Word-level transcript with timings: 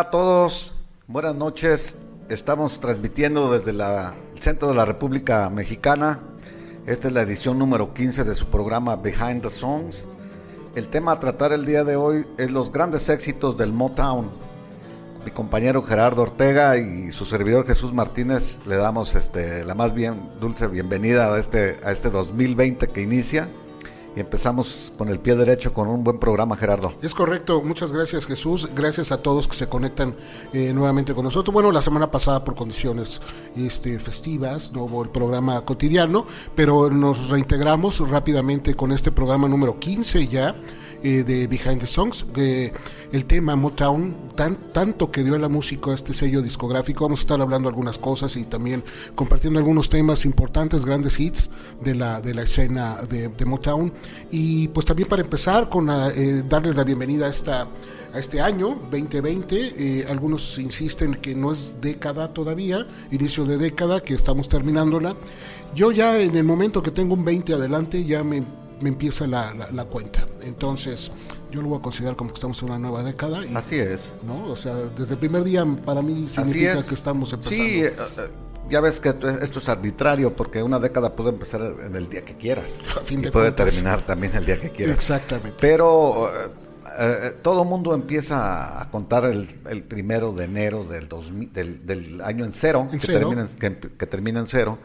Hola 0.00 0.08
a 0.08 0.12
todos, 0.12 0.72
buenas 1.08 1.34
noches. 1.34 1.96
Estamos 2.30 2.80
transmitiendo 2.80 3.52
desde 3.52 3.74
la- 3.74 4.14
el 4.34 4.40
centro 4.40 4.68
de 4.68 4.74
la 4.74 4.86
República 4.86 5.50
Mexicana. 5.50 6.20
Esta 6.86 7.08
es 7.08 7.12
la 7.12 7.20
edición 7.20 7.58
número 7.58 7.92
15 7.92 8.24
de 8.24 8.34
su 8.34 8.46
programa 8.46 8.96
Behind 8.96 9.42
the 9.42 9.50
Songs. 9.50 10.06
El 10.74 10.88
tema 10.88 11.12
a 11.12 11.20
tratar 11.20 11.52
el 11.52 11.66
día 11.66 11.84
de 11.84 11.96
hoy 11.96 12.26
es 12.38 12.50
los 12.50 12.72
grandes 12.72 13.10
éxitos 13.10 13.58
del 13.58 13.74
Motown. 13.74 14.30
Mi 15.26 15.32
compañero 15.32 15.82
Gerardo 15.82 16.22
Ortega 16.22 16.78
y 16.78 17.10
su 17.12 17.26
servidor 17.26 17.66
Jesús 17.66 17.92
Martínez 17.92 18.58
le 18.64 18.76
damos 18.76 19.14
este, 19.14 19.66
la 19.66 19.74
más 19.74 19.92
bien 19.92 20.30
dulce 20.40 20.66
bienvenida 20.66 21.30
a 21.34 21.38
este, 21.38 21.76
a 21.84 21.92
este 21.92 22.08
2020 22.08 22.88
que 22.88 23.02
inicia. 23.02 23.48
Y 24.16 24.20
empezamos 24.20 24.92
con 24.98 25.08
el 25.08 25.20
pie 25.20 25.36
derecho 25.36 25.72
con 25.72 25.88
un 25.88 26.02
buen 26.02 26.18
programa, 26.18 26.56
Gerardo. 26.56 26.94
Es 27.00 27.14
correcto, 27.14 27.62
muchas 27.62 27.92
gracias 27.92 28.26
Jesús, 28.26 28.68
gracias 28.74 29.12
a 29.12 29.22
todos 29.22 29.46
que 29.46 29.54
se 29.54 29.68
conectan 29.68 30.14
eh, 30.52 30.72
nuevamente 30.72 31.14
con 31.14 31.24
nosotros. 31.24 31.52
Bueno, 31.52 31.70
la 31.70 31.82
semana 31.82 32.10
pasada 32.10 32.44
por 32.44 32.54
condiciones 32.54 33.20
este, 33.56 33.98
festivas 34.00 34.72
no 34.72 34.84
hubo 34.84 35.02
el 35.02 35.10
programa 35.10 35.64
cotidiano, 35.64 36.26
pero 36.54 36.90
nos 36.90 37.28
reintegramos 37.28 38.08
rápidamente 38.08 38.74
con 38.74 38.92
este 38.92 39.12
programa 39.12 39.48
número 39.48 39.78
15 39.78 40.26
ya 40.26 40.54
eh, 41.02 41.24
de 41.24 41.46
Behind 41.46 41.80
the 41.80 41.86
Songs. 41.86 42.26
eh, 42.36 42.72
el 43.12 43.26
tema 43.26 43.56
Motown, 43.56 44.14
tan, 44.36 44.56
tanto 44.72 45.10
que 45.10 45.24
dio 45.24 45.34
a 45.34 45.38
la 45.38 45.48
música 45.48 45.90
a 45.90 45.94
este 45.94 46.12
sello 46.12 46.42
discográfico, 46.42 47.04
vamos 47.04 47.20
a 47.20 47.22
estar 47.22 47.40
hablando 47.40 47.68
algunas 47.68 47.98
cosas 47.98 48.36
y 48.36 48.44
también 48.44 48.84
compartiendo 49.16 49.58
algunos 49.58 49.88
temas 49.88 50.24
importantes, 50.24 50.84
grandes 50.84 51.18
hits 51.18 51.50
de 51.82 51.96
la, 51.96 52.20
de 52.20 52.34
la 52.34 52.42
escena 52.42 52.98
de, 53.08 53.28
de 53.28 53.44
Motown. 53.44 53.92
Y 54.30 54.68
pues 54.68 54.86
también 54.86 55.08
para 55.08 55.22
empezar 55.22 55.68
con 55.68 55.86
la, 55.86 56.10
eh, 56.10 56.44
darles 56.48 56.76
la 56.76 56.84
bienvenida 56.84 57.26
a 57.26 57.30
esta 57.30 57.66
a 58.12 58.18
este 58.18 58.40
año 58.40 58.76
2020. 58.90 59.56
eh, 59.76 60.06
algunos 60.08 60.58
insisten 60.58 61.14
que 61.14 61.34
no 61.34 61.52
es 61.52 61.76
década 61.80 62.32
todavía, 62.32 62.86
inicio 63.10 63.44
de 63.44 63.56
década, 63.56 64.00
que 64.00 64.14
estamos 64.14 64.48
terminándola. 64.48 65.14
Yo 65.74 65.92
ya 65.92 66.18
en 66.18 66.36
el 66.36 66.44
momento 66.44 66.82
que 66.82 66.90
tengo 66.90 67.14
un 67.14 67.24
20 67.24 67.54
adelante 67.54 68.04
ya 68.04 68.24
me, 68.24 68.42
me 68.80 68.88
empieza 68.88 69.26
la, 69.26 69.52
la- 69.54 69.70
la 69.70 69.84
cuenta. 69.84 70.26
Entonces 70.42 71.10
yo 71.50 71.62
lo 71.62 71.68
voy 71.68 71.78
a 71.78 71.82
considerar 71.82 72.16
como 72.16 72.30
que 72.30 72.34
estamos 72.36 72.60
en 72.62 72.68
una 72.70 72.78
nueva 72.78 73.02
década. 73.02 73.44
y- 73.44 73.54
Así 73.54 73.78
es. 73.78 74.12
¿no? 74.26 74.44
O 74.50 74.56
sea, 74.56 74.74
desde 74.74 75.14
el 75.14 75.18
primer 75.18 75.44
día 75.44 75.64
para 75.84 76.02
mí 76.02 76.28
significa 76.34 76.74
es. 76.74 76.84
que 76.84 76.94
estamos 76.94 77.32
empezando. 77.32 77.56
Sí, 77.64 77.80
eh, 77.82 77.94
eh, 77.96 78.28
ya 78.70 78.80
ves 78.80 79.00
que 79.00 79.08
esto 79.08 79.58
es 79.58 79.68
arbitrario 79.68 80.34
porque 80.36 80.62
una 80.62 80.78
década 80.78 81.16
puede 81.16 81.30
empezar 81.30 81.60
en 81.84 81.96
el 81.96 82.08
día 82.08 82.24
que 82.24 82.36
quieras 82.36 82.84
A 83.00 83.04
fin 83.04 83.20
y 83.20 83.24
de 83.24 83.32
puede 83.32 83.46
cuentas. 83.46 83.66
terminar 83.66 84.06
también 84.06 84.34
el 84.36 84.46
día 84.46 84.56
que 84.58 84.70
quieras. 84.70 84.94
Exactamente. 84.96 85.56
Pero 85.60 86.28
eh, 86.28 86.50
eh, 87.00 87.32
todo 87.42 87.64
mundo 87.64 87.94
empieza 87.94 88.80
a 88.80 88.90
contar 88.90 89.24
el, 89.24 89.60
el 89.68 89.82
primero 89.82 90.32
de 90.32 90.44
enero 90.44 90.84
del, 90.84 91.08
2000 91.08 91.52
del, 91.52 91.84
del 91.86 92.20
año 92.22 92.44
en 92.44 92.52
cero, 92.52 92.88
En 92.92 92.98
que, 93.00 93.06
cero. 93.06 93.18
Termina, 93.30 93.42
en- 93.42 93.56
que, 93.80 93.88
que 93.96 94.06
termina 94.06 94.40
en 94.40 94.46
cero. 94.46 94.78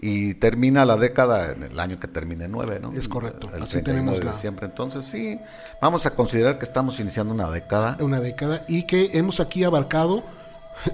Y 0.00 0.34
termina 0.34 0.84
la 0.84 0.96
década 0.96 1.52
en 1.52 1.62
el 1.62 1.80
año 1.80 1.98
que 1.98 2.06
termine 2.06 2.44
en 2.44 2.52
nueve, 2.52 2.78
¿no? 2.80 2.92
Es 2.92 3.08
correcto. 3.08 3.48
El 3.54 3.62
Así 3.62 3.72
31 3.72 3.84
tenemos 3.84 4.18
de 4.18 4.24
la- 4.26 4.32
diciembre. 4.32 4.66
Entonces, 4.66 5.04
sí, 5.06 5.40
vamos 5.80 6.04
a 6.04 6.10
considerar 6.10 6.58
que 6.58 6.66
estamos 6.66 7.00
iniciando 7.00 7.32
una 7.32 7.50
década. 7.50 7.96
una 8.00 8.20
década 8.20 8.64
y 8.68 8.82
que 8.82 9.10
hemos 9.14 9.40
aquí 9.40 9.64
abarcado 9.64 10.22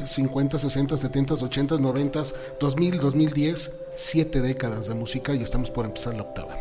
50, 0.05 0.59
60, 0.59 0.97
70, 0.97 1.35
80, 1.35 1.79
90, 1.79 2.23
2000, 2.61 2.99
2010, 3.01 3.73
siete 3.95 4.41
décadas 4.41 4.87
de 4.87 4.95
música 4.95 5.35
y 5.35 5.43
estamos 5.43 5.71
por 5.71 5.85
empezar 5.85 6.15
la 6.15 6.23
octava. 6.23 6.57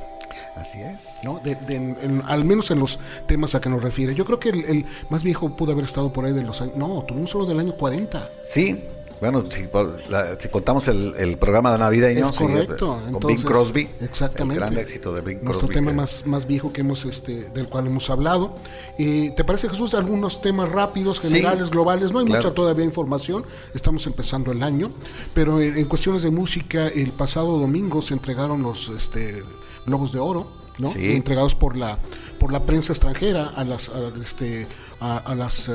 Así 0.55 0.81
es. 0.81 1.19
¿no? 1.23 1.39
De- 1.43 1.55
de- 1.55 1.75
en- 1.75 1.97
en- 2.01 2.21
al 2.27 2.43
menos 2.43 2.71
en 2.71 2.79
los 2.79 2.99
temas 3.27 3.55
a 3.55 3.61
que 3.61 3.69
nos 3.69 3.81
refiere. 3.83 4.15
Yo 4.15 4.25
creo 4.25 4.39
que 4.39 4.49
el, 4.49 4.63
el 4.65 4.85
más 5.09 5.23
viejo 5.23 5.55
pudo 5.55 5.71
haber 5.73 5.85
estado 5.85 6.11
por 6.11 6.25
ahí 6.25 6.33
de 6.33 6.41
los 6.41 6.61
años. 6.61 6.75
No, 6.75 7.05
un 7.13 7.27
solo 7.27 7.45
del 7.45 7.59
año 7.59 7.73
40. 7.77 8.29
Sí, 8.43 8.83
bueno, 9.21 9.43
si, 9.49 9.67
la- 10.09 10.37
si 10.39 10.49
contamos 10.49 10.87
el, 10.89 11.13
el 11.17 11.37
programa 11.37 11.71
de 11.71 11.77
navideño, 11.77 12.27
Es 12.29 12.35
sí, 12.35 12.43
correcto. 12.43 12.87
con 12.87 13.05
Entonces, 13.13 13.27
Bing 13.37 13.45
Crosby, 13.47 13.89
Exactamente. 14.01 14.55
el 14.63 14.69
gran 14.71 14.77
éxito 14.83 15.13
de 15.13 15.21
Bing 15.21 15.41
Nuestro 15.43 15.67
Crosby. 15.67 15.73
tema 15.75 15.91
que- 15.91 15.97
más, 15.97 16.25
más 16.25 16.47
viejo 16.47 16.73
que 16.73 16.81
hemos, 16.81 17.05
este, 17.05 17.49
del 17.51 17.67
cual 17.69 17.87
hemos 17.87 18.09
hablado. 18.09 18.55
Eh, 18.97 19.31
¿Te 19.37 19.43
parece, 19.45 19.69
Jesús, 19.69 19.93
algunos 19.93 20.41
temas 20.41 20.67
rápidos, 20.69 21.17
Sí, 21.21 21.27
generales, 21.29 21.69
globales? 21.69 22.11
No 22.11 22.19
hay 22.19 22.25
claro. 22.25 22.43
mucha 22.43 22.55
todavía 22.55 22.83
información. 22.83 23.45
Estamos 23.73 24.05
empezando 24.07 24.51
el 24.51 24.63
año. 24.63 24.91
Pero 25.33 25.61
en, 25.61 25.77
en 25.77 25.85
cuestiones 25.85 26.23
de 26.23 26.31
música, 26.31 26.87
el 26.87 27.11
pasado 27.11 27.57
domingo 27.59 28.01
se 28.01 28.15
entregaron 28.15 28.63
los 28.63 28.89
este, 28.89 29.43
Globos 29.85 30.11
de 30.11 30.19
Oro, 30.19 30.47
¿no? 30.79 30.91
Sí. 30.91 31.11
Entregados 31.13 31.53
por 31.53 31.77
la, 31.77 31.99
por 32.39 32.51
la 32.51 32.63
prensa 32.65 32.91
extranjera 32.93 33.49
a 33.55 33.63
las, 33.63 33.89
a, 33.89 33.99
este, 34.19 34.65
a, 34.99 35.17
a 35.17 35.35
las 35.35 35.69
eh, 35.69 35.73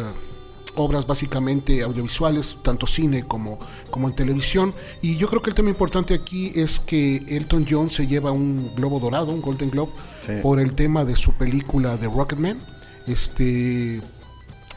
obras 0.76 1.06
básicamente 1.06 1.82
audiovisuales, 1.82 2.58
tanto 2.62 2.86
cine 2.86 3.24
como, 3.24 3.58
como 3.90 4.08
en 4.08 4.14
televisión. 4.14 4.74
Y 5.02 5.16
yo 5.16 5.28
creo 5.28 5.42
que 5.42 5.50
el 5.50 5.56
tema 5.56 5.70
importante 5.70 6.14
aquí 6.14 6.52
es 6.54 6.78
que 6.80 7.16
Elton 7.28 7.66
John 7.68 7.90
se 7.90 8.06
lleva 8.06 8.30
un 8.32 8.74
globo 8.74 9.00
dorado, 9.00 9.32
un 9.32 9.40
Golden 9.42 9.70
Globe, 9.70 9.92
Sí. 10.14 10.32
por 10.42 10.60
el 10.60 10.74
tema 10.74 11.04
de 11.04 11.16
su 11.16 11.32
película 11.34 11.96
de 11.96 12.06
Rocketman. 12.08 12.58
Este, 13.06 14.00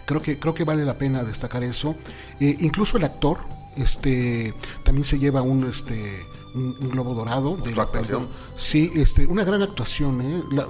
creo 0.05 0.21
que, 0.21 0.39
creo 0.39 0.53
que 0.53 0.63
vale 0.63 0.85
la 0.85 0.97
pena 0.97 1.23
destacar 1.23 1.63
eso. 1.63 1.95
Eh, 2.39 2.57
incluso 2.59 2.97
el 2.97 3.03
actor 3.03 3.39
este, 3.77 4.53
también 4.83 5.03
se 5.05 5.19
lleva 5.19 5.41
un, 5.41 5.65
este, 5.65 6.25
un, 6.55 6.75
un 6.79 6.89
globo 6.89 7.13
dorado. 7.13 7.57
de 7.57 7.75
la 7.75 7.83
actuación. 7.83 8.27
Sí, 8.55 8.91
este, 8.95 9.25
una 9.27 9.43
gran 9.43 9.61
actuación. 9.61 10.21
¿eh? 10.21 10.43
La- 10.51 10.67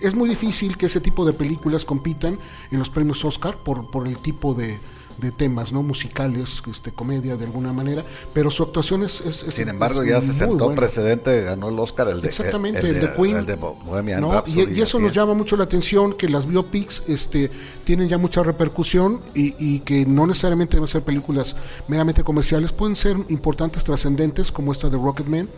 es 0.00 0.14
muy 0.14 0.28
difícil 0.28 0.76
que 0.76 0.86
ese 0.86 1.00
tipo 1.00 1.24
de 1.24 1.32
películas 1.32 1.84
compitan 1.84 2.38
en 2.70 2.78
los 2.78 2.90
premios 2.90 3.24
Oscar 3.24 3.56
por, 3.56 3.90
por 3.90 4.06
el 4.08 4.18
tipo 4.18 4.54
de, 4.54 4.78
de 5.22 5.32
temas 5.32 5.72
no 5.72 5.82
musicales, 5.82 6.62
este, 6.70 6.92
comedia 6.92 7.36
de 7.36 7.44
alguna 7.46 7.72
manera, 7.72 8.04
pero 8.34 8.50
su 8.50 8.62
actuación 8.62 9.02
es... 9.04 9.20
es- 9.22 9.44
es- 9.44 9.54
Sin 9.54 9.68
embargo, 9.68 10.02
es 10.02 10.10
ya 10.10 10.20
se 10.20 10.34
sentó 10.34 10.64
buena. 10.66 10.74
precedente, 10.74 11.42
ganó 11.42 11.68
el 11.70 11.78
Oscar, 11.78 12.08
el 12.08 12.20
de, 12.20 12.28
Exactamente, 12.28 12.80
el, 12.80 12.96
el 12.96 13.00
de 13.00 13.12
Queen. 13.14 13.36
el 13.36 13.46
de 13.46 13.56
Bo- 13.56 13.76
Bohemian 13.86 14.20
¿no? 14.20 14.32
Rhapsody, 14.32 14.72
Y, 14.74 14.78
y 14.78 14.82
eso 14.82 14.98
nos 14.98 15.12
llama 15.12 15.32
mucho 15.34 15.56
la 15.56 15.64
atención, 15.64 16.12
que 16.14 16.28
las 16.28 16.46
biopics 16.46 17.04
este, 17.08 17.50
tienen 17.84 18.08
ya 18.08 18.18
mucha 18.18 18.42
repercusión 18.42 19.20
y, 19.34 19.54
y 19.58 19.80
que 19.80 20.04
no 20.04 20.26
necesariamente 20.26 20.76
deben 20.76 20.88
ser 20.88 21.02
películas 21.02 21.56
meramente 21.88 22.22
comerciales, 22.24 22.72
pueden 22.72 22.96
ser 22.96 23.16
importantes, 23.28 23.84
trascendentes, 23.84 24.50
como 24.52 24.72
esta 24.72 24.88
de 24.90 24.96
Rocketman, 24.98 25.48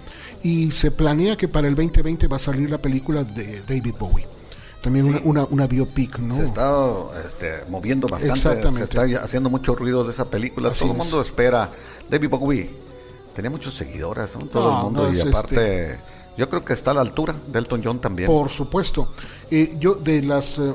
y 0.42 0.70
se 0.72 0.90
planea 0.90 1.36
que 1.36 1.48
para 1.48 1.66
el 1.68 1.74
2020 1.74 2.26
va 2.28 2.36
a 2.36 2.40
salir 2.40 2.70
la 2.70 2.78
película 2.78 3.24
de 3.24 3.62
David 3.66 3.94
Bowie. 3.98 4.26
También 4.84 5.06
una, 5.06 5.20
una, 5.24 5.44
una 5.44 5.66
biopic, 5.66 6.18
¿no? 6.18 6.36
Se 6.36 6.44
está 6.44 6.84
este, 7.26 7.64
moviendo 7.70 8.06
bastante, 8.06 8.70
se 8.72 8.82
está 8.84 9.02
haciendo 9.22 9.48
mucho 9.48 9.74
ruido 9.74 10.04
de 10.04 10.12
esa 10.12 10.26
película. 10.26 10.68
Así 10.68 10.80
Todo 10.80 10.92
el 10.92 10.98
mundo 10.98 11.20
espera. 11.22 11.70
David 12.10 12.28
Bowie 12.28 12.70
tenía 13.34 13.50
muchos 13.50 13.74
seguidores, 13.74 14.36
¿no? 14.36 14.44
todo 14.44 14.70
No, 14.70 14.76
el 14.78 14.84
mundo. 14.84 15.02
no, 15.04 15.08
y 15.08 15.12
es 15.12 15.18
este 15.24 15.30
aparte, 15.30 16.00
yo 16.36 16.48
creo 16.50 16.64
que 16.64 16.74
está 16.74 16.90
a 16.90 16.94
la 16.94 17.00
altura 17.00 17.34
de 17.48 17.58
Elton 17.58 17.80
John 17.82 17.98
también. 17.98 18.26
Por 18.28 18.50
supuesto. 18.50 19.08
Eh, 19.50 19.74
yo 19.78 19.94
de 19.94 20.20
las 20.22 20.58
eh, 20.58 20.74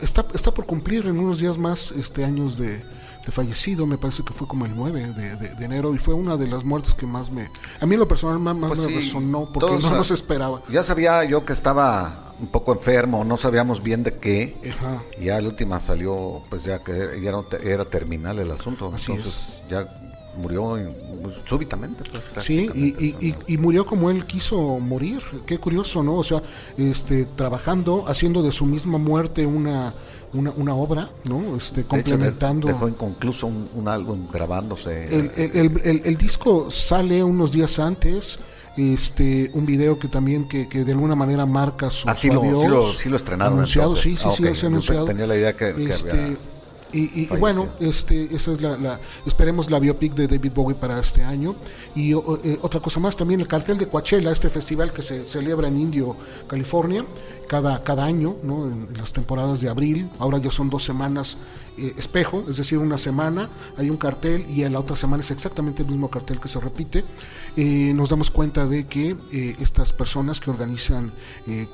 está, 0.00 0.24
está 0.32 0.54
por 0.54 0.64
cumplir 0.66 1.06
en 1.06 1.18
unos 1.18 1.38
días 1.38 1.58
más 1.58 1.90
este 1.92 2.24
años 2.24 2.56
de 2.56 2.84
fallecido, 3.32 3.86
me 3.86 3.98
parece 3.98 4.22
que 4.22 4.32
fue 4.32 4.46
como 4.46 4.66
el 4.66 4.74
9 4.76 5.12
de, 5.14 5.36
de- 5.36 5.54
de 5.54 5.64
enero 5.64 5.94
y 5.94 5.98
fue 5.98 6.14
una 6.14 6.36
de 6.36 6.46
las 6.46 6.64
muertes 6.64 6.94
que 6.94 7.06
más 7.06 7.30
me 7.30 7.50
a 7.80 7.86
mí 7.86 7.94
en 7.94 8.00
lo 8.00 8.08
personal 8.08 8.38
más, 8.38 8.56
Pues 8.68 8.80
me 8.80 8.86
sí, 8.88 8.94
resonó 8.96 9.50
porque 9.52 9.78
no, 9.82 9.90
no 9.96 10.04
se 10.04 10.14
esperaba. 10.14 10.62
Ya 10.70 10.82
sabía 10.84 11.24
yo 11.24 11.44
que 11.44 11.52
estaba 11.52 12.34
un 12.40 12.48
poco 12.48 12.72
enfermo, 12.72 13.24
no 13.24 13.36
sabíamos 13.36 13.82
bien 13.82 14.02
de 14.02 14.14
qué. 14.18 14.56
Ajá. 14.72 15.02
Y 15.20 15.26
ya 15.26 15.40
la 15.40 15.48
última 15.48 15.78
salió, 15.80 16.42
pues 16.50 16.64
ya 16.64 16.80
que 16.82 16.92
ya 17.22 17.28
era, 17.30 17.42
era 17.62 17.84
terminal 17.84 18.38
el 18.40 18.50
asunto. 18.50 18.90
Así 18.92 19.12
Entonces 19.12 19.62
ya 19.68 19.86
murió 20.36 20.76
súbitamente. 21.44 22.02
pues, 22.10 22.44
Sí, 22.44 22.68
y- 22.74 23.28
y- 23.28 23.34
y 23.46 23.58
murió 23.58 23.86
como 23.86 24.10
él 24.10 24.26
quiso 24.26 24.78
morir. 24.80 25.22
Qué 25.46 25.58
curioso, 25.58 26.02
¿no? 26.02 26.16
O 26.16 26.22
sea, 26.24 26.42
este, 26.76 27.24
trabajando, 27.24 28.04
haciendo 28.08 28.42
de 28.42 28.50
su 28.50 28.66
misma 28.66 28.98
muerte 28.98 29.46
una, 29.46 29.94
una, 30.34 30.50
una 30.56 30.74
obra, 30.74 31.08
¿no? 31.24 31.56
Este, 31.56 31.76
De 31.76 31.80
hecho, 31.82 31.88
complementando. 31.88 32.66
de- 32.66 32.72
dejó 32.74 32.88
inconcluso 32.88 33.46
un, 33.46 33.68
un 33.74 33.88
álbum 33.88 34.26
grabándose. 34.32 35.04
El, 35.18 35.30
el- 35.36 35.80
el- 35.84 36.02
el- 36.04 36.16
disco 36.16 36.70
sale 36.70 37.22
unos 37.24 37.52
días 37.52 37.78
antes. 37.78 38.38
este 38.76 39.52
un 39.54 39.64
video 39.66 40.00
que 40.00 40.08
también 40.08 40.48
que, 40.48 40.68
que 40.68 40.82
de 40.84 40.90
alguna 40.92 41.14
manera 41.14 41.46
marca 41.46 41.90
su, 41.90 42.08
Ah, 42.08 42.14
sí 42.14 42.26
su 42.26 42.34
lo, 42.34 42.60
sí 42.60 42.66
lo, 42.66 42.92
sí 42.92 43.08
lo 43.08 43.16
estrenaron. 43.16 43.54
Anunciado, 43.58 43.90
entonces. 43.90 44.12
sí, 44.12 44.16
sí, 44.16 44.24
Ah, 44.28 44.30
sí, 44.32 44.42
ok. 44.42 44.48
se 44.48 44.58
ha 44.58 44.60
Yo 44.62 44.66
anunciado. 44.66 45.04
Tenía 45.04 45.26
la 45.28 45.36
idea 45.36 45.52
que, 45.54 45.74
que 45.74 45.84
Este, 45.84 46.10
había- 46.10 46.36
y, 46.98 47.22
y- 47.22 47.26
bueno, 47.38 47.68
este, 47.80 48.34
esa 48.34 48.52
es 48.52 48.60
la, 48.62 48.76
la- 48.78 49.00
esperemos 49.26 49.70
la 49.70 49.78
biopic 49.78 50.14
de 50.14 50.28
David 50.28 50.52
Bowie 50.54 50.74
para 50.76 50.98
este 51.00 51.22
año. 51.22 51.56
Y 51.94 52.12
o- 52.14 52.38
eh, 52.44 52.58
otra 52.62 52.80
cosa 52.80 53.00
más, 53.00 53.16
también 53.16 53.40
el 53.40 53.48
cartel 53.48 53.78
de 53.78 53.88
Coachella, 53.88 54.30
este 54.30 54.48
festival 54.48 54.92
que 54.92 55.02
se 55.02 55.24
celebra 55.26 55.68
en 55.68 55.80
Indio, 55.80 56.16
California, 56.46 57.04
cada, 57.48 57.82
cada 57.82 58.04
año, 58.04 58.36
¿no? 58.42 58.66
en, 58.66 58.86
en 58.90 58.96
las 58.98 59.12
temporadas 59.12 59.60
de 59.60 59.68
abril. 59.68 60.08
Ahora 60.18 60.38
ya 60.38 60.50
son 60.50 60.70
dos 60.70 60.84
semanas 60.84 61.36
eh, 61.78 61.94
espejo, 61.96 62.44
es 62.48 62.56
decir, 62.56 62.78
una 62.78 62.98
semana 62.98 63.48
hay 63.76 63.90
un 63.90 63.96
cartel 63.96 64.46
y 64.48 64.62
en 64.62 64.72
la 64.72 64.80
otra 64.80 64.96
semana 64.96 65.22
es 65.22 65.30
exactamente 65.30 65.82
el 65.82 65.88
mismo 65.88 66.10
cartel 66.10 66.40
que 66.40 66.48
se 66.48 66.60
repite. 66.60 67.04
Eh, 67.56 67.92
nos 67.94 68.08
damos 68.10 68.30
cuenta 68.30 68.66
de 68.66 68.86
que 68.86 69.16
eh, 69.32 69.56
estas 69.60 69.92
personas 69.92 70.40
que 70.40 70.50
organizan 70.50 71.12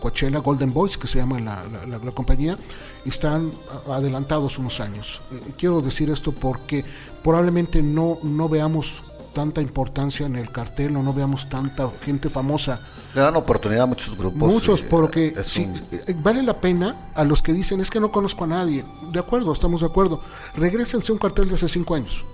Coachella, 0.00 0.38
Golden 0.40 0.72
Boys, 0.72 0.98
que 0.98 1.06
se 1.06 1.18
llama 1.18 1.38
la, 1.40 1.62
la- 1.86 2.10
compañía, 2.12 2.56
están 3.04 3.52
a- 3.88 3.94
adelantados 3.96 4.58
unos 4.58 4.80
años. 4.80 5.20
Quiero 5.56 5.80
decir 5.80 6.10
esto 6.10 6.32
porque 6.32 6.84
probablemente 7.22 7.82
no, 7.82 8.18
no 8.22 8.48
veamos 8.48 9.04
tanta 9.32 9.60
importancia 9.60 10.26
en 10.26 10.36
el 10.36 10.50
cartel 10.52 10.96
o 10.96 11.02
no 11.02 11.12
veamos 11.12 11.48
tanta 11.48 11.88
gente 12.02 12.28
famosa 12.28 12.80
Le 13.14 13.20
dan 13.22 13.34
oportunidad 13.36 13.82
a 13.84 13.86
muchos 13.86 14.16
grupos. 14.16 14.38
Muchos, 14.52 14.82
porque 14.82 15.28
eh, 15.28 15.32
es 15.36 15.46
sí, 15.46 15.64
un- 15.64 15.82
eh, 15.92 16.14
vale 16.22 16.42
la 16.44 16.60
pena 16.60 17.10
a 17.14 17.24
los 17.24 17.42
que 17.42 17.52
dicen 17.52 17.80
es 17.80 17.90
que 17.90 17.98
no 18.00 18.12
conozco 18.12 18.44
a 18.44 18.46
nadie. 18.46 18.84
De 19.12 19.18
acuerdo, 19.18 19.50
estamos 19.52 19.80
de 19.80 19.86
acuerdo. 19.86 20.20
Regrésense 20.54 21.10
a 21.10 21.14
un 21.14 21.18
cartel 21.18 21.48
de 21.48 21.54
hace 21.54 21.68
cinco 21.68 21.94
años. 21.96 22.24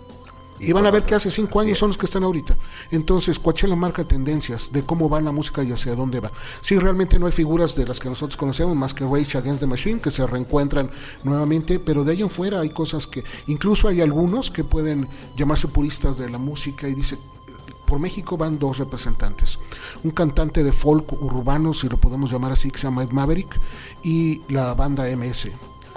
Y, 0.60 0.72
van 0.72 0.86
a 0.86 0.90
ver 0.90 1.02
que 1.02 1.14
hace 1.14 1.30
cinco 1.30 1.60
años 1.60 1.78
son 1.78 1.88
los 1.88 1.98
que 1.98 2.06
están 2.06 2.24
ahorita. 2.24 2.56
Entonces, 2.90 3.38
Coachella 3.38 3.76
marca 3.76 4.04
tendencias 4.04 4.72
de 4.72 4.82
cómo 4.82 5.08
va 5.08 5.20
la 5.20 5.32
música 5.32 5.62
y 5.62 5.72
hacia 5.72 5.94
dónde 5.94 6.20
va. 6.20 6.32
Sí, 6.60 6.78
realmente 6.78 7.18
no 7.18 7.26
hay 7.26 7.32
figuras 7.32 7.74
de 7.76 7.86
las 7.86 8.00
que 8.00 8.08
nosotros 8.08 8.36
conocemos, 8.36 8.76
más 8.76 8.94
que 8.94 9.04
Rage 9.04 9.38
Against 9.38 9.60
the 9.60 9.66
Machine, 9.66 10.00
que 10.00 10.10
se 10.10 10.26
reencuentran 10.26 10.90
nuevamente, 11.24 11.78
pero 11.78 12.04
de 12.04 12.12
ahí 12.12 12.22
en 12.22 12.30
fuera 12.30 12.60
hay 12.60 12.70
cosas 12.70 13.06
que, 13.06 13.24
incluso 13.46 13.88
hay 13.88 14.00
algunos 14.00 14.50
que 14.50 14.64
pueden 14.64 15.08
llamarse 15.36 15.68
puristas 15.68 16.16
de 16.18 16.28
la 16.28 16.38
música 16.38 16.88
y 16.88 16.94
dice, 16.94 17.18
por 17.86 18.00
México 18.00 18.36
van 18.36 18.58
dos 18.58 18.78
representantes. 18.78 19.58
Un 20.02 20.10
cantante 20.10 20.62
de 20.62 20.72
folk 20.72 21.12
urbano, 21.12 21.72
si 21.72 21.88
lo 21.88 21.98
podemos 21.98 22.30
llamar 22.30 22.52
así, 22.52 22.70
que 22.70 22.78
se 22.78 22.84
llama 22.84 23.04
Ed 23.04 23.10
Maverick, 23.10 23.58
y 24.02 24.42
la 24.48 24.74
banda 24.74 25.04
MS. 25.16 25.48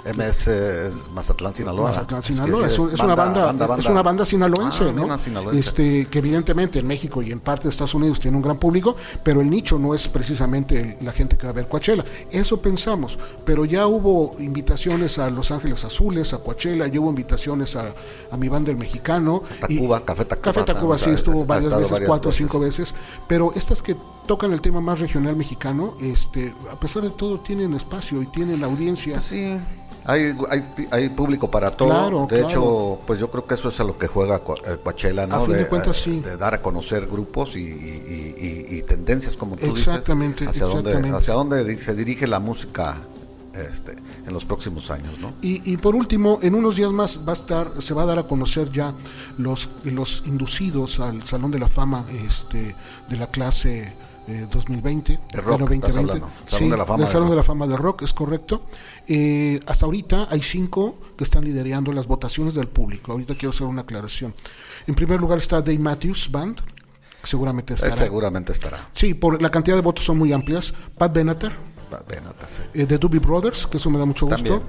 MS 0.04 0.48
es 0.48 1.10
Mazatlán, 1.10 1.54
Sinaloa. 1.54 1.88
Mazatlán, 1.90 2.20
Es 2.20 2.26
que 2.26 2.32
Sinaloa. 2.32 2.68
sí, 2.68 2.74
Es, 2.74 2.78
un- 2.78 2.92
es 2.94 3.00
una 3.00 3.14
banda, 3.14 3.54
es 3.78 3.86
una 3.86 4.02
banda 4.02 4.24
sinaloense, 4.24 4.84
Ah, 4.88 4.92
¿no? 4.94 5.04
una 5.04 5.18
sinaloense. 5.18 5.68
Este, 5.68 6.06
que 6.06 6.18
evidentemente 6.18 6.78
en 6.78 6.86
México 6.86 7.22
y 7.22 7.30
en 7.32 7.40
parte 7.40 7.64
de 7.64 7.70
Estados 7.70 7.94
Unidos 7.94 8.18
tiene 8.20 8.36
un 8.36 8.42
gran 8.42 8.58
público, 8.58 8.96
pero 9.22 9.40
el 9.40 9.50
nicho 9.50 9.78
no 9.78 9.94
es 9.94 10.08
precisamente 10.08 10.80
el- 10.98 11.04
la 11.04 11.12
gente 11.12 11.36
que 11.36 11.44
va 11.46 11.50
a 11.50 11.54
ver 11.54 11.68
Coachella. 11.68 12.04
Eso 12.30 12.60
pensamos, 12.60 13.18
pero 13.44 13.64
ya 13.64 13.86
hubo 13.86 14.32
invitaciones 14.38 15.18
a 15.18 15.30
Los 15.30 15.50
Ángeles 15.50 15.84
Azules, 15.84 16.32
a 16.32 16.38
Coachella, 16.38 16.86
ya 16.86 17.00
hubo 17.00 17.10
invitaciones 17.10 17.76
a, 17.76 17.94
a 18.30 18.36
mi 18.36 18.48
banda 18.48 18.70
el 18.70 18.76
mexicano. 18.78 19.42
y- 19.68 19.76
Tacuba, 19.76 20.00
Café 20.04 20.24
Tacuba, 20.24 20.52
Café 20.52 20.64
Tacuba, 20.64 20.98
sí, 20.98 21.10
estuvo 21.10 21.44
varias 21.44 21.74
veces, 21.74 21.90
varias 21.90 22.08
cuatro 22.08 22.30
o 22.30 22.32
cinco 22.32 22.58
veces, 22.60 22.94
pero 23.28 23.52
estas 23.54 23.82
que 23.82 23.96
tocan 24.30 24.52
el 24.52 24.60
tema 24.60 24.80
más 24.80 25.00
regional 25.00 25.34
mexicano, 25.34 25.96
este, 26.00 26.54
a 26.70 26.78
pesar 26.78 27.02
de 27.02 27.10
todo 27.10 27.40
tienen 27.40 27.74
espacio 27.74 28.22
y 28.22 28.26
tienen 28.26 28.62
audiencia. 28.62 29.14
Pues 29.14 29.24
sí, 29.24 29.58
hay, 30.04 30.36
hay, 30.48 30.64
hay 30.92 31.08
público 31.08 31.50
para 31.50 31.72
todo. 31.72 31.88
Claro, 31.88 32.20
de 32.30 32.38
claro. 32.38 32.48
hecho, 32.48 32.98
pues 33.08 33.18
yo 33.18 33.28
creo 33.28 33.44
que 33.44 33.54
eso 33.54 33.70
es 33.70 33.80
a 33.80 33.82
lo 33.82 33.98
que 33.98 34.06
juega 34.06 34.36
eh, 34.36 34.76
Coachella, 34.84 35.26
¿no? 35.26 35.34
A 35.34 35.40
fin 35.40 35.54
de 35.54 35.58
de, 35.64 35.66
cuentas, 35.68 35.98
eh, 35.98 36.02
sí. 36.04 36.20
de 36.20 36.36
dar 36.36 36.54
a 36.54 36.62
conocer 36.62 37.08
grupos 37.08 37.56
y, 37.56 37.60
y- 37.62 38.66
y- 38.70 38.76
y 38.76 38.82
tendencias, 38.82 39.36
como 39.36 39.56
tú 39.56 39.66
Exactamente, 39.66 40.46
dices. 40.46 40.62
Hacia 40.62 40.66
dónde, 40.76 40.90
exactamente. 40.90 41.18
hacia 41.18 41.34
dónde 41.34 41.76
se 41.78 41.94
dirige 41.96 42.28
la 42.28 42.38
música 42.38 42.98
este, 43.52 43.96
en 44.24 44.32
los 44.32 44.44
próximos 44.44 44.92
años, 44.92 45.18
¿no? 45.18 45.32
Y, 45.42 45.72
y 45.72 45.76
por 45.76 45.96
último, 45.96 46.38
en 46.40 46.54
unos 46.54 46.76
días 46.76 46.92
más 46.92 47.18
va 47.26 47.32
a 47.32 47.34
estar, 47.34 47.72
se 47.82 47.94
va 47.94 48.04
a 48.04 48.06
dar 48.06 48.20
a 48.20 48.28
conocer 48.28 48.70
ya 48.70 48.94
los, 49.38 49.68
los 49.82 50.22
inducidos 50.24 51.00
al 51.00 51.24
Salón 51.24 51.50
de 51.50 51.58
la 51.58 51.66
Fama 51.66 52.06
este, 52.24 52.76
de 53.08 53.16
la 53.16 53.26
clase 53.28 53.92
eh, 54.28 54.46
2020. 54.50 55.18
De 55.32 55.40
rock, 55.40 55.60
bueno, 55.60 55.74
estás 55.74 55.96
hablando. 55.96 56.26
Salón 56.46 56.46
Sí, 56.46 56.68
de 56.70 56.76
la 56.76 56.86
Fama 56.86 56.98
del 57.04 57.08
Salón 57.12 57.22
rock. 57.28 57.30
de 57.30 57.36
la 57.36 57.42
Fama 57.42 57.66
del 57.66 57.78
Rock, 57.78 58.02
es 58.02 58.12
correcto. 58.12 58.62
Eh, 59.08 59.60
hasta 59.66 59.86
ahorita 59.86 60.28
hay 60.30 60.42
cinco 60.42 60.98
que 61.16 61.24
están 61.24 61.44
liderando 61.44 61.92
las 61.92 62.06
votaciones 62.06 62.54
del 62.54 62.68
público. 62.68 63.12
Ahorita 63.12 63.34
quiero 63.34 63.50
hacer 63.50 63.66
una 63.66 63.82
aclaración. 63.82 64.34
En 64.86 64.94
primer 64.94 65.20
lugar 65.20 65.38
está 65.38 65.60
Dave 65.60 65.78
Matthews 65.78 66.30
Band, 66.30 66.60
seguramente 67.24 67.72
Él 67.74 67.78
estará. 67.78 67.96
seguramente 67.96 68.52
estará. 68.52 68.88
Sí, 68.92 69.14
por 69.14 69.40
la 69.42 69.50
cantidad 69.50 69.76
de 69.76 69.82
votos 69.82 70.04
son 70.04 70.18
muy 70.18 70.32
amplias. 70.32 70.72
Pat 70.96 71.12
Benatar, 71.12 71.52
Ven, 72.08 72.24
Ata, 72.26 72.46
sí. 72.48 72.62
eh, 72.74 72.86
The 72.86 72.98
Doobie 72.98 73.18
Brothers, 73.20 73.66
que 73.66 73.76
eso 73.78 73.90
me 73.90 73.98
da 73.98 74.04
mucho 74.04 74.26
gusto. 74.26 74.42
También. 74.42 74.62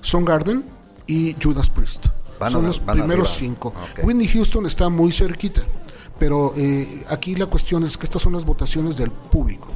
Soundgarden 0.00 0.64
y 1.06 1.36
Judas 1.42 1.68
Priest. 1.68 2.06
Van 2.42 2.52
Son 2.52 2.64
a- 2.64 2.68
los 2.68 2.84
van 2.84 2.96
primeros 2.98 3.28
arriba. 3.36 3.38
cinco. 3.54 3.68
Ok. 3.68 4.04
Whitney 4.04 4.26
Houston 4.28 4.66
está 4.66 4.88
muy 4.88 5.12
cerquita, 5.12 5.62
pero 6.18 6.52
eh, 6.56 7.04
aquí 7.08 7.34
la 7.36 7.46
cuestión 7.46 7.84
es 7.84 7.96
que 7.96 8.04
estas 8.04 8.20
son 8.20 8.32
las 8.32 8.44
votaciones 8.44 8.96
del 8.96 9.10
público. 9.10 9.68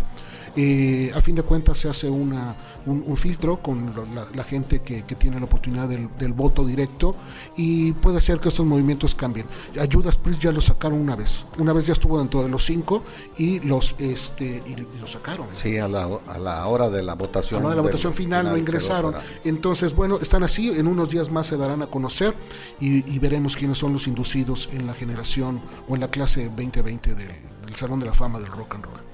Eh, 0.56 1.12
a 1.14 1.20
fin 1.20 1.34
de 1.34 1.42
cuentas 1.42 1.76
se 1.76 1.88
hace 1.88 2.08
una, 2.08 2.56
un, 2.86 3.04
un 3.06 3.16
filtro 3.18 3.58
con 3.62 3.94
lo- 3.94 4.06
la, 4.06 4.26
la 4.34 4.42
gente 4.44 4.80
que, 4.80 5.02
que 5.04 5.14
tiene 5.14 5.38
la 5.38 5.44
oportunidad 5.44 5.86
del, 5.88 6.08
del 6.18 6.32
voto 6.32 6.64
directo 6.64 7.14
y 7.56 7.92
puede 7.92 8.20
ser 8.20 8.40
que 8.40 8.48
estos 8.48 8.64
movimientos 8.64 9.14
cambien. 9.14 9.46
A 9.78 9.86
Judas 9.90 10.16
Priest 10.16 10.40
ya 10.42 10.52
lo 10.52 10.60
sacaron 10.62 10.98
una 11.00 11.14
vez, 11.14 11.44
una 11.58 11.72
vez 11.74 11.86
ya 11.86 11.92
estuvo 11.92 12.18
dentro 12.18 12.42
de 12.42 12.48
los 12.48 12.64
cinco 12.64 13.04
y 13.36 13.60
los 13.60 13.94
este 13.98 14.62
y, 14.66 14.76
lo 14.98 15.06
sacaron. 15.06 15.46
Sí, 15.52 15.76
a 15.76 15.88
la, 15.88 16.08
a 16.26 16.38
la 16.38 16.66
hora 16.66 16.88
de 16.88 17.02
la 17.02 17.14
votación. 17.14 17.58
A 17.58 17.62
la 17.62 17.66
hora 17.66 17.74
de 17.76 17.82
la 17.82 17.82
votación 17.88 18.14
final, 18.14 18.44
lo 18.46 18.50
quedó 18.52 18.58
ingresaron. 18.58 19.14
Entonces, 19.44 19.94
bueno, 19.94 20.18
están 20.22 20.42
así, 20.42 20.70
en 20.70 20.86
unos 20.86 21.10
días 21.10 21.30
más 21.30 21.46
se 21.48 21.56
darán 21.56 21.82
a 21.82 21.88
conocer 21.88 22.34
y, 22.80 23.08
y 23.14 23.18
veremos 23.18 23.56
quiénes 23.56 23.76
son 23.78 23.92
los 23.92 24.06
inducidos 24.06 24.70
en 24.72 24.86
la 24.86 24.94
generación 24.94 25.60
o 25.86 25.94
en 25.94 26.00
la 26.00 26.08
clase 26.10 26.46
2020 26.46 27.14
del, 27.14 27.28
del 27.66 27.74
Salón 27.76 28.00
de 28.00 28.06
la 28.06 28.14
Fama 28.14 28.38
del 28.38 28.48
Rock 28.48 28.76
and 28.76 28.84
Roll. 28.86 29.05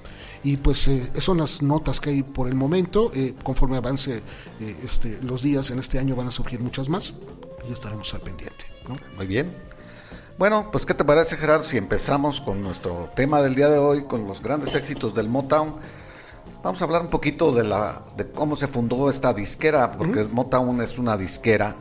Y 0.44 0.56
pues 0.56 0.88
eh, 0.88 1.12
son 1.18 1.38
las 1.38 1.62
notas 1.62 2.00
que 2.00 2.10
hay 2.10 2.22
por 2.22 2.48
el 2.48 2.54
momento. 2.54 3.10
eh, 3.14 3.34
conforme 3.42 3.76
avance 3.76 4.22
eh, 4.60 4.76
este, 4.84 5.18
los 5.22 5.42
días 5.42 5.70
en 5.70 5.78
este 5.78 5.98
año 5.98 6.16
van 6.16 6.28
a 6.28 6.30
surgir 6.30 6.60
muchas 6.60 6.88
más 6.88 7.14
y 7.68 7.72
estaremos 7.72 8.12
al 8.14 8.20
pendiente. 8.20 8.64
¿no? 8.88 8.96
Muy 9.16 9.26
bien. 9.26 9.54
Bueno, 10.38 10.70
pues 10.72 10.86
¿qué 10.86 10.94
te 10.94 11.04
parece 11.04 11.36
Gerardo 11.36 11.64
si 11.64 11.76
empezamos 11.76 12.40
con 12.40 12.62
nuestro 12.62 13.10
tema 13.14 13.42
del 13.42 13.54
día 13.54 13.68
de 13.68 13.78
hoy, 13.78 14.04
con 14.04 14.26
los 14.26 14.42
grandes 14.42 14.74
éxitos 14.74 15.14
del 15.14 15.28
Motown? 15.28 15.76
Vamos 16.62 16.80
a 16.80 16.84
hablar 16.84 17.02
un 17.02 17.10
poquito 17.10 17.52
de, 17.52 17.64
la, 17.64 18.02
de 18.16 18.26
cómo 18.26 18.56
se 18.56 18.66
fundó 18.66 19.11
esta 19.11 19.32
disquera, 19.34 19.92
porque 19.92 20.25
Motown 20.25 20.80
es 20.80 20.99
una 20.99 21.16
disquera 21.16 21.76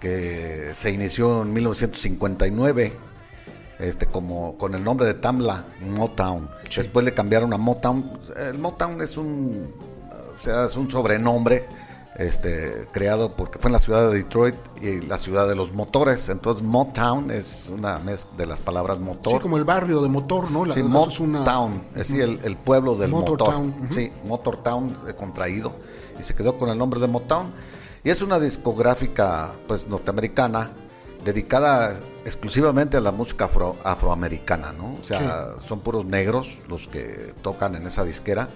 que 0.00 0.72
se 0.74 0.90
inició 0.90 1.42
en 1.42 1.52
1959 1.52 3.11
este, 3.82 4.06
como 4.06 4.56
con 4.56 4.74
el 4.74 4.82
nombre 4.84 5.06
de 5.06 5.14
Tamla 5.14 5.64
Motown. 5.80 6.48
Después 6.74 7.04
le 7.04 7.12
cambiaron 7.12 7.52
a 7.52 7.58
Motown. 7.58 8.10
El 8.48 8.58
Motown 8.58 9.02
es 9.02 9.16
un, 9.16 9.74
o 10.36 10.38
sea, 10.42 10.64
es 10.66 10.76
un 10.76 10.90
sobrenombre 10.90 11.66
este, 12.16 12.86
creado 12.92 13.32
porque 13.32 13.58
fue 13.58 13.68
en 13.70 13.72
la 13.72 13.78
ciudad 13.78 14.10
de 14.10 14.18
Detroit 14.18 14.54
y 14.82 15.00
la 15.00 15.18
ciudad 15.18 15.48
de 15.48 15.54
los 15.54 15.72
motores. 15.72 16.28
Entonces 16.28 16.62
Motown 16.62 17.30
es 17.30 17.70
una 17.74 17.98
mezcla 17.98 18.36
de 18.38 18.46
las 18.46 18.60
palabras 18.60 18.98
motor. 19.00 19.34
Sí, 19.34 19.38
como 19.40 19.56
el 19.56 19.64
barrio 19.64 20.00
de 20.02 20.08
motor, 20.08 20.50
¿no? 20.50 20.64
La- 20.64 20.74
Sí, 20.74 20.80
eso 20.80 21.08
es 21.08 21.20
una- 21.20 21.40
Motown, 21.40 21.82
es 21.92 21.98
decir, 22.08 22.20
el, 22.22 22.38
el 22.44 22.56
pueblo 22.56 22.96
del 22.96 23.10
Motor 23.10 23.30
motor. 23.38 23.50
Town. 23.54 23.88
Sí, 23.90 24.12
Motortown 24.24 24.96
eh, 25.08 25.14
contraído 25.14 25.74
y 26.18 26.22
se 26.22 26.34
quedó 26.34 26.58
con 26.58 26.68
el 26.68 26.78
nombre 26.78 27.00
de 27.00 27.08
Motown. 27.08 27.50
Y 28.04 28.10
es 28.10 28.20
una 28.22 28.38
discográfica 28.38 29.50
pues 29.66 29.86
norteamericana 29.88 30.70
dedicada 31.24 31.94
exclusivamente 32.24 32.96
a 32.96 33.00
la 33.00 33.12
música 33.12 33.46
afro- 33.46 33.76
afroamericana, 33.84 34.72
¿no? 34.72 34.96
O 34.98 35.02
sea, 35.02 35.46
son 35.66 35.80
puros 35.80 36.04
negros 36.04 36.58
los 36.68 36.88
que 36.88 37.34
tocan 37.42 37.74
en 37.74 37.86
esa 37.86 38.04
disquera. 38.04 38.48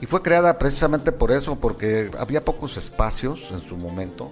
Y 0.00 0.06
fue 0.06 0.22
creada 0.22 0.58
precisamente 0.58 1.12
por 1.12 1.30
eso, 1.30 1.56
porque 1.60 2.10
había 2.18 2.44
pocos 2.44 2.76
espacios 2.78 3.50
en 3.52 3.60
su 3.60 3.76
momento 3.76 4.30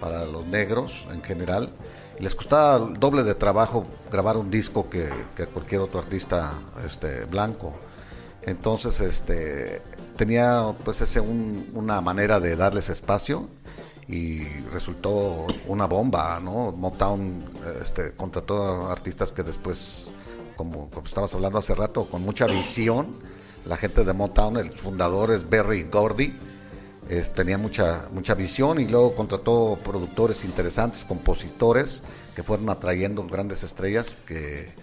para 0.00 0.24
los 0.24 0.46
negros 0.46 1.06
en 1.12 1.22
general. 1.22 1.72
Y 2.18 2.22
les 2.22 2.34
costaba 2.34 2.86
el 2.86 2.94
doble 3.00 3.22
de 3.24 3.34
trabajo 3.34 3.84
grabar 4.10 4.36
un 4.36 4.50
disco 4.50 4.88
que, 4.88 5.08
que 5.34 5.46
cualquier 5.46 5.80
otro 5.80 5.98
artista 6.00 6.52
este, 6.86 7.24
blanco. 7.24 7.74
Entonces, 8.42 9.00
este, 9.00 9.82
tenía 10.16 10.74
pues 10.84 11.00
ese 11.00 11.20
un- 11.20 11.68
una 11.74 12.00
manera 12.00 12.38
de 12.40 12.54
darles 12.56 12.88
espacio 12.88 13.48
y 14.10 14.40
resultó 14.72 15.46
una 15.68 15.86
bomba, 15.86 16.40
¿no? 16.40 16.72
Motown 16.72 17.44
este, 17.80 18.12
contrató 18.16 18.88
artistas 18.88 19.30
que 19.32 19.42
después, 19.44 20.12
como, 20.56 20.90
como 20.90 21.06
estabas 21.06 21.32
hablando 21.34 21.58
hace 21.58 21.74
rato, 21.74 22.04
con 22.06 22.22
mucha 22.22 22.46
visión, 22.46 23.08
la 23.66 23.76
gente 23.76 24.04
de 24.04 24.12
Motown, 24.12 24.56
el 24.56 24.72
fundador 24.72 25.30
es 25.30 25.48
Berry 25.48 25.84
Gordy, 25.84 26.34
es- 27.08 27.32
tenía 27.32 27.56
mucha, 27.58 28.08
mucha 28.12 28.34
visión 28.34 28.80
y 28.80 28.86
luego 28.86 29.14
contrató 29.14 29.78
productores 29.84 30.44
interesantes, 30.44 31.04
compositores, 31.04 32.02
que 32.34 32.42
fueron 32.42 32.68
atrayendo 32.70 33.24
grandes 33.26 33.62
estrellas 33.62 34.16
que 34.26 34.74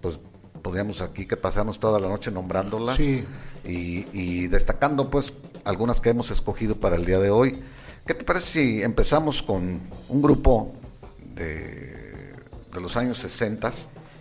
pues 0.00 0.20
podríamos 0.62 1.00
aquí 1.00 1.26
que 1.26 1.36
pasamos 1.36 1.78
toda 1.80 1.98
la 2.00 2.08
noche 2.08 2.30
nombrándolas 2.30 2.96
Sí. 2.96 3.24
y, 3.64 4.06
y 4.12 4.48
destacando 4.48 5.10
pues 5.10 5.32
algunas 5.64 6.00
que 6.00 6.10
hemos 6.10 6.30
escogido 6.30 6.76
para 6.76 6.96
el 6.96 7.04
día 7.04 7.18
de 7.18 7.30
hoy. 7.30 7.60
¿Qué 8.06 8.14
te 8.14 8.22
parece 8.22 8.46
si 8.46 8.82
empezamos 8.82 9.42
con 9.42 9.80
un 10.08 10.22
grupo 10.22 10.72
de, 11.34 12.34
de 12.72 12.80
los 12.80 12.96
años 12.96 13.18
60? 13.18 13.68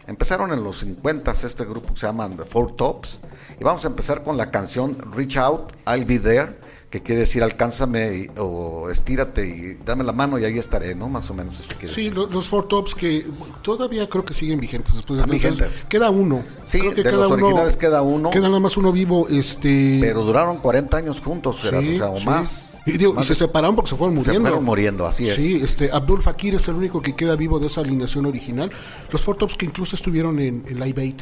Empezaron 0.07 0.51
en 0.51 0.63
los 0.63 0.79
50 0.79 1.31
este 1.31 1.65
grupo 1.65 1.93
que 1.93 1.99
se 1.99 2.07
llaman 2.07 2.35
The 2.35 2.45
Four 2.45 2.75
Tops 2.75 3.21
y 3.59 3.63
vamos 3.63 3.85
a 3.85 3.89
empezar 3.89 4.23
con 4.23 4.37
la 4.37 4.49
canción 4.49 4.97
Reach 5.13 5.37
Out, 5.37 5.73
I'll 5.87 6.03
Be 6.03 6.17
There, 6.17 6.57
que 6.89 7.01
quiere 7.01 7.21
decir 7.21 7.43
alcánzame 7.43 8.15
y- 8.15 8.29
o 8.39 8.89
estírate 8.89 9.45
y 9.45 9.73
dame 9.85 10.03
la 10.03 10.13
mano 10.13 10.39
y 10.39 10.45
ahí 10.45 10.57
estaré, 10.57 10.95
¿no? 10.95 11.09
Más 11.09 11.29
o 11.29 11.33
menos 11.33 11.55
eso 11.59 11.67
quiere 11.77 11.93
Sí, 11.93 12.01
decir. 12.01 12.15
lo- 12.15 12.27
los 12.27 12.47
Four 12.47 12.67
Tops 12.67 12.95
que 12.95 13.25
todavía 13.63 14.07
creo 14.07 14.23
que 14.23 14.33
siguen 14.33 14.59
vigentes 14.59 14.95
después 14.95 15.19
de 15.19 15.25
vigentes. 15.29 15.85
Queda 15.89 16.09
uno. 16.09 16.43
Sí, 16.63 16.79
Creo 16.79 16.93
que 16.95 17.03
de 17.03 17.11
los 17.11 17.31
originales 17.31 17.75
queda 17.75 18.01
uno. 18.01 18.29
Queda 18.29 18.47
nada 18.47 18.59
más 18.61 18.77
uno 18.77 18.91
vivo, 18.93 19.27
este. 19.29 19.97
Pero 19.99 20.21
duraron 20.23 20.57
40 20.59 20.97
años 20.97 21.19
juntos, 21.21 21.57
sí, 21.61 21.67
o 21.67 21.97
sea, 21.97 22.09
o 22.11 22.19
sí. 22.19 22.25
más. 22.25 22.77
Y, 22.85 22.97
digo, 22.97 23.15
y 23.19 23.23
se 23.23 23.33
separaron 23.35 23.75
porque 23.75 23.89
se 23.89 23.95
fueron 23.97 24.15
se 24.15 24.19
muriendo. 24.21 24.41
fueron 24.47 24.63
muriendo, 24.63 25.05
así 25.07 25.27
es. 25.27 25.35
Sí, 25.35 25.59
este, 25.61 25.91
Abdul 25.91 26.21
Fakir 26.21 26.55
es 26.55 26.67
el 26.67 26.75
único 26.75 27.01
que 27.01 27.15
queda 27.15 27.35
vivo 27.35 27.59
de 27.59 27.67
esa 27.67 27.81
alineación 27.81 28.25
original. 28.27 28.69
Los 29.11 29.21
Four 29.21 29.37
Tops 29.37 29.55
que 29.55 29.65
incluso 29.65 29.95
estuvieron 29.95 30.39
en, 30.39 30.63
en 30.67 30.79
Live 30.79 31.01
Aid. 31.01 31.15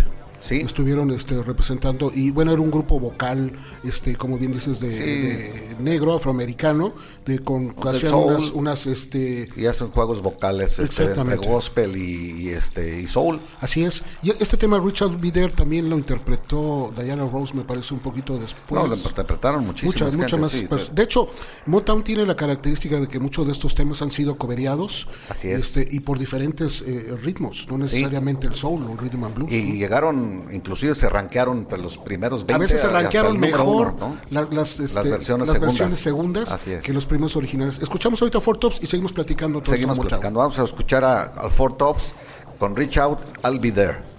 Sí. 0.44 0.56
Estuvieron 0.58 1.10
este, 1.12 1.42
representando, 1.42 2.12
y 2.14 2.32
bueno, 2.32 2.52
era 2.52 2.60
un 2.62 2.70
grupo 2.70 3.00
vocal, 3.00 3.54
este, 3.84 4.18
como 4.18 4.38
bien 4.38 4.52
dices, 4.52 4.82
de, 4.82 4.92
Sí. 4.92 5.02
de 5.04 5.76
negro, 5.80 6.14
afroamericano, 6.14 6.94
de 7.26 7.40
con 7.40 7.74
hacían 7.88 8.14
unas, 8.14 8.50
unas, 8.50 8.86
este, 8.86 9.48
Y 9.56 9.66
hacen 9.68 9.88
juegos 9.88 10.22
vocales 10.22 10.78
este, 10.80 11.06
entre 11.06 11.38
gospel 11.38 11.96
y, 11.96 12.44
y, 12.44 12.50
este 12.50 13.00
y 13.00 13.08
soul. 13.08 13.40
Así 13.62 13.84
es. 13.86 14.04
Y 14.22 14.32
este 14.32 14.58
tema 14.58 14.80
Richard 14.80 15.18
Bider 15.18 15.52
también 15.52 15.90
lo 15.90 15.98
interpretó 15.98 16.92
Diana 17.02 17.26
Rose, 17.26 17.54
me 17.54 17.64
parece 17.64 17.94
un 17.94 18.02
poquito 18.02 18.38
después. 18.38 18.82
no, 18.82 18.88
lo 18.88 18.96
interpretaron 18.98 19.66
muchísimas 19.66 20.14
Muchas, 20.14 20.18
muchas 20.18 20.32
gentes, 20.32 20.42
más. 20.42 20.52
sí, 20.52 20.68
pues, 20.68 20.94
de 20.94 21.04
hecho, 21.04 21.30
Motown 21.68 22.04
tiene 22.04 22.26
la 22.26 22.36
característica 22.36 23.00
de 23.00 23.08
que 23.08 23.20
muchos 23.20 23.46
de 23.46 23.54
estos 23.54 23.74
temas 23.76 24.02
han 24.02 24.12
sido 24.12 24.38
coveriados. 24.38 25.08
Así 25.30 25.48
es. 25.48 25.64
Este, 25.76 25.88
y 25.96 26.02
por 26.02 26.20
diferentes 26.20 26.84
eh, 26.86 27.16
ritmos, 27.24 27.66
no 27.70 27.78
necesariamente 27.78 28.48
el 28.48 28.56
soul 28.56 28.84
o 28.84 28.92
el 28.92 28.98
rhythm 28.98 29.24
and 29.24 29.36
blues. 29.36 29.52
y 29.52 29.78
llegaron, 29.78 30.33
inclusive 30.52 30.96
se 30.96 31.10
rankearon 31.10 31.60
entre 31.60 31.80
los 31.80 31.98
primeros 31.98 32.46
20 32.46 32.54
a 32.54 32.58
veces 32.58 32.82
se 32.82 32.88
número 32.88 33.34
mejor 33.36 33.94
uno, 33.94 33.96
¿no? 34.00 34.18
las, 34.30 34.52
las, 34.54 34.80
este, 34.80 35.10
versiones 35.10 35.48
las 35.48 35.56
segundas. 35.56 35.78
versiones 35.78 36.00
segundas 36.00 36.68
es. 36.68 36.84
que 36.84 36.94
los 36.94 37.06
primeros 37.06 37.36
originales. 37.36 37.80
Escuchamos 37.82 38.22
ahorita 38.22 38.42
Four 38.42 38.58
Tops 38.58 38.80
y 38.82 38.88
seguimos 38.88 39.14
platicando. 39.14 39.62
Seguimos 39.62 40.00
platicando. 40.00 40.40
Vamos 40.40 40.60
a 40.60 40.64
escuchar 40.64 41.04
a, 41.04 41.24
al 41.24 41.52
Four 41.52 41.78
Tops 41.78 42.14
con 42.60 42.76
Reach 42.76 42.98
Out, 42.98 43.20
I'll 43.44 43.60
Be 43.60 43.72
There. 43.72 44.13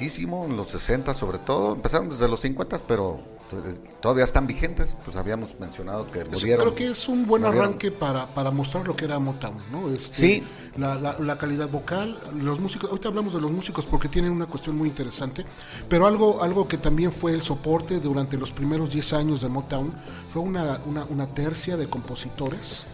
En 0.00 0.56
los 0.56 0.68
60 0.68 1.14
sobre 1.14 1.38
todo. 1.38 1.74
Empezaron 1.74 2.08
desde 2.08 2.28
los 2.28 2.40
50, 2.40 2.78
pero 2.86 3.18
eh, 3.52 3.74
todavía 4.00 4.24
están 4.24 4.46
vigentes. 4.46 4.96
Pues 5.04 5.16
habíamos 5.16 5.58
mencionado 5.58 6.10
que 6.10 6.24
murieron. 6.26 6.60
creo 6.64 6.74
que 6.74 6.86
es 6.90 7.08
un 7.08 7.26
buen 7.26 7.42
murieron. 7.42 7.66
arranque 7.68 7.90
para, 7.90 8.34
para 8.34 8.50
mostrar 8.50 8.86
lo 8.86 8.94
que 8.94 9.06
era 9.06 9.18
Motown, 9.18 9.56
¿no? 9.72 9.90
Este, 9.90 10.14
Sí. 10.14 10.44
La, 10.76 10.94
la- 10.96 11.16
la 11.18 11.38
calidad 11.38 11.70
vocal, 11.70 12.18
los 12.38 12.60
músicos, 12.60 12.90
ahorita 12.90 13.08
hablamos 13.08 13.32
de 13.32 13.40
los 13.40 13.50
músicos 13.50 13.86
porque 13.86 14.08
tienen 14.10 14.30
una 14.30 14.44
cuestión 14.44 14.76
muy 14.76 14.90
interesante, 14.90 15.42
pero 15.88 16.06
algo, 16.06 16.42
algo 16.42 16.68
que 16.68 16.76
también 16.76 17.10
fue 17.12 17.32
el 17.32 17.40
soporte 17.40 17.98
durante 17.98 18.36
los 18.36 18.50
primeros 18.50 18.90
10 18.90 19.14
años 19.14 19.40
de 19.40 19.48
Motown 19.48 19.94
fue 20.30 20.42
una, 20.42 20.78
una, 20.84 21.04
una 21.04 21.26
tercia 21.28 21.78
de 21.78 21.88
compositores. 21.88 22.84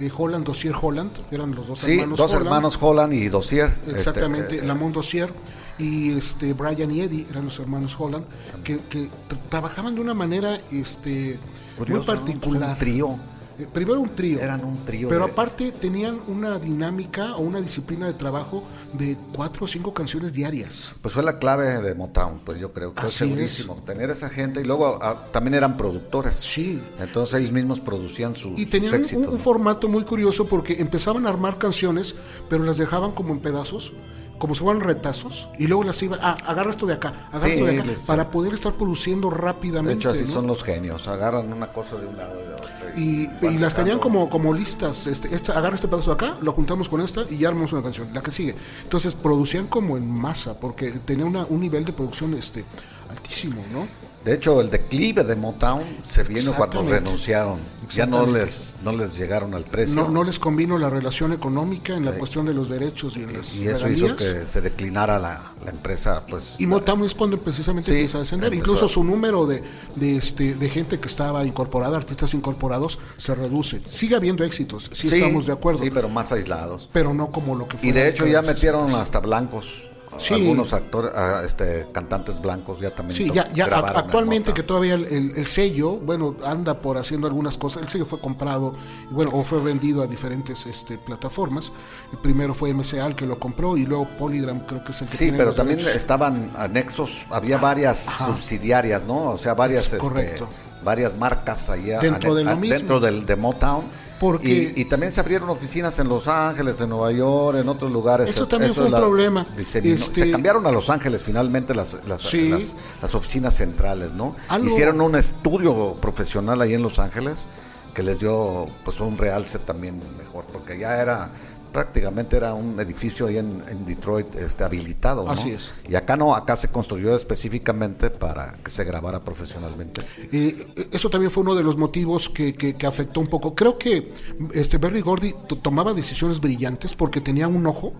Eh, 0.00 0.10
Holland, 0.16 0.46
Dossier 0.46 0.74
Holland, 0.80 1.10
eran 1.30 1.54
los 1.54 1.66
dos 1.66 1.80
Sí, 1.80 1.94
hermanos 1.98 2.18
dos 2.18 2.30
Holland. 2.32 2.46
hermanos 2.46 2.78
Holland 2.80 3.12
y 3.12 3.28
Dossier. 3.28 3.76
este, 3.80 3.90
Exactamente, 3.98 4.58
eh, 4.60 4.66
Lamont 4.66 4.94
Dossier. 4.94 5.30
Y 5.78 6.12
este 6.12 6.52
Brian 6.54 6.90
y 6.90 7.00
Eddie 7.00 7.26
eran 7.30 7.44
los 7.44 7.58
hermanos 7.60 7.96
Holland 7.98 8.24
que, 8.64 8.78
que 8.88 9.04
tra- 9.28 9.38
trabajaban 9.48 9.94
de 9.94 10.00
una 10.00 10.14
manera 10.14 10.60
este 10.72 11.38
Curioso, 11.76 12.04
muy 12.12 12.16
particular. 12.18 12.70
Un 12.72 12.78
trío. 12.78 13.18
Eh, 13.60 13.66
Primero 13.72 13.98
un 14.00 14.10
trío. 14.14 14.38
Eran 14.40 14.64
un 14.64 14.84
trío 14.84 15.08
Pero 15.08 15.26
de- 15.26 15.32
aparte 15.32 15.72
tenían 15.72 16.18
una 16.28 16.60
dinámica 16.60 17.34
o 17.36 17.40
una 17.40 17.60
disciplina 17.60 18.06
de 18.06 18.12
trabajo 18.12 18.62
de 18.92 19.16
cuatro 19.34 19.64
o 19.64 19.68
cinco 19.68 19.92
canciones 19.92 20.32
diarias. 20.32 20.92
Pues 21.02 21.12
fue 21.12 21.24
la 21.24 21.38
clave 21.40 21.82
de 21.82 21.94
Motown, 21.96 22.40
pues 22.44 22.60
yo 22.60 22.72
creo 22.72 22.94
que 22.94 23.00
Así 23.00 23.18
segurísimo. 23.18 23.74
Tener 23.84 24.10
esa 24.10 24.28
gente 24.28 24.60
y 24.60 24.64
luego 24.64 24.98
ah, 25.02 25.26
también 25.32 25.54
eran 25.54 25.76
productores. 25.76 26.36
Sí. 26.36 26.80
Entonces 27.00 27.40
ellos 27.40 27.50
mismos 27.52 27.80
producían 27.80 28.36
su, 28.36 28.50
Y 28.52 28.62
sus 28.62 28.70
tenían 28.70 28.94
un, 28.94 29.00
éxitos. 29.00 29.26
un 29.26 29.32
¿no? 29.34 29.38
formato 29.40 29.88
muy 29.88 30.04
curioso 30.04 30.46
porque 30.46 30.74
empezaban 30.80 31.26
a 31.26 31.28
armar 31.28 31.58
canciones, 31.58 32.14
pero 32.48 32.62
las 32.64 32.76
dejaban 32.78 33.10
como 33.10 33.32
en 33.32 33.40
pedazos, 33.40 33.92
como 34.38 34.54
si 34.54 34.60
fueran 34.60 34.80
retazos, 34.82 35.48
y 35.58 35.66
luego 35.66 35.82
las 35.84 36.00
iban, 36.02 36.20
ah, 36.22 36.36
agarra 36.46 36.70
esto 36.70 36.86
de 36.86 36.94
acá, 36.94 37.28
agarra 37.30 37.40
Sí, 37.46 37.50
esto 37.52 37.64
de 37.66 37.80
acá, 37.80 37.90
para 38.06 38.30
poder 38.30 38.54
estar 38.54 38.72
produciendo 38.74 39.28
De 39.30 39.36
rápidamente. 39.36 39.94
hecho, 39.94 40.10
así 40.10 40.20
¿no? 40.22 40.26
son 40.26 40.46
los 40.46 40.62
genios. 40.62 41.06
Agarran 41.08 41.52
una 41.52 41.72
cosa 41.72 41.96
de 41.96 42.06
un 42.06 42.16
lado 42.16 42.40
y 42.40 42.46
de 42.46 42.54
otro. 42.54 42.68
Y, 42.96 43.30
y 43.54 43.58
las 43.58 43.74
tenían 43.74 43.98
como, 43.98 44.28
como 44.30 44.52
listas. 44.52 45.06
Este, 45.06 45.34
esta, 45.34 45.56
agarra 45.58 45.74
este 45.76 45.88
pedazo 45.88 46.14
de 46.14 46.24
acá, 46.24 46.36
lo 46.40 46.52
juntamos 46.52 46.88
con 46.88 47.00
esta 47.00 47.22
y 47.28 47.36
ya 47.38 47.48
armamos 47.48 47.72
una 47.72 47.82
canción, 47.82 48.12
la 48.14 48.22
que 48.22 48.30
sigue. 48.30 48.54
Entonces 48.82 49.14
producían 49.14 49.66
como 49.66 49.96
en 49.96 50.08
masa, 50.10 50.54
porque 50.58 50.90
tenía 51.04 51.24
una- 51.26 51.44
un 51.46 51.60
nivel 51.60 51.84
de 51.84 51.92
producción 51.92 52.34
este, 52.34 52.64
altísimo, 53.10 53.62
¿no? 53.72 53.86
De 54.24 54.34
hecho, 54.34 54.60
el 54.60 54.68
declive 54.68 55.24
de 55.24 55.36
Motown 55.36 55.82
se 56.08 56.22
vino 56.24 56.52
cuando 56.54 56.82
renunciaron. 56.82 57.60
Ya 57.90 58.04
no 58.04 58.26
les, 58.26 58.74
no 58.84 58.92
les 58.92 59.16
llegaron 59.16 59.54
al 59.54 59.64
precio. 59.64 59.94
No, 59.94 60.08
no 60.10 60.22
les 60.22 60.38
convino 60.38 60.76
la 60.76 60.90
relación 60.90 61.32
económica 61.32 61.94
en 61.94 62.04
la 62.04 62.12
Sí. 62.12 62.18
cuestión 62.18 62.44
de 62.44 62.52
los 62.52 62.68
derechos 62.68 63.16
y 63.16 63.20
las 63.24 63.54
y 63.54 63.66
eso 63.66 63.88
hizo 63.88 64.14
que 64.14 64.44
se 64.44 64.60
declinara 64.60 65.18
la, 65.18 65.52
la 65.64 65.70
empresa. 65.70 66.26
Pues, 66.28 66.56
Y 66.60 66.66
Motown 66.66 67.04
es 67.04 67.14
cuando 67.14 67.40
precisamente 67.40 67.90
Sí, 67.90 67.96
empieza 67.96 68.18
a 68.18 68.20
descender. 68.22 68.52
Incluso 68.52 68.88
su 68.88 69.02
número 69.04 69.46
de, 69.46 69.62
de, 69.96 70.16
este, 70.16 70.54
de 70.54 70.68
gente 70.68 71.00
que 71.00 71.08
estaba 71.08 71.46
incorporada, 71.46 71.96
artistas 71.96 72.34
incorporados, 72.34 72.98
se 73.16 73.34
reduce. 73.34 73.80
Sigue 73.88 74.16
habiendo 74.16 74.44
éxitos, 74.44 74.90
sí, 74.92 75.08
estamos 75.08 75.46
de 75.46 75.52
acuerdo, 75.54 75.82
Sí, 75.82 75.90
pero 75.90 76.10
más 76.10 76.30
aislados. 76.32 76.90
pero 76.92 77.14
no 77.14 77.32
como 77.32 77.54
lo 77.54 77.66
que 77.68 77.78
fue. 77.78 77.88
Y 77.88 77.92
de 77.92 78.08
hecho 78.08 78.26
ya 78.26 78.42
metieron 78.42 78.88
60s. 78.88 79.00
hasta 79.00 79.20
blancos. 79.20 79.87
Sí. 80.18 80.34
Algunos 80.34 80.72
actores, 80.72 81.12
ah, 81.14 81.42
este, 81.44 81.86
cantantes 81.92 82.40
blancos 82.40 82.80
ya 82.80 82.90
también. 82.94 83.16
Sí, 83.16 83.30
ya, 83.32 83.48
ya 83.54 83.66
actualmente 83.66 84.52
que 84.52 84.62
todavía 84.62 84.94
el, 84.94 85.04
el- 85.06 85.32
el 85.36 85.46
sello, 85.46 85.92
bueno, 85.96 86.36
anda 86.44 86.80
por 86.80 86.98
haciendo 86.98 87.26
algunas 87.26 87.56
cosas. 87.56 87.82
El 87.82 87.88
sello 87.88 88.06
fue 88.06 88.20
comprado, 88.20 88.74
bueno, 89.10 89.30
o 89.34 89.44
fue 89.44 89.60
vendido 89.60 90.02
a 90.02 90.06
diferentes 90.06 90.66
este, 90.66 90.98
plataformas. 90.98 91.70
El 92.12 92.18
primero 92.18 92.54
fue 92.54 92.72
MCA 92.74 93.06
el 93.06 93.14
que 93.14 93.26
lo 93.26 93.38
compró 93.38 93.76
y 93.76 93.86
luego 93.86 94.08
Polygram 94.18 94.60
creo 94.66 94.82
que 94.84 94.92
es 94.92 95.02
el 95.02 95.08
que 95.08 95.16
Sí, 95.16 95.32
pero 95.36 95.52
también 95.54 95.78
derechos. 95.78 95.96
estaban 96.00 96.50
anexos, 96.56 97.26
había 97.30 97.58
varias 97.58 98.08
Ajá. 98.08 98.26
subsidiarias, 98.26 99.04
¿no? 99.04 99.30
O 99.30 99.38
sea, 99.38 99.54
varias, 99.54 99.86
Es 99.86 99.92
este, 99.94 99.98
correcto. 99.98 100.48
varias 100.82 101.16
marcas 101.16 101.68
allá 101.70 101.98
Dentro 102.00 102.34
de 102.34 102.44
lo 102.44 102.50
a- 102.50 102.56
mismo. 102.56 102.76
dentro 102.76 103.00
del 103.00 103.24
de 103.26 103.36
Motown. 103.36 103.84
Porque- 104.20 104.72
y, 104.76 104.80
y 104.82 104.84
también 104.86 105.12
se 105.12 105.20
abrieron 105.20 105.48
oficinas 105.50 105.98
en 105.98 106.08
Los 106.08 106.26
Ángeles, 106.28 106.80
en 106.80 106.88
Nueva 106.90 107.12
York, 107.12 107.58
en 107.58 107.68
otros 107.68 107.90
lugares. 107.92 108.28
Eso 108.30 108.46
también 108.48 108.74
fue 108.74 108.84
un 108.86 108.92
la- 108.92 108.98
problema. 109.00 109.46
diseminó- 109.56 109.94
Este- 109.94 110.22
Se 110.24 110.30
cambiaron 110.30 110.66
a 110.66 110.72
Los 110.72 110.90
Ángeles 110.90 111.22
finalmente 111.22 111.74
las, 111.74 111.96
las, 112.06 112.20
Sí. 112.22 112.48
las- 112.48 112.76
las 113.00 113.14
oficinas 113.14 113.54
centrales, 113.54 114.12
¿no? 114.12 114.34
Algo- 114.48 114.66
Hicieron 114.66 115.00
un 115.00 115.14
estudio 115.16 115.94
profesional 116.00 116.60
ahí 116.60 116.74
en 116.74 116.82
Los 116.82 116.98
Ángeles 116.98 117.46
que 117.94 118.02
les 118.02 118.18
dio 118.20 118.66
pues 118.84 119.00
un 119.00 119.16
realce 119.18 119.58
también 119.58 120.00
mejor, 120.18 120.44
porque 120.52 120.78
ya 120.78 121.00
era 121.00 121.30
prácticamente 121.72 122.36
era 122.36 122.54
un 122.54 122.78
edificio 122.80 123.26
ahí 123.26 123.38
en, 123.38 123.62
en 123.68 123.84
Detroit 123.86 124.34
este, 124.36 124.64
habilitado. 124.64 125.24
¿no? 125.24 125.30
Así 125.32 125.50
es. 125.50 125.70
Y 125.88 125.94
acá 125.94 126.16
no, 126.16 126.34
acá 126.34 126.56
se 126.56 126.68
construyó 126.68 127.14
específicamente 127.14 128.10
para 128.10 128.52
que 128.64 128.70
se 128.70 128.84
grabara 128.84 129.20
profesionalmente. 129.24 130.02
Eh, 130.32 130.88
eso 130.92 131.08
también 131.10 131.30
fue 131.30 131.42
uno 131.42 131.54
de 131.54 131.62
los 131.62 131.76
motivos 131.76 132.28
que, 132.28 132.54
que- 132.54 132.74
que 132.76 132.86
afectó 132.86 133.20
un 133.20 133.26
poco. 133.28 133.54
Creo 133.54 133.78
que 133.78 134.12
este 134.54 134.78
Berry 134.78 135.00
Gordy 135.00 135.34
to- 135.48 135.58
tomaba 135.58 135.92
decisiones 135.94 136.40
brillantes 136.40 136.94
porque 136.94 137.20
tenía 137.20 137.48
un 137.48 137.66
ojo 137.66 137.92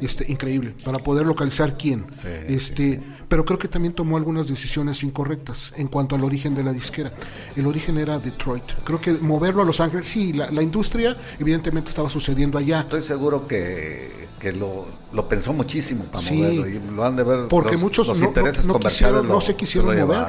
este, 0.00 0.30
increíble 0.30 0.74
para 0.84 0.98
poder 0.98 1.26
localizar 1.26 1.76
quién. 1.78 2.06
Sí, 2.12 2.28
este, 2.48 3.02
Pero 3.28 3.44
creo 3.44 3.58
que 3.58 3.68
también 3.68 3.92
tomó 3.94 4.16
algunas 4.16 4.48
decisiones 4.48 5.02
incorrectas 5.04 5.72
en 5.76 5.86
cuanto 5.88 6.14
al 6.16 6.24
origen 6.24 6.54
de 6.54 6.64
la 6.64 6.72
disquera. 6.72 7.12
El 7.54 7.66
origen 7.66 7.96
era 7.98 8.18
Detroit. 8.18 8.64
Creo 8.84 9.00
que 9.00 9.12
moverlo 9.12 9.62
a 9.62 9.64
Los 9.64 9.80
Ángeles, 9.80 10.06
sí, 10.06 10.32
la, 10.32 10.50
la 10.50 10.62
industria 10.62 11.16
evidentemente 11.38 11.90
estaba 11.90 12.10
sucediendo 12.10 12.58
allá. 12.58 12.80
Estoy 12.80 13.02
seguro 13.02 13.46
que, 13.46 14.10
que 14.40 14.52
lo, 14.52 14.86
lo 15.12 15.28
pensó 15.28 15.52
muchísimo 15.52 16.04
para 16.04 16.28
moverlo 16.28 16.66
y 16.68 16.80
lo 16.92 17.04
han 17.04 17.14
de 17.14 17.22
ver 17.22 17.48
Porque 17.48 17.72
los, 17.72 17.80
muchos 17.82 18.08
los 18.08 18.18
no, 18.18 18.24
no- 18.24 18.28
intereses 18.30 18.66
no 18.66 18.72
comerciales 18.72 19.20
quisieron, 19.20 19.28
no 19.36 19.40
se 19.40 19.54
quisieron 19.54 19.96
mover. 19.96 20.28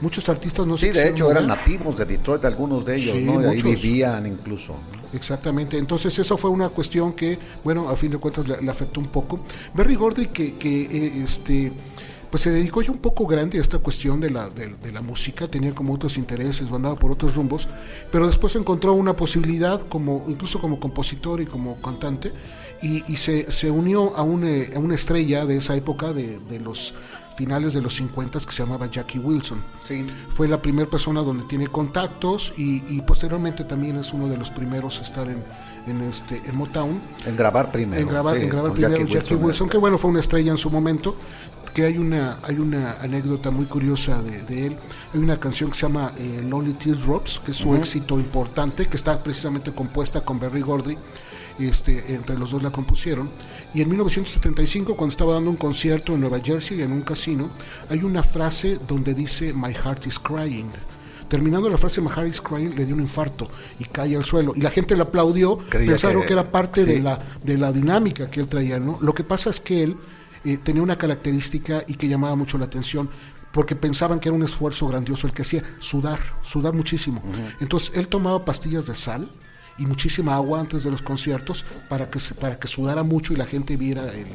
Muchos 0.00 0.28
artistas 0.28 0.66
no 0.66 0.76
se 0.78 0.86
Sí, 0.86 0.86
de 0.86 0.92
quisieron 0.92 1.14
hecho 1.16 1.30
eran 1.30 1.46
nativos 1.46 1.96
de 1.98 2.04
Detroit, 2.06 2.44
algunos 2.46 2.84
de 2.86 2.96
ellos, 2.96 3.16
¿no? 3.16 3.42
Y 3.42 3.44
ahí 3.46 3.62
vivían 3.62 4.26
incluso. 4.26 4.76
Exactamente, 5.12 5.76
entonces 5.76 6.16
eso 6.18 6.36
fue 6.36 6.50
una 6.50 6.68
cuestión 6.68 7.12
que, 7.12 7.38
bueno, 7.64 7.88
a 7.88 7.96
fin 7.96 8.12
de 8.12 8.18
cuentas 8.18 8.46
le, 8.46 8.70
afectó 8.70 9.00
un 9.00 9.08
poco. 9.08 9.40
Berry 9.74 9.96
Gordy 9.96 10.26
que, 10.26 10.54
que 10.54 10.82
eh, 10.82 11.22
este, 11.24 11.72
pues 12.30 12.44
se 12.44 12.50
dedicó 12.50 12.80
ya 12.80 12.92
un 12.92 12.98
poco 12.98 13.26
grande 13.26 13.58
a 13.58 13.60
esta 13.60 13.78
cuestión 13.78 14.20
de 14.20 14.30
la, 14.30 14.48
de, 14.48 14.68
de 14.76 14.92
la 14.92 15.02
música, 15.02 15.48
tenía 15.48 15.74
como 15.74 15.94
otros 15.94 16.16
intereses, 16.16 16.70
andaba 16.70 16.94
por 16.94 17.10
otros 17.10 17.34
rumbos, 17.34 17.68
pero 18.12 18.26
después 18.26 18.54
encontró 18.54 18.92
una 18.92 19.16
posibilidad 19.16 19.80
como, 19.88 20.24
incluso 20.28 20.60
como 20.60 20.78
compositor 20.78 21.40
y 21.40 21.46
como 21.46 21.80
cantante, 21.82 22.32
y, 22.80 23.02
y 23.12 23.16
se, 23.16 23.50
se 23.50 23.70
unió 23.70 24.16
a, 24.16 24.22
un, 24.22 24.46
eh, 24.46 24.70
a 24.74 24.78
una 24.78 24.94
estrella 24.94 25.44
de 25.44 25.56
esa 25.56 25.74
época, 25.74 26.12
de, 26.12 26.38
de 26.38 26.60
los 26.60 26.94
finales 27.40 27.72
de 27.72 27.80
los 27.80 27.94
50 27.94 28.38
que 28.40 28.52
se 28.52 28.62
llamaba 28.62 28.84
Jackie 28.84 29.18
Wilson. 29.18 29.64
Fue 30.34 30.46
la 30.46 30.60
primera 30.60 30.90
persona 30.90 31.22
donde 31.22 31.44
tiene 31.44 31.68
contactos 31.68 32.52
y, 32.58 32.84
y 32.94 33.00
posteriormente 33.00 33.64
también 33.64 33.96
es 33.96 34.12
uno 34.12 34.28
de 34.28 34.36
los 34.36 34.50
primeros 34.50 34.98
a 34.98 35.04
estar 35.04 35.26
en, 35.26 35.42
en 35.86 36.02
este 36.02 36.42
en 36.44 36.54
Motown. 36.54 37.00
En 37.24 37.36
grabar 37.36 37.72
primero. 37.72 38.02
en 38.02 38.08
grabar, 38.08 38.36
sí, 38.36 38.42
en 38.42 38.50
grabar 38.50 38.72
primero 38.72 39.06
Jackie 39.06 39.34
Wilson, 39.36 39.68
este. 39.68 39.72
que 39.72 39.78
bueno, 39.78 39.96
fue 39.96 40.10
una 40.10 40.20
estrella 40.20 40.50
en 40.50 40.58
su 40.58 40.68
momento. 40.68 41.16
Que 41.72 41.84
hay 41.84 41.96
una, 41.96 42.40
hay 42.42 42.58
una 42.58 42.96
anécdota 43.00 43.50
muy 43.50 43.64
curiosa 43.64 44.20
de, 44.22 44.42
de 44.42 44.66
él. 44.66 44.76
Hay 45.14 45.20
una 45.20 45.40
canción 45.40 45.70
que 45.70 45.76
se 45.78 45.82
llama 45.86 46.12
eh, 46.18 46.44
Lonely 46.46 46.74
Teardrops, 46.74 47.38
que 47.38 47.52
es 47.52 47.56
su 47.56 47.74
éxito 47.74 48.18
importante, 48.18 48.86
que 48.86 48.96
está 48.98 49.22
precisamente 49.22 49.72
compuesta 49.72 50.20
con 50.20 50.38
Berry 50.38 50.60
Gordy. 50.60 50.98
Este, 51.66 52.14
entre 52.14 52.38
los 52.38 52.50
dos 52.52 52.62
la 52.62 52.70
compusieron. 52.70 53.30
Y 53.74 53.82
en 53.82 53.88
1975, 53.90 54.96
cuando 54.96 55.12
estaba 55.12 55.34
dando 55.34 55.50
un 55.50 55.56
concierto 55.56 56.14
en 56.14 56.20
Nueva 56.20 56.40
Jersey, 56.40 56.82
en 56.82 56.92
un 56.92 57.02
casino, 57.02 57.50
hay 57.88 58.02
una 58.02 58.22
frase 58.22 58.78
donde 58.86 59.14
dice 59.14 59.52
My 59.54 59.72
heart 59.74 60.06
is 60.06 60.18
crying. 60.18 60.70
Terminando 61.28 61.68
la 61.68 61.76
frase 61.78 62.00
My 62.00 62.08
heart 62.08 62.28
is 62.28 62.40
crying, 62.40 62.74
le 62.74 62.84
dio 62.84 62.94
un 62.94 63.00
infarto 63.02 63.48
y 63.78 63.84
cae 63.84 64.16
al 64.16 64.24
suelo. 64.24 64.52
Y 64.56 64.60
la 64.60 64.70
gente 64.70 64.96
le 64.96 65.02
aplaudió, 65.02 65.58
Creía 65.68 65.90
pensaron 65.90 66.22
que, 66.22 66.26
que- 66.28 66.32
era 66.32 66.50
parte 66.50 66.84
de, 66.84 67.00
la, 67.00 67.20
de 67.42 67.56
la 67.56 67.70
dinámica 67.72 68.28
que 68.30 68.40
él 68.40 68.48
traía. 68.48 68.80
¿no? 68.80 68.98
Lo 69.00 69.14
que 69.14 69.22
pasa 69.22 69.50
es 69.50 69.60
que 69.60 69.82
él 69.84 69.96
eh, 70.44 70.56
tenía 70.58 70.82
una 70.82 70.98
característica 70.98 71.84
y 71.86 71.94
que 71.94 72.08
llamaba 72.08 72.34
mucho 72.34 72.58
la 72.58 72.64
atención 72.64 73.10
porque 73.52 73.74
pensaban 73.76 74.20
que 74.20 74.28
era 74.28 74.36
un 74.36 74.42
esfuerzo 74.44 74.86
grandioso 74.88 75.26
el 75.26 75.32
que 75.32 75.42
hacía 75.42 75.62
sudar, 75.80 76.18
sudar 76.42 76.72
muchísimo. 76.72 77.20
Entonces 77.60 77.92
él 77.96 78.06
tomaba 78.08 78.44
pastillas 78.44 78.86
de 78.86 78.94
sal 78.94 79.28
y 79.80 79.86
muchísima 79.86 80.34
agua 80.34 80.60
antes 80.60 80.84
de 80.84 80.90
los 80.90 81.02
conciertos 81.02 81.64
para 81.88 82.08
que 82.08 82.20
para 82.38 82.58
que 82.58 82.68
sudara 82.68 83.02
mucho 83.02 83.32
y 83.32 83.36
la 83.36 83.46
gente 83.46 83.76
viera 83.76 84.12
el 84.12 84.26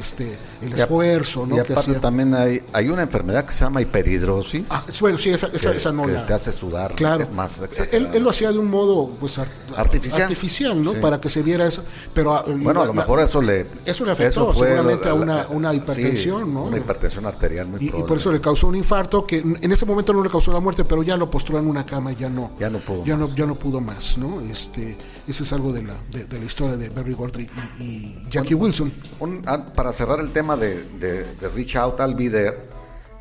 este 0.00 0.36
el 0.62 0.70
Y 0.70 0.80
esfuerzo, 0.80 1.46
¿no? 1.46 1.56
Y 1.56 1.58
aparte 1.60 1.80
hacía. 1.92 2.00
también 2.00 2.34
hay, 2.34 2.62
hay 2.72 2.88
una 2.88 3.02
enfermedad 3.02 3.44
que 3.44 3.52
se 3.52 3.60
llama 3.64 3.80
hiperhidrosis. 3.82 4.66
Ah, 4.70 4.82
bueno, 5.00 5.18
sí, 5.18 5.30
esa, 5.30 5.46
esa, 5.48 5.70
que, 5.70 5.76
esa 5.76 5.92
no 5.92 6.02
que 6.04 6.12
la- 6.12 6.26
te 6.26 6.34
hace 6.34 6.52
sudar 6.52 6.94
Claro. 6.94 7.28
más 7.32 7.60
él, 7.92 8.08
él 8.12 8.22
lo 8.22 8.30
hacía 8.30 8.50
de 8.52 8.58
un 8.58 8.68
modo 8.70 9.08
pues 9.20 9.38
ar- 9.38 9.48
Artificial. 9.76 10.22
artificial, 10.22 10.82
¿no? 10.82 10.92
Sí. 10.92 10.98
Para 11.00 11.20
que 11.20 11.28
se 11.28 11.42
viera 11.42 11.66
eso. 11.66 11.84
Pero 12.14 12.34
ah, 12.34 12.44
Bueno, 12.46 12.82
a 12.82 12.86
lo 12.86 12.94
mejor 12.94 13.20
eso 13.20 13.40
le... 13.42 13.66
eso 13.84 14.04
le 14.04 14.12
afectó 14.12 14.52
seguramente 14.54 15.08
a 15.08 15.14
una- 15.14 15.46
una 15.50 15.70
sí, 15.70 15.76
hipertensión, 15.78 16.52
¿no? 16.54 16.64
Una 16.64 16.78
hipertensión 16.78 17.26
arterial 17.26 17.66
muy 17.68 17.80
y, 17.84 17.86
y 17.88 18.02
por 18.02 18.16
eso 18.16 18.32
le 18.32 18.40
causó 18.40 18.68
un 18.68 18.76
infarto 18.76 19.26
que 19.26 19.38
en 19.38 19.72
ese 19.72 19.84
momento 19.86 20.12
no 20.12 20.22
le 20.22 20.30
causó 20.30 20.52
la 20.52 20.60
muerte, 20.60 20.84
pero 20.84 21.02
ya 21.02 21.16
lo 21.16 21.30
postró 21.30 21.58
en 21.58 21.66
una 21.66 21.84
cama, 21.86 22.12
ya 22.12 22.28
no, 22.28 22.52
Ya 22.58 22.70
no 22.70 22.78
pudo 22.80 23.04
ya 23.04 23.16
más. 23.16 23.28
no, 23.30 23.36
ya 23.36 23.46
no 23.46 23.54
pudo 23.54 23.80
más, 23.80 24.18
¿no? 24.18 24.40
Este, 24.40 24.96
ese 25.28 25.42
es 25.42 25.52
algo 25.52 25.72
de 25.72 25.82
la, 25.82 25.94
de, 26.10 26.24
de 26.24 26.38
la 26.38 26.44
historia 26.44 26.76
de 26.76 26.88
Barry 26.88 27.14
Gordy 27.14 27.48
y, 27.78 27.82
y 27.82 28.22
Jackie 28.30 28.54
Wilson. 28.54 28.92
Un- 29.20 29.42
ah, 29.46 29.62
para 29.90 29.98
cerrar 29.98 30.20
el 30.20 30.32
tema 30.32 30.56
de, 30.56 30.84
de, 31.00 31.24
de 31.24 31.48
Reach 31.48 31.74
Out 31.74 31.98
I'll 31.98 32.14
Be 32.14 32.30
There, 32.30 32.56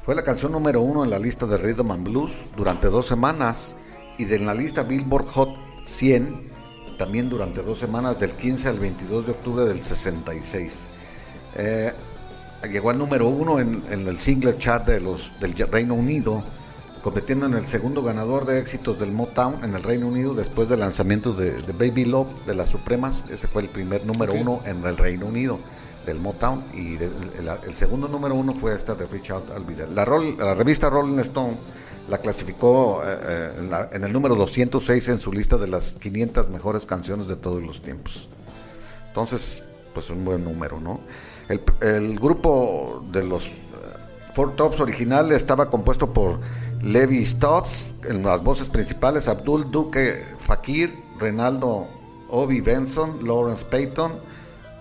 fue 0.06 0.14
la 0.14 0.22
canción 0.22 0.52
número 0.52 0.82
uno 0.82 1.04
en 1.04 1.10
la 1.10 1.18
lista 1.18 1.48
de 1.48 1.58
Rhythm 1.58 1.90
and 1.90 2.04
Blues 2.08 2.32
durante 2.56 2.90
dos 2.90 3.08
semanas 3.08 3.76
y 4.20 4.26
de 4.26 4.36
en 4.36 4.46
la 4.46 4.54
lista 4.54 4.84
Billboard 4.84 5.26
Hot 5.30 5.50
100 5.84 6.52
también 7.00 7.28
durante 7.28 7.64
dos 7.64 7.80
semanas 7.80 8.20
del 8.20 8.34
15 8.34 8.68
al 8.68 8.78
22 8.78 9.26
de 9.26 9.32
octubre 9.32 9.66
del 9.66 9.82
66. 9.82 10.90
Eh, 11.56 11.92
llegó 12.72 12.92
al 12.92 13.00
número 13.00 13.28
uno 13.28 13.60
en, 13.60 13.82
en 13.90 14.08
el 14.08 14.20
single 14.20 14.56
chart 14.60 14.86
de 14.86 15.00
los, 15.00 15.34
del 15.40 15.56
Reino 15.56 15.96
Unido, 15.96 16.44
compitiendo 17.02 17.48
en 17.48 17.56
el 17.56 17.66
segundo 17.66 18.04
ganador 18.04 18.46
de 18.46 18.60
éxitos 18.60 19.00
del 19.00 19.12
Motown 19.12 19.64
en 19.64 19.74
el 19.74 19.82
Reino 19.82 20.08
Unido 20.08 20.36
después 20.36 20.70
del 20.70 20.82
lanzamiento 20.82 21.34
de, 21.34 21.64
de 21.64 21.74
Baby 21.74 22.06
Love 22.06 22.46
de 22.46 22.54
las 22.54 22.70
Supremas. 22.70 23.26
Ese 23.32 23.48
fue 23.48 23.64
el 23.64 23.70
primer 23.70 24.06
número 24.06 24.34
uno 24.34 24.62
en 24.66 24.86
el 24.86 24.98
Reino 24.98 25.26
Unido. 25.26 25.60
Del 26.10 26.20
Motown 26.20 26.66
y 26.74 26.96
de- 26.98 27.06
el, 27.06 27.48
el 27.64 27.74
segundo 27.76 28.08
número 28.08 28.36
uno 28.36 28.54
fue 28.54 28.76
esta 28.76 28.96
de 28.96 29.06
Reach 29.06 29.30
Out 29.32 29.46
Be 29.68 29.76
There. 29.76 29.92
La, 29.92 30.06
Roll- 30.06 30.36
la 30.38 30.54
revista 30.56 30.90
Rolling 30.90 31.20
Stone 31.20 31.58
la 32.10 32.18
clasificó 32.18 33.02
eh, 33.06 33.18
eh, 33.22 33.54
en, 33.60 33.70
la- 33.70 33.90
en 33.94 34.04
el 34.04 34.12
número 34.12 34.36
206 34.36 35.10
en 35.10 35.18
su 35.20 35.32
lista 35.32 35.58
de 35.58 35.68
las 35.68 35.94
500 36.02 36.50
mejores 36.50 36.86
canciones 36.86 37.28
de 37.28 37.36
todos 37.36 37.62
los 37.62 37.82
tiempos. 37.82 38.28
Entonces, 39.08 39.64
pues 39.94 40.10
un 40.10 40.24
buen 40.26 40.44
número, 40.44 40.80
¿no? 40.80 41.00
El, 41.48 41.62
el 41.82 42.20
grupo 42.20 43.04
de 43.12 43.24
los 43.24 43.48
eh, 43.48 43.52
Four 44.34 44.56
Tops 44.56 44.80
original 44.80 45.32
estaba 45.32 45.70
compuesto 45.70 46.14
por 46.14 46.40
Levi 46.82 47.26
Stubbs 47.26 47.96
en 48.08 48.24
las 48.24 48.44
voces 48.44 48.70
principales, 48.70 49.28
Abdul 49.28 49.70
Duque 49.72 50.24
Fakir, 50.40 51.04
Renaldo 51.20 51.88
Obi 52.30 52.62
Benson, 52.62 53.26
Lawrence 53.28 53.66
Payton 53.66 54.20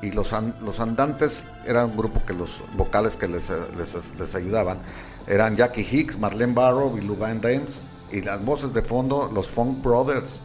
y 0.03 0.11
los, 0.13 0.33
an- 0.33 0.55
los 0.61 0.81
andantes 0.81 1.47
eran 1.67 1.91
un 1.91 1.97
grupo 1.97 2.25
que 2.27 2.33
los 2.33 2.63
vocales 2.77 3.17
que 3.17 3.27
les, 3.29 3.51
les, 3.77 4.19
les 4.19 4.35
ayudaban 4.35 4.79
eran 5.27 5.57
Jackie 5.57 5.87
Hicks, 5.91 6.19
Marlene 6.19 6.53
Barrow 6.55 6.97
y 6.97 7.01
Lou 7.01 7.17
Van 7.17 7.41
Dames 7.41 7.83
y 8.13 8.23
las 8.23 8.43
voces 8.45 8.73
de 8.73 8.83
fondo 8.83 9.31
los 9.35 9.49
Funk 9.51 9.83
Brothers 9.83 10.37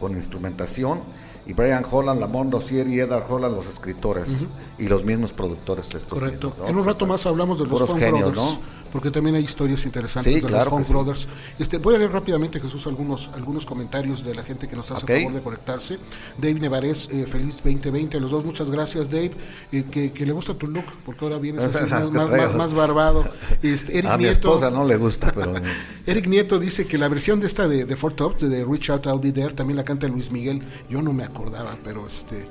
con 0.00 0.12
instrumentación 0.12 1.00
y 1.46 1.52
Brian 1.52 1.84
Holland, 1.88 2.18
Lamont 2.20 2.50
Dossier 2.50 2.88
y 2.88 2.98
Edgar 3.00 3.26
Holland 3.28 3.54
los 3.54 3.66
escritores 3.66 4.30
y 4.78 4.88
los 4.88 5.04
mismos 5.04 5.32
productores 5.34 5.90
de 5.90 5.98
estos 5.98 6.18
Correcto. 6.18 6.46
mismos, 6.48 6.64
¿no? 6.64 6.70
En 6.70 6.76
un 6.78 6.84
rato 6.86 7.06
más 7.06 7.26
hablamos 7.26 7.58
de 7.60 7.66
los 7.66 7.82
Funk 7.86 7.98
genios, 8.00 8.32
Brothers, 8.32 8.58
¿no? 8.58 8.58
Porque 8.94 9.10
también 9.10 9.34
hay 9.36 9.42
historias 9.44 9.84
interesantes 9.84 10.32
Sí, 10.32 10.40
de 10.40 10.46
claro 10.46 10.64
los 10.64 10.70
Funk 10.70 10.86
sí. 10.86 10.92
Brothers. 10.92 11.28
Este, 11.58 11.78
voy 11.78 11.96
a 11.96 11.98
leer 11.98 12.12
rápidamente, 12.12 12.60
Jesús, 12.60 12.86
algunos, 12.86 13.28
algunos 13.34 13.66
comentarios 13.66 14.24
de 14.24 14.34
la 14.36 14.44
gente 14.44 14.68
que 14.68 14.76
nos 14.76 14.88
hace 14.92 15.02
Ok. 15.04 15.10
favor 15.20 15.32
de 15.34 15.40
conectarse. 15.42 15.98
Dave 16.38 16.54
Nevarez, 16.54 17.08
eh, 17.10 17.26
feliz 17.26 17.56
2020 17.56 18.16
a 18.16 18.20
los 18.20 18.30
dos, 18.30 18.44
muchas 18.44 18.70
gracias, 18.70 19.10
Dave. 19.10 19.32
eh, 19.72 19.84
que, 19.90 20.12
que 20.12 20.24
le 20.24 20.30
gusta 20.32 20.54
tu 20.54 20.68
look, 20.68 20.84
porque 21.04 21.24
ahora 21.24 21.38
vienes 21.38 21.64
así, 21.64 21.76
más, 21.90 22.10
más, 22.12 22.30
más- 22.30 22.54
más 22.54 22.72
barbado. 22.72 23.24
Este, 23.62 23.98
Eric 23.98 24.10
A 24.12 24.16
mi 24.16 24.24
Nieto, 24.24 24.48
esposa 24.54 24.70
no 24.70 24.84
le 24.84 24.96
gusta, 24.96 25.32
pero 25.34 25.52
Eric 26.06 26.28
Nieto 26.28 26.60
dice 26.60 26.86
que 26.86 26.96
la 26.96 27.08
versión 27.08 27.40
de 27.40 27.48
esta 27.48 27.66
de, 27.66 27.84
de 27.86 27.96
Four 27.96 28.14
Tops, 28.14 28.48
de 28.48 28.64
Reach 28.64 28.90
Out 28.90 29.06
I'll 29.06 29.18
Be 29.18 29.32
There, 29.32 29.54
también 29.54 29.76
la 29.76 29.84
canta 29.84 30.06
Luis 30.06 30.30
Miguel. 30.30 30.62
Yo 30.88 31.02
no 31.02 31.12
me 31.12 31.24
acordaba, 31.24 31.76
pero 31.82 32.06
este. 32.06 32.46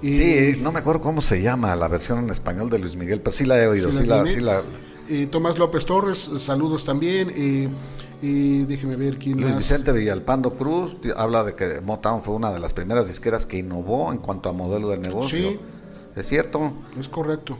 y- 0.00 0.16
sí, 0.16 0.60
no 0.62 0.70
me 0.70 0.78
acuerdo 0.78 1.00
cómo 1.00 1.20
se 1.20 1.42
llama 1.42 1.74
la 1.74 1.88
versión 1.88 2.20
en 2.20 2.30
español 2.30 2.70
de 2.70 2.78
Luis 2.78 2.94
Miguel, 2.94 3.20
pero 3.20 3.34
sí 3.36 3.44
la 3.44 3.60
he 3.60 3.66
oído, 3.66 3.90
Sí 3.90 3.98
sí 3.98 4.06
la 4.06 4.16
la, 4.18 4.22
tiene. 4.22 4.38
sí 4.38 4.44
la- 4.44 4.62
Eh, 5.08 5.26
Tomás 5.26 5.58
López 5.58 5.86
Torres, 5.86 6.18
saludos 6.18 6.84
también. 6.84 7.30
Eh, 7.34 7.68
eh, 8.22 8.64
déjeme 8.68 8.96
ver 8.96 9.18
quién 9.18 9.36
Luis 9.40 9.54
más. 9.54 9.58
Vicente 9.58 9.92
Villalpando 9.92 10.54
Cruz 10.54 10.96
habla 11.16 11.44
de 11.44 11.54
que 11.54 11.80
Motown 11.80 12.22
fue 12.22 12.34
una 12.34 12.52
de 12.52 12.58
las 12.58 12.74
primeras 12.74 13.06
disqueras 13.06 13.46
que 13.46 13.58
innovó 13.58 14.12
en 14.12 14.18
cuanto 14.18 14.48
a 14.48 14.52
modelo 14.52 14.90
de 14.90 14.98
negocio. 14.98 15.50
Sí. 15.50 15.60
Es 16.14 16.26
cierto. 16.26 16.72
Es 16.98 17.08
correcto. 17.08 17.58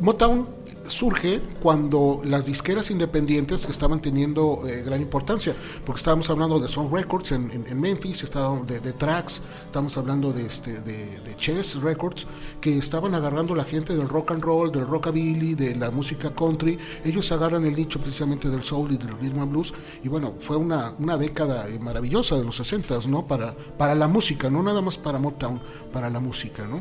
Motown 0.00 0.48
surge 0.88 1.40
cuando 1.62 2.20
las 2.24 2.46
disqueras 2.46 2.90
independientes 2.90 3.66
estaban 3.68 4.00
teniendo 4.00 4.62
eh, 4.66 4.82
gran 4.84 5.00
importancia, 5.00 5.54
porque 5.84 5.98
estábamos 5.98 6.28
hablando 6.30 6.58
de 6.58 6.68
Sun 6.68 6.90
Records 6.92 7.32
en, 7.32 7.80
Memphis, 7.80 8.22
estábamos 8.22 8.66
de, 8.66 8.80
de 8.80 8.92
Trax, 8.92 9.42
estamos 9.66 9.96
hablando 9.96 10.32
de, 10.32 10.46
este, 10.46 10.80
de 10.80 11.36
Chess 11.36 11.80
Records, 11.82 12.26
que 12.60 12.78
estaban 12.78 13.14
agarrando 13.14 13.54
la 13.54 13.64
gente 13.64 13.96
del 13.96 14.08
rock 14.08 14.32
and 14.32 14.42
roll, 14.42 14.72
del 14.72 14.86
rockabilly, 14.86 15.54
de 15.54 15.74
la 15.76 15.90
música 15.90 16.30
country. 16.30 16.78
Ellos 17.04 17.30
agarran 17.32 17.64
el 17.64 17.76
nicho 17.76 18.00
precisamente 18.00 18.48
del 18.48 18.64
soul 18.64 18.92
y 18.92 18.96
del 18.96 19.16
rhythm 19.18 19.40
and 19.40 19.50
blues, 19.50 19.74
y 20.02 20.08
bueno, 20.08 20.34
fue 20.40 20.56
una, 20.56 20.94
una 20.98 21.16
década 21.16 21.68
eh, 21.68 21.78
maravillosa 21.78 22.36
de 22.36 22.44
los 22.44 22.56
60 22.56 22.86
¿no? 23.08 23.26
Para, 23.26 23.54
para 23.76 23.94
la 23.94 24.08
música, 24.08 24.48
no 24.48 24.62
nada 24.62 24.80
más 24.80 24.96
para 24.96 25.18
Motown, 25.18 25.60
para 25.92 26.08
la 26.08 26.20
música, 26.20 26.64
¿no? 26.66 26.80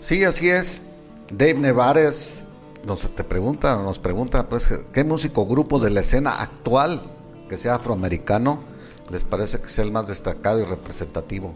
Sí, 0.00 0.24
así 0.24 0.48
es. 0.48 0.82
Dave 1.30 1.54
Nevares 1.54 2.47
nos 2.86 3.00
te 3.14 3.24
pregunta, 3.24 3.76
nos 3.82 3.98
pregunta, 3.98 4.48
pues, 4.48 4.68
¿qué 4.92 5.04
músico 5.04 5.46
grupo 5.46 5.78
de 5.78 5.90
la 5.90 6.00
escena 6.00 6.40
actual 6.40 7.02
que 7.48 7.56
sea 7.58 7.76
afroamericano 7.76 8.62
les 9.10 9.24
parece 9.24 9.60
que 9.60 9.68
sea 9.68 9.84
el 9.84 9.92
más 9.92 10.06
destacado 10.06 10.60
y 10.60 10.64
representativo? 10.64 11.54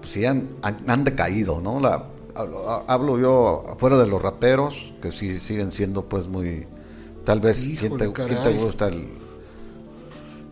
Pues 0.00 0.12
sí, 0.12 0.24
han, 0.26 0.48
han- 0.62 0.84
han 0.88 1.04
decaído, 1.04 1.60
¿no? 1.60 1.80
La, 1.80 2.06
hablo, 2.88 3.18
yo 3.18 3.62
fuera 3.78 3.96
de 3.96 4.06
los 4.06 4.20
raperos, 4.20 4.92
que 5.00 5.12
sí 5.12 5.38
siguen 5.38 5.72
siendo, 5.72 6.04
pues, 6.08 6.28
muy. 6.28 6.66
Tal 7.24 7.40
vez, 7.40 7.72
¿quién 7.78 7.96
te, 7.96 8.12
quién 8.12 8.42
gusta? 8.58 8.88
El, 8.88 9.08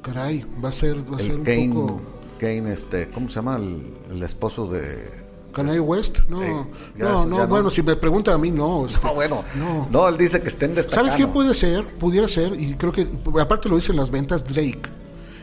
Caray, 0.02 0.44
va 0.62 0.68
a 0.70 0.72
ser, 0.72 1.10
va 1.10 1.16
a 1.16 1.18
ser 1.18 1.36
un 1.36 1.44
Kane, 1.44 1.68
poco. 1.74 2.00
Kane, 2.38 2.72
este, 2.72 3.08
¿cómo 3.10 3.28
se 3.28 3.34
llama? 3.36 3.56
El, 3.56 3.92
el 4.10 4.22
esposo 4.22 4.66
de. 4.66 5.21
Kanye 5.52 5.80
West, 5.80 6.20
no, 6.28 6.42
Eh, 6.42 6.50
no, 6.96 7.06
eso 7.08 7.26
no, 7.26 7.46
bueno, 7.46 7.68
si 7.70 7.82
me 7.82 7.94
pregunta 7.96 8.32
a 8.32 8.38
mí, 8.38 8.50
no. 8.50 8.86
este, 8.86 9.00
No, 9.06 9.14
bueno, 9.14 9.42
No. 9.56 9.86
no. 9.90 10.08
él 10.08 10.16
dice 10.16 10.40
que 10.40 10.48
estén 10.48 10.74
destacando. 10.74 11.10
¿Sabes 11.10 11.24
qué 11.26 11.30
puede 11.30 11.54
ser? 11.54 11.86
Pudiera 11.86 12.26
ser, 12.28 12.58
y 12.58 12.74
creo 12.74 12.92
que, 12.92 13.06
aparte 13.40 13.68
lo 13.68 13.76
dicen 13.76 13.96
las 13.96 14.10
ventas, 14.10 14.44
Drake, 14.44 14.80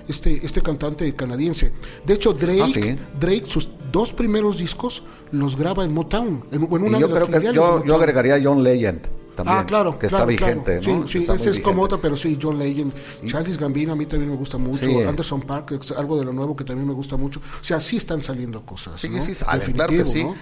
este, 0.08 0.44
este 0.46 0.62
cantante 0.62 1.14
canadiense. 1.16 1.72
De 2.06 2.14
hecho, 2.16 2.34
Drake, 2.34 2.62
Ah, 2.64 2.70
sí. 2.74 2.98
Drake, 3.20 3.44
sus 3.48 3.70
dos 3.92 4.12
primeros 4.14 4.58
discos 4.58 5.04
los 5.32 5.56
graba 5.56 5.84
en 5.86 5.94
Motown, 5.94 6.44
en, 6.52 6.64
en 6.64 6.74
una 6.74 6.98
Y 6.98 7.02
yo 7.02 7.08
de 7.08 7.14
las 7.20 7.24
creo 7.30 7.42
que 7.42 7.54
yo, 7.86 7.96
agregaría 7.96 8.40
John 8.44 8.64
Legend 8.64 9.02
también. 9.44 9.58
Ah, 9.64 9.66
claro, 9.66 9.98
que 10.00 10.08
claro, 10.08 10.30
está 10.30 10.46
vigente, 10.46 10.84
Sí, 10.84 10.92
¿no? 10.92 11.08
sí, 11.08 11.26
ese 11.34 11.50
es 11.52 11.60
como 11.60 11.82
otra, 11.84 11.98
pero 11.98 12.16
sí, 12.16 12.38
John 12.42 12.58
Legend. 12.60 12.94
Charles 13.28 13.58
Gambino 13.58 13.94
a 13.94 13.96
mí 13.96 14.06
también 14.06 14.30
me 14.32 14.38
gusta 14.38 14.58
mucho. 14.58 14.86
Sí. 14.86 15.02
Anderson 15.02 15.42
Park, 15.42 15.72
es 15.82 15.92
algo 15.92 16.18
de 16.18 16.26
lo 16.26 16.34
nuevo 16.34 16.56
que 16.56 16.64
también 16.64 16.88
me 16.88 16.94
gusta 16.94 17.18
mucho. 17.18 17.40
O 17.40 17.64
sea, 17.64 17.80
sí 17.80 17.98
están 17.98 18.22
saliendo 18.22 18.66
cosas. 18.66 19.00
Sí, 19.02 19.10
¿no? 19.10 19.24
sí 19.24 19.34
salen, 19.36 19.72
claro 19.74 19.92
que 19.92 20.06
sí. 20.06 20.24
¿no? 20.24 20.36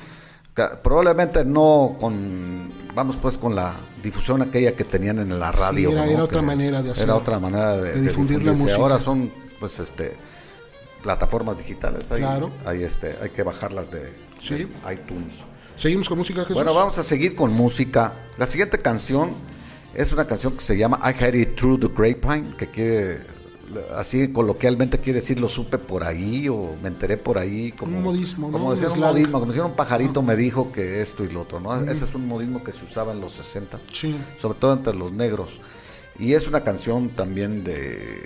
Probablemente 0.82 1.46
no 1.46 1.98
con, 2.00 2.72
vamos 2.96 3.16
pues 3.22 3.38
con 3.38 3.54
la 3.56 3.74
difusión 4.02 4.42
aquella 4.42 4.72
que 4.76 4.84
tenían 4.84 5.20
en 5.20 5.40
la 5.40 5.52
radio. 5.52 5.92
era- 5.92 6.06
¿no? 6.06 6.12
era 6.12 6.24
otra 6.24 6.42
manera 6.42 6.82
de 6.82 6.92
hacer- 6.92 7.04
Era 7.04 7.16
otra 7.16 7.40
manera 7.40 7.78
de, 7.78 7.84
de 7.92 7.94
de 7.94 8.02
difundir 8.02 8.42
la 8.42 8.54
música. 8.54 8.76
Ahora 8.76 8.98
son, 8.98 9.32
pues, 9.60 9.80
este, 9.80 10.14
plataformas 11.04 11.60
digitales. 11.60 12.12
Hay, 12.12 12.22
Claro. 12.22 12.50
hay, 12.66 12.82
este, 12.84 13.16
hay 13.22 13.30
que 13.30 13.44
bajarlas 13.44 13.92
de, 13.92 14.12
Sí. 14.40 14.56
de 14.56 14.94
iTunes. 14.94 15.36
Seguimos 15.78 16.10
con 16.10 16.18
música, 16.18 16.42
Jesús. 16.42 16.56
Bueno, 16.56 16.74
vamos 16.74 16.98
a 16.98 17.04
seguir 17.04 17.36
con 17.36 17.54
música. 17.54 18.14
La 18.38 18.48
siguiente 18.48 18.80
canción 18.80 19.36
es 19.94 20.12
una 20.12 20.26
canción 20.26 20.54
que 20.54 20.62
se 20.62 20.76
llama 20.78 21.00
I 21.04 21.24
Had 21.24 21.34
It 21.36 21.56
Through 21.56 21.80
the 21.80 21.88
Grapevine, 21.88 22.56
que 22.58 22.68
quiere, 22.68 23.20
así 23.96 24.32
coloquialmente 24.32 24.98
quiere 25.00 25.20
decir 25.20 25.40
lo 25.40 25.48
supe 25.48 25.78
por 25.78 26.04
ahí 26.04 26.50
o 26.50 26.76
me 26.82 26.88
enteré 26.88 27.18
por 27.18 27.38
ahí. 27.38 27.72
Como, 27.74 27.98
Un 27.98 28.04
modismo, 28.04 28.48
¿no? 28.48 28.54
Como 28.54 28.70
Un 28.70 28.76
decir 28.76 28.90
un 28.90 29.00
modismo, 29.02 29.40
como 29.40 29.52
decir 29.52 29.64
un 29.64 29.76
pajarito 29.76 30.24
me 30.24 30.36
dijo 30.36 30.72
que 30.72 31.02
esto 31.02 31.24
y 31.24 31.30
lo 31.30 31.42
otro, 31.42 31.60
¿no? 31.60 31.80
Ese 31.80 32.06
es 32.06 32.16
un 32.16 32.28
modismo 32.28 32.64
que 32.64 32.72
se 32.72 32.84
usaba 32.84 33.14
en 33.14 33.22
los 33.22 33.34
60, 33.34 33.80
Sí. 33.94 34.18
sobre 34.38 34.58
todo 34.58 34.74
entre 34.74 34.96
los 34.96 35.12
negros. 35.12 35.60
Y 36.18 36.34
es 36.34 36.48
una 36.48 36.62
canción 36.62 37.10
también 37.10 37.64
de 37.64 38.24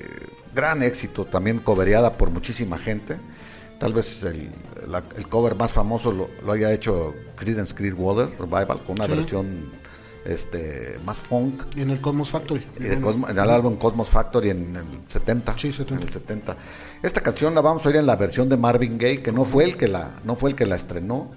gran 0.56 0.82
éxito, 0.84 1.26
también 1.26 1.60
cobereada 1.60 2.14
por 2.18 2.30
muchísima 2.30 2.78
gente. 2.78 3.18
Tal 3.78 3.94
vez 3.94 4.24
el, 4.24 4.52
la- 4.88 5.04
el 5.17 5.28
cover 5.30 5.56
más 5.56 5.72
famoso 5.74 6.12
lo, 6.12 6.30
lo 6.46 6.52
haya 6.54 6.72
hecho 6.72 7.13
Creedence 7.36 7.74
Clearwater 7.76 8.30
Revival 8.39 8.84
con 8.86 8.96
una 8.96 9.06
Sí. 9.06 9.12
versión 9.12 9.82
este 10.26 11.00
más 11.04 11.20
funk 11.20 11.63
En 11.76 11.89
el 11.89 12.00
Cosmos 12.00 12.30
Factory. 12.30 12.63
y 12.80 12.84
de 12.84 13.00
Cosmo- 13.02 13.28
en 13.30 13.38
el 13.39 13.50
álbum 13.50 13.76
Cosmos 13.78 14.10
Factory 14.10 14.52
en 14.52 14.76
el 14.76 14.84
70. 15.08 15.56
Sí, 15.58 15.72
70. 15.72 15.96
En 16.04 16.08
el 16.08 16.13
70. 16.13 16.58
Esta 17.02 17.22
canción 17.22 17.56
la 17.56 17.62
vamos 17.62 17.84
a 17.86 17.89
oír 17.89 17.98
en 17.98 18.06
la 18.06 18.15
versión 18.15 18.48
de 18.48 18.58
Marvin 18.58 18.98
Gaye, 19.00 19.22
que 19.24 19.32
no 19.32 19.46
fue 19.46 19.63
el 19.63 19.78
que 19.78 19.88
la, 19.88 20.12
no 20.24 20.36
fue 20.36 20.52
el 20.52 20.56
que 20.56 20.65
la 20.67 20.76
estrenó. 20.76 21.32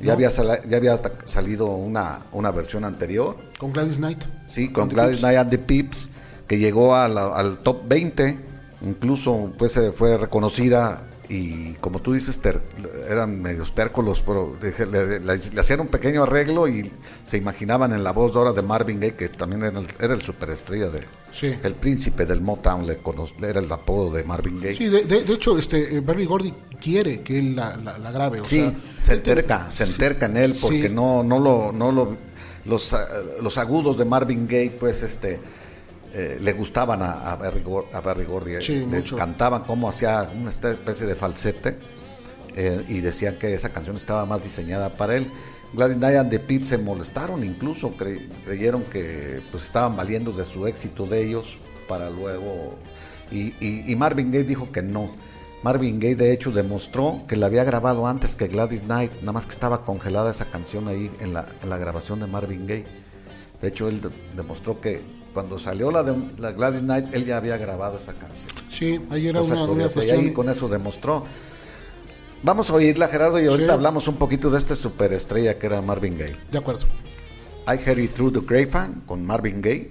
Ya 0.00 0.12
había, 0.14 0.28
sala- 0.28 0.60
ya 0.66 0.76
había 0.78 1.00
salido 1.24 1.66
una, 1.66 2.18
una 2.32 2.50
versión 2.50 2.84
anterior. 2.84 3.36
Con 3.58 3.72
Gladys 3.72 3.96
Knight. 3.98 4.18
Sí, 4.52 4.68
con 4.72 4.84
And 4.84 4.92
Gladys. 4.92 5.18
Knight 5.20 5.38
and 5.38 5.50
the 5.50 5.58
Pips, 5.58 6.10
que 6.48 6.58
llegó 6.58 6.96
a 6.96 7.08
la- 7.08 7.28
al 7.36 7.58
top 7.58 7.82
20, 7.86 8.36
incluso 8.82 9.52
pues 9.56 9.80
fue 9.94 10.18
reconocida 10.18 11.04
y 11.28 11.72
como 11.74 12.00
tú 12.00 12.12
dices, 12.12 12.38
ter- 12.38 12.60
eran 13.08 13.40
medios 13.40 13.74
tércolos, 13.74 14.22
pero 14.26 14.56
le, 14.60 15.20
le- 15.20 15.20
le 15.20 15.60
hacían 15.60 15.80
un 15.80 15.88
pequeño 15.88 16.22
arreglo 16.24 16.68
y 16.68 16.90
se 17.24 17.36
imaginaban 17.38 17.92
en 17.92 18.04
la 18.04 18.12
voz 18.12 18.32
de 18.32 18.38
ahora 18.40 18.52
de 18.52 18.62
Marvin 18.62 19.00
Gaye, 19.00 19.14
que 19.14 19.28
también 19.30 19.62
era 19.64 19.78
el, 19.78 19.86
era 20.00 20.14
el 20.14 20.22
superestrella 20.22 20.88
de 20.90 21.02
Sí. 21.32 21.52
el 21.64 21.74
príncipe 21.74 22.26
del 22.26 22.40
Motown, 22.40 22.86
le 22.86 22.98
cono- 22.98 23.26
era 23.42 23.58
el 23.60 23.72
apodo 23.72 24.14
de 24.14 24.22
Marvin 24.22 24.60
Gaye. 24.60 24.76
Sí, 24.76 24.88
de, 24.88 25.04
de- 25.04 25.24
de 25.24 25.32
hecho, 25.32 25.58
este, 25.58 25.96
eh, 25.96 26.00
Barry 26.00 26.26
Gordy 26.26 26.54
quiere 26.80 27.22
que 27.22 27.38
él 27.38 27.56
la, 27.56 27.76
la- 27.76 27.98
la 27.98 28.10
grabe. 28.12 28.40
O 28.40 28.44
Sí, 28.44 28.60
sea, 28.60 28.74
se 28.98 29.12
enterca, 29.14 29.70
se 29.72 29.84
sí, 29.86 29.92
enterca 29.92 30.26
en 30.26 30.36
él 30.36 30.54
porque 30.60 30.88
sí. 30.88 30.92
no, 30.94 31.22
no 31.24 31.40
lo, 31.40 31.72
no 31.72 31.90
lo, 31.90 32.16
los, 32.66 32.92
ah, 32.94 33.06
los 33.42 33.58
agudos 33.58 33.98
de 33.98 34.04
Marvin 34.04 34.46
Gaye, 34.46 34.70
pues, 34.78 35.02
este, 35.02 35.40
eh, 36.14 36.38
le 36.40 36.52
gustaban 36.52 37.02
a, 37.02 37.32
a 37.32 37.36
Barry, 37.36 37.62
Gor- 37.62 37.86
a 37.92 38.00
Barry 38.00 38.24
Gordy, 38.24 38.62
Sí, 38.62 38.80
le 38.80 38.86
mucho. 38.98 39.16
cantaban 39.16 39.64
como 39.64 39.88
hacía 39.88 40.28
una 40.40 40.50
especie 40.50 41.06
de 41.06 41.14
falsete 41.14 41.76
eh, 42.56 42.84
y 42.88 43.00
decían 43.00 43.36
que 43.38 43.52
esa 43.52 43.70
canción 43.70 43.96
estaba 43.96 44.24
más 44.26 44.42
diseñada 44.42 44.90
para 44.96 45.16
él. 45.16 45.30
Gladys 45.72 45.96
Knight 45.96 46.16
and 46.16 46.30
the 46.30 46.38
Pips 46.38 46.68
se 46.68 46.78
molestaron, 46.78 47.42
incluso 47.44 47.90
cre- 47.96 48.28
creyeron 48.44 48.84
que 48.84 49.42
pues 49.50 49.64
estaban 49.64 49.96
valiendo 49.96 50.30
de 50.32 50.44
su 50.44 50.66
éxito 50.68 51.04
de 51.06 51.24
ellos 51.26 51.58
para 51.88 52.10
luego 52.10 52.76
y, 53.32 53.54
y- 53.60 53.84
y 53.90 53.96
Marvin 53.96 54.30
Gaye 54.30 54.44
dijo 54.44 54.70
que 54.70 54.82
no 54.82 55.10
Marvin 55.64 55.98
Gaye 55.98 56.14
de 56.14 56.32
hecho 56.32 56.52
demostró 56.52 57.22
que 57.26 57.36
la 57.36 57.46
había 57.46 57.64
grabado 57.64 58.06
antes 58.06 58.36
que 58.36 58.46
Gladys 58.48 58.82
Knight, 58.82 59.10
nada 59.20 59.32
más 59.32 59.46
que 59.46 59.52
estaba 59.52 59.84
congelada 59.84 60.30
esa 60.30 60.44
canción 60.44 60.86
ahí 60.88 61.10
en 61.20 61.32
la, 61.32 61.46
en 61.62 61.70
la 61.70 61.78
grabación 61.78 62.20
de 62.20 62.26
Marvin 62.26 62.66
Gaye. 62.66 62.84
De 63.62 63.68
hecho, 63.68 63.88
él 63.88 64.00
de- 64.02 64.10
demostró 64.36 64.80
que 64.80 65.00
cuando 65.34 65.58
salió 65.58 65.90
la 65.90 66.02
de 66.02 66.14
la 66.38 66.52
Gladys 66.52 66.80
Knight, 66.80 67.12
él 67.12 67.26
ya 67.26 67.36
había 67.36 67.58
grabado 67.58 67.98
esa 67.98 68.14
canción. 68.14 68.48
Sí, 68.70 69.00
ahí 69.10 69.28
era 69.28 69.42
una, 69.42 69.64
una 69.64 69.86
y 69.86 69.88
cuestión. 69.90 70.20
ahí 70.20 70.32
con 70.32 70.48
eso 70.48 70.68
demostró. 70.68 71.24
Vamos 72.42 72.70
a 72.70 72.74
oírla, 72.74 73.08
Gerardo, 73.08 73.40
y 73.40 73.46
ahorita 73.46 73.68
Sí. 73.68 73.74
hablamos 73.74 74.06
un 74.08 74.16
poquito 74.16 74.48
de 74.50 74.58
esta 74.58 74.74
superestrella 74.76 75.58
que 75.58 75.66
era 75.66 75.82
Marvin 75.82 76.16
Gaye. 76.18 76.36
De 76.50 76.58
acuerdo. 76.58 76.86
I 77.66 77.72
Heard 77.84 77.98
It 77.98 78.14
Through 78.14 78.32
the 78.34 78.40
Grapevine 78.40 79.02
con 79.06 79.24
Marvin 79.26 79.60
Gaye. 79.60 79.90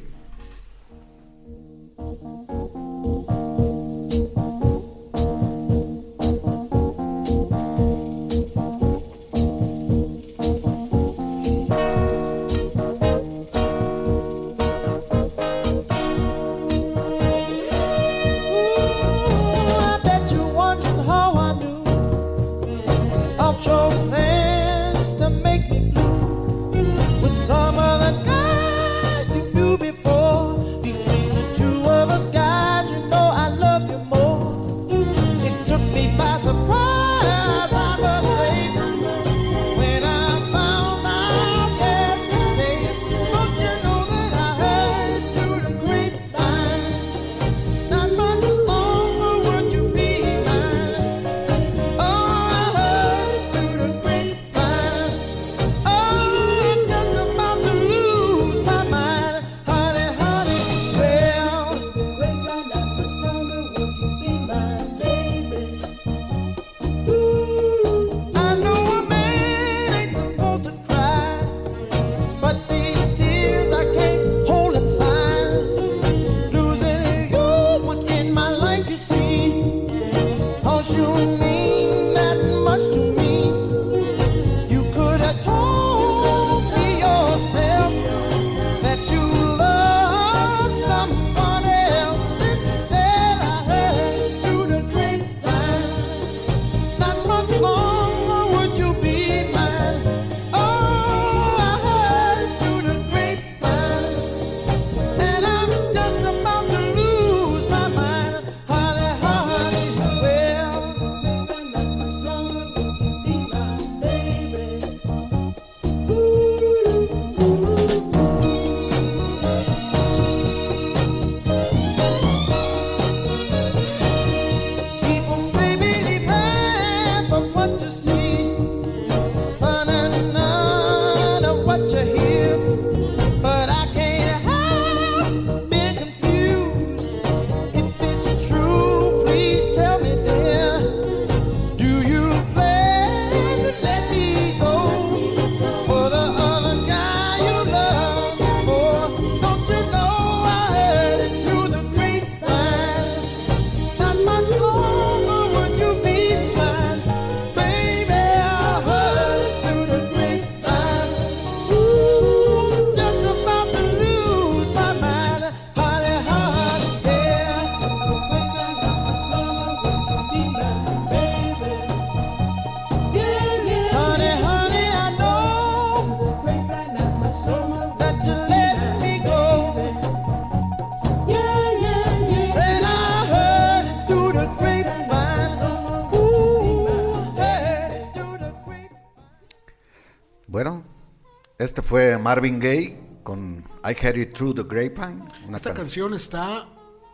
Marvin 192.23 192.59
Gaye 192.59 192.97
con 193.23 193.63
I 193.83 193.93
Heard 194.01 194.17
It 194.17 194.33
Through 194.33 194.55
the 194.55 194.63
Grapevine. 194.63 195.23
Esta 195.53 195.69
can- 195.71 195.77
canción 195.83 196.13
está 196.13 196.65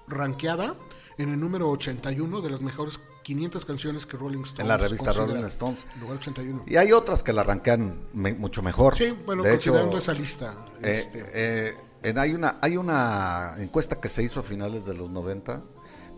rankeada 0.07 0.75
en 1.17 1.29
el 1.29 1.39
número 1.39 1.69
81 1.69 2.41
de 2.41 2.49
las 2.51 2.61
mejores 2.61 2.99
500 3.23 3.65
canciones 3.65 4.05
que 4.05 4.17
Rolling 4.17 4.41
Stones 4.43 4.59
En 4.61 4.67
la 4.67 4.77
revista. 4.77 5.11
Rolling 5.11 5.43
Stones. 5.45 5.85
Lugar 5.99 6.17
81. 6.17 6.63
Y 6.67 6.77
hay 6.77 6.91
otras 6.91 7.23
que 7.23 7.33
la 7.33 7.41
arranquean 7.41 8.07
me- 8.13 8.33
mucho 8.35 8.61
mejor. 8.61 8.95
Sí, 8.95 9.15
bueno, 9.25 9.43
de 9.43 9.49
hecho, 9.55 9.71
considerando 9.71 9.97
esa 9.97 10.13
lista. 10.13 10.65
eh, 10.81 10.99
este, 11.11 11.25
eh, 11.33 11.73
en- 12.03 12.17
hay, 12.19 12.33
una, 12.33 12.57
hay 12.61 12.77
una 12.77 13.55
encuesta 13.57 13.99
que 13.99 14.07
se 14.07 14.23
hizo 14.23 14.39
a 14.39 14.43
finales 14.43 14.85
de 14.85 14.93
los 14.93 15.09
90. 15.09 15.63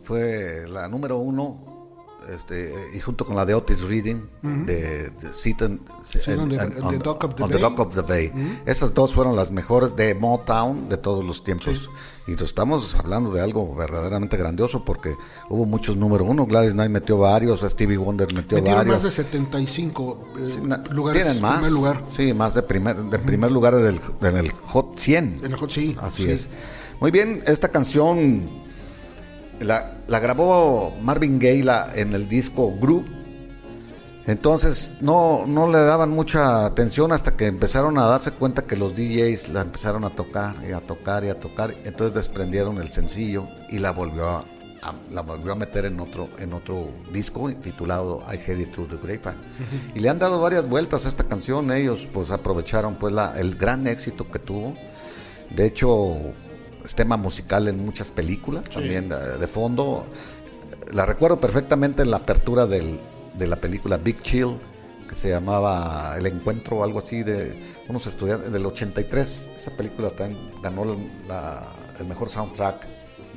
Fue 0.03 0.65
la 0.67 0.87
número 0.89 1.17
uno. 1.17 1.70
Este, 2.29 2.71
y 2.93 2.99
junto 2.99 3.25
con 3.25 3.35
la 3.35 3.45
de 3.45 3.55
Otis 3.55 3.81
Reading, 3.81 4.17
de, 4.43 5.09
de 5.09 5.33
Sit 5.33 5.61
and- 5.63 5.79
on 6.37 6.49
the- 6.49 6.59
and- 6.59 6.77
on 6.83 6.91
the 6.91 6.99
Dock 6.99 7.23
of 7.23 7.35
the 7.35 7.45
Bay. 7.47 7.59
Dock 7.61 7.79
of 7.79 7.95
the 7.95 8.01
Bay. 8.01 8.31
Esas 8.65 8.93
dos 8.93 9.13
fueron 9.13 9.35
las 9.35 9.49
mejores 9.51 9.95
de 9.95 10.13
Motown 10.13 10.87
de 10.87 10.97
todos 10.97 11.25
los 11.25 11.43
tiempos. 11.43 11.89
Y 12.27 12.31
nos 12.33 12.43
estamos 12.43 12.95
hablando 12.95 13.33
de 13.33 13.41
algo 13.41 13.73
verdaderamente 13.75 14.37
grandioso 14.37 14.85
porque 14.85 15.15
hubo 15.49 15.65
muchos 15.65 15.97
número 15.97 16.23
uno. 16.23 16.45
Gladys 16.45 16.73
Knight 16.73 16.91
metió 16.91 17.17
varios, 17.17 17.61
Stevie 17.61 17.97
Wonder 17.97 18.31
metió 18.33 18.57
metieron 18.59 18.77
varios. 18.79 18.95
más 18.97 19.03
de 19.03 19.11
75 19.11 20.17
eh, 20.37 20.51
Sí, 20.55 20.61
na- 20.61 20.77
lugares. 20.91 21.23
Tienen 21.23 21.41
más. 21.41 21.55
primer 21.55 21.71
lugar. 21.71 22.03
Sí, 22.05 22.33
más 22.35 22.53
de 22.53 22.61
primer, 22.61 22.95
de 22.97 23.17
primer 23.19 23.51
lugar 23.51 23.73
en 23.73 23.85
el, 23.87 24.01
en 24.21 24.37
el 24.37 24.51
Hot 24.51 24.97
100. 24.99 25.39
En 25.43 25.51
el 25.51 25.55
Hot, 25.55 25.71
sí, 25.71 25.97
Así 25.99 26.23
sí. 26.23 26.31
es. 26.31 26.49
Muy 26.99 27.09
bien, 27.09 27.41
esta 27.47 27.69
canción 27.69 28.60
la, 29.63 29.97
la 30.07 30.19
grabó 30.19 30.93
Marvin 31.01 31.39
Gaye 31.39 31.63
la- 31.63 31.87
en 31.95 32.13
el 32.13 32.27
disco 32.27 32.73
Group. 32.79 33.05
Entonces 34.27 34.93
no, 35.01 35.45
no 35.47 35.69
le 35.71 35.79
daban 35.79 36.11
mucha 36.11 36.65
atención 36.65 37.11
hasta 37.11 37.35
que 37.35 37.47
empezaron 37.47 37.97
a 37.97 38.05
darse 38.05 38.31
cuenta 38.31 38.63
que 38.63 38.75
los 38.77 38.93
DJs 38.95 39.49
la 39.49 39.61
empezaron 39.61 40.03
a 40.03 40.11
tocar 40.11 40.55
y 40.67 40.71
a 40.73 40.79
tocar 40.79 41.23
y 41.25 41.29
a 41.29 41.39
tocar. 41.39 41.73
Entonces 41.85 42.13
desprendieron 42.13 42.77
el 42.79 42.91
sencillo 42.91 43.47
y 43.69 43.79
la 43.79 43.91
volvió 43.91 44.27
a, 44.29 44.37
a- 44.83 44.93
la 45.11 45.21
volvió 45.23 45.51
a 45.53 45.55
meter 45.55 45.85
en 45.85 45.99
otro, 45.99 46.29
en 46.37 46.53
otro 46.53 46.89
disco 47.11 47.51
titulado 47.63 48.21
I 48.31 48.35
Heard 48.37 48.61
It 48.61 48.71
Through 48.71 48.89
the 48.89 48.97
Grapevine. 48.97 49.41
Y 49.95 49.99
le 49.99 50.09
han 50.09 50.19
dado 50.19 50.39
varias 50.39 50.69
vueltas 50.69 51.05
a 51.05 51.09
esta 51.09 51.23
canción. 51.23 51.71
Ellos 51.71 52.07
pues 52.13 52.29
aprovecharon 52.29 52.95
pues 52.95 53.13
la, 53.13 53.33
el 53.39 53.55
gran 53.55 53.87
éxito 53.87 54.29
que 54.29 54.37
tuvo. 54.37 54.75
De 55.49 55.65
hecho, 55.65 56.15
es 56.83 56.95
tema 56.95 57.17
musical 57.17 57.67
en 57.67 57.83
muchas 57.83 58.11
películas 58.11 58.69
también 58.69 59.09
de, 59.09 59.37
de 59.37 59.47
fondo. 59.47 60.05
la 60.93 61.05
recuerdo 61.05 61.39
perfectamente 61.39 62.01
en 62.01 62.11
la 62.11 62.17
apertura 62.17 62.65
del- 62.67 62.99
de 63.37 63.47
la 63.47 63.55
película 63.55 63.97
Big 63.97 64.21
Chill, 64.21 64.57
que 65.07 65.15
se 65.15 65.29
llamaba 65.29 66.15
El 66.17 66.25
Encuentro 66.25 66.77
o 66.79 66.83
algo 66.83 66.99
así, 66.99 67.23
de 67.23 67.53
unos 67.87 68.07
estudiantes 68.07 68.51
del 68.51 68.65
83. 68.65 69.51
Esa 69.55 69.71
película 69.71 70.09
también 70.09 70.37
ganó 70.61 70.83
la- 71.27 71.63
el 71.99 72.05
mejor 72.07 72.29
soundtrack. 72.29 72.87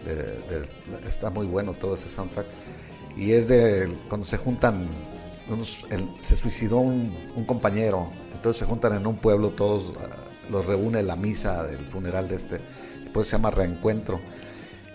de- 0.04 0.12
de- 0.14 1.08
está 1.08 1.30
muy 1.30 1.46
bueno 1.46 1.72
todo 1.72 1.94
ese 1.94 2.10
soundtrack. 2.10 2.44
Y 3.16 3.32
es 3.32 3.48
de 3.48 3.88
cuando 4.08 4.26
se 4.26 4.36
juntan, 4.36 4.86
unos- 5.48 5.86
el- 5.90 6.10
se 6.20 6.36
suicidó 6.36 6.76
un, 6.78 7.16
un 7.34 7.44
compañero, 7.46 8.10
entonces 8.34 8.60
se 8.60 8.66
juntan 8.66 8.94
en 8.96 9.06
un 9.06 9.16
pueblo, 9.16 9.50
todos 9.50 9.94
los 10.50 10.66
reúne 10.66 11.02
la 11.02 11.16
misa 11.16 11.62
del 11.64 11.78
funeral 11.86 12.28
de 12.28 12.36
este, 12.36 12.60
pues 13.14 13.28
se 13.28 13.32
llama 13.36 13.50
Reencuentro. 13.50 14.20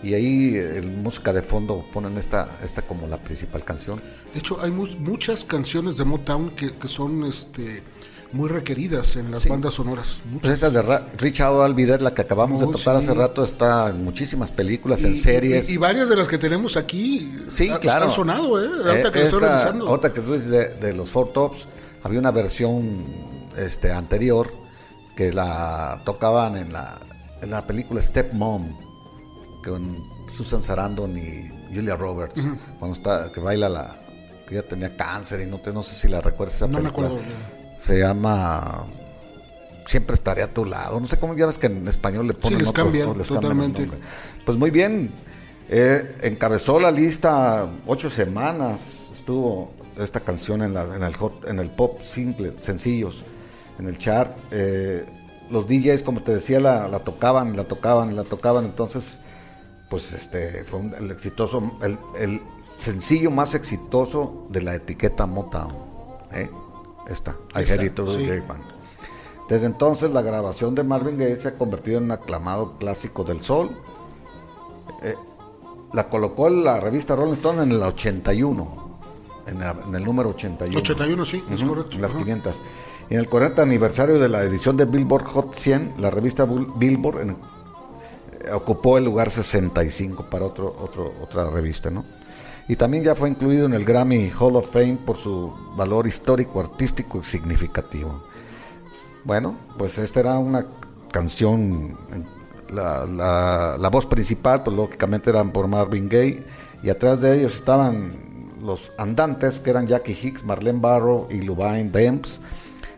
Y 0.02 0.14
ahí 0.14 0.54
eh, 0.56 0.76
en 0.78 1.02
música 1.02 1.32
de 1.32 1.42
fondo 1.42 1.84
ponen 1.92 2.16
esta, 2.16 2.48
esta 2.62 2.82
como 2.82 3.06
la 3.08 3.18
principal 3.18 3.64
canción. 3.64 4.00
De 4.32 4.38
hecho, 4.38 4.62
hay 4.62 4.70
mu- 4.70 4.86
muchas 4.98 5.44
canciones 5.44 5.96
de 5.96 6.04
Motown 6.04 6.50
que, 6.50 6.72
que 6.74 6.88
son 6.88 7.24
este, 7.24 7.82
muy 8.32 8.48
requeridas 8.48 9.16
en 9.16 9.30
las 9.30 9.42
Sí. 9.42 9.48
bandas 9.50 9.74
sonoras. 9.74 10.20
Muchas. 10.24 10.40
Pues 10.40 10.52
esa 10.54 10.70
de 10.70 10.80
Ra- 10.80 11.06
Richard 11.18 11.52
Alvider, 11.60 12.00
la 12.00 12.14
que 12.14 12.22
acabamos 12.22 12.62
Oh, 12.62 12.66
de 12.66 12.72
tocar 12.72 12.96
sí. 13.02 13.08
hace 13.08 13.14
rato, 13.14 13.44
está 13.44 13.90
en 13.90 14.02
muchísimas 14.02 14.50
películas, 14.50 15.02
en 15.04 15.12
Y- 15.12 15.16
series. 15.16 15.68
Y, 15.68 15.74
y 15.74 15.76
varias 15.76 16.08
de 16.08 16.16
las 16.16 16.28
que 16.28 16.38
tenemos 16.38 16.76
aquí 16.78 17.30
Sí, 17.50 17.68
ha- 17.68 17.78
claro. 17.78 18.06
han 18.06 18.10
sonado, 18.10 18.62
¿eh? 18.62 18.68
Ahorita 18.86 19.08
Eh, 19.08 19.12
que 19.12 19.22
estoy 19.22 19.42
esta- 19.42 19.48
revisando. 19.58 19.86
Ahorita 19.86 20.12
que 20.14 20.20
tú 20.22 20.32
dices 20.32 20.48
de, 20.50 20.66
de 20.68 20.94
los 20.94 21.10
Four 21.10 21.32
Tops, 21.34 21.66
había 22.02 22.18
una 22.20 22.30
versión 22.30 23.04
este, 23.58 23.92
anterior 23.92 24.50
que 25.14 25.30
la 25.32 26.00
tocaban 26.06 26.56
en 26.56 26.72
la, 26.72 26.98
en 27.09 27.09
la 27.48 27.66
película 27.66 28.00
Step 28.02 28.32
Mom 28.32 28.76
con 29.64 30.08
Susan 30.28 30.62
Sarandon 30.62 31.16
y 31.18 31.48
Julia 31.74 31.96
Roberts, 31.96 32.42
cuando 32.78 32.96
está, 32.96 33.30
que 33.32 33.40
baila 33.40 33.68
la, 33.68 33.94
que 34.46 34.56
ya 34.56 34.62
tenía 34.62 34.96
cáncer 34.96 35.40
y 35.40 35.46
no, 35.46 35.58
te, 35.58 35.72
no 35.72 35.82
sé 35.82 35.94
si 35.94 36.08
la 36.08 36.20
recuerdas 36.20 36.56
esa 36.56 36.66
No 36.66 36.78
me 36.78 36.82
película. 36.84 37.08
acuerdo. 37.08 37.24
Se 37.80 37.98
llama 37.98 38.86
Siempre 39.86 40.14
estaré 40.14 40.42
a 40.42 40.52
tu 40.52 40.64
lado. 40.64 41.00
No 41.00 41.06
sé 41.06 41.18
cómo 41.18 41.34
ya 41.34 41.46
ves 41.46 41.58
que 41.58 41.66
en 41.66 41.88
español 41.88 42.26
le 42.28 42.34
ponen 42.34 42.58
les 42.60 42.68
otro- 42.68 42.84
cambian, 42.84 43.08
el 43.10 43.22
totalmente. 43.22 43.80
nombre. 43.82 43.98
Pues 44.44 44.56
muy 44.56 44.70
bien. 44.70 45.10
Eh, 45.68 46.16
encabezó 46.22 46.78
la 46.78 46.90
lista 46.92 47.66
ocho 47.86 48.08
semanas. 48.08 49.08
Estuvo 49.12 49.72
esta 49.98 50.20
canción 50.20 50.62
en, 50.62 50.74
la- 50.74 50.94
en 50.94 51.02
el, 51.02 51.14
hot- 51.16 51.48
en 51.48 51.58
el 51.58 51.70
pop 51.70 52.02
simple, 52.02 52.52
sencillos, 52.60 53.24
en 53.80 53.88
el 53.88 53.98
chart. 53.98 54.36
Eh, 54.52 55.04
los 55.50 55.66
DJs, 55.66 56.02
como 56.02 56.22
te 56.22 56.34
decía, 56.34 56.60
la, 56.60 56.88
la 56.88 57.00
tocaban, 57.00 57.56
la 57.56 57.64
tocaban, 57.64 58.14
la 58.16 58.24
tocaban. 58.24 58.64
Entonces, 58.64 59.20
pues 59.88 60.12
este 60.12 60.64
fue 60.64 60.80
un- 60.80 60.94
el 60.94 61.10
exitoso, 61.10 61.62
el, 61.82 61.98
el 62.18 62.40
sencillo 62.76 63.30
más 63.30 63.54
exitoso 63.54 64.46
de 64.50 64.62
la 64.62 64.74
etiqueta 64.74 65.26
Motown. 65.26 65.72
¿eh? 66.32 66.48
Esta, 67.08 67.32
I 67.56 67.62
Esta, 67.62 67.74
Had 67.74 67.80
sí. 68.16 68.28
Desde 69.48 69.66
entonces 69.66 70.10
la 70.12 70.22
grabación 70.22 70.76
de 70.76 70.84
Marvin 70.84 71.18
Gaye 71.18 71.36
se 71.36 71.48
ha 71.48 71.58
convertido 71.58 71.98
en 71.98 72.04
un 72.04 72.12
aclamado 72.12 72.78
clásico 72.78 73.24
del 73.24 73.42
sol. 73.42 73.70
Eh, 75.02 75.16
la 75.92 76.08
colocó 76.08 76.48
la 76.48 76.78
revista 76.78 77.16
Rolling 77.16 77.32
Stone 77.32 77.64
en 77.64 77.72
el 77.72 77.82
81, 77.82 79.00
en, 79.48 79.58
la- 79.58 79.76
en 79.88 79.94
el 79.96 80.04
número 80.04 80.28
81. 80.30 80.78
81, 80.78 81.24
sí, 81.24 81.42
es 81.50 81.64
correcto. 81.64 81.96
en 81.96 82.02
las 82.02 82.12
Ajá. 82.12 82.20
500. 82.20 82.62
En 83.10 83.18
el 83.18 83.28
40 83.28 83.60
aniversario 83.62 84.18
de 84.18 84.28
la 84.28 84.42
edición 84.42 84.76
de 84.76 84.84
Billboard 84.84 85.24
Hot 85.24 85.54
100, 85.54 85.94
la 85.98 86.10
revista 86.10 86.46
Billboard 86.46 87.20
eh, 87.28 88.52
ocupó 88.52 88.98
el 88.98 89.04
lugar 89.04 89.30
65 89.30 90.26
para 90.30 90.44
otro, 90.46 90.74
otro, 90.80 91.12
otra 91.20 91.50
revista, 91.50 91.90
¿no? 91.90 92.04
Y 92.68 92.76
también 92.76 93.02
ya 93.02 93.16
fue 93.16 93.28
incluido 93.28 93.66
en 93.66 93.74
el 93.74 93.84
Grammy 93.84 94.30
Hall 94.38 94.54
of 94.54 94.70
Fame 94.70 94.98
por 95.04 95.16
su 95.16 95.52
valor 95.76 96.06
histórico, 96.06 96.60
artístico 96.60 97.20
y 97.20 97.26
significativo. 97.26 98.22
Bueno, 99.24 99.56
pues 99.76 99.98
esta 99.98 100.20
era 100.20 100.38
una 100.38 100.64
canción, 101.10 101.96
la, 102.72 103.04
la- 103.76 103.88
voz 103.88 104.06
principal, 104.06 104.62
pues 104.62 104.76
lógicamente 104.76 105.30
eran 105.30 105.50
por 105.50 105.66
Marvin 105.66 106.08
Gaye, 106.08 106.44
y 106.84 106.90
atrás 106.90 107.20
de 107.20 107.40
ellos 107.40 107.56
estaban 107.56 108.12
los 108.64 108.92
andantes, 108.98 109.58
que 109.58 109.70
eran 109.70 109.88
Jackie 109.88 110.16
Hicks, 110.22 110.44
Marlene 110.44 110.78
Barrow 110.78 111.26
y 111.28 111.40
Lubine 111.42 111.90
Demps. 111.90 112.40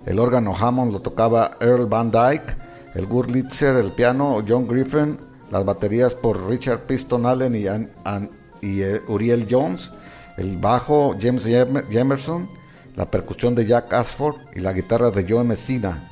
El 0.06 0.18
órgano 0.18 0.54
Hammond 0.58 0.92
lo 0.92 1.00
tocaba 1.00 1.52
Earl 1.60 1.86
Van 1.86 2.10
Dyke, 2.10 2.56
el 2.94 3.06
Gurlitzer, 3.06 3.76
el 3.76 3.92
piano 3.92 4.42
John 4.46 4.66
Griffin, 4.66 5.16
las 5.50 5.64
baterías 5.64 6.14
por 6.14 6.48
Richard 6.48 6.80
Piston 6.80 7.26
Allen 7.26 7.54
y, 7.54 8.82
eh, 8.82 9.00
Uriel 9.08 9.46
Jones, 9.50 9.92
el 10.36 10.56
bajo 10.56 11.14
James 11.20 11.46
Jemer- 11.46 11.86
Jemerson, 11.88 12.48
la 12.96 13.10
percusión 13.10 13.54
de 13.54 13.66
Jack 13.66 13.92
Ashford 13.92 14.36
y 14.54 14.60
la 14.60 14.72
guitarra 14.72 15.10
de 15.10 15.26
Joe 15.28 15.44
Messina. 15.44 16.10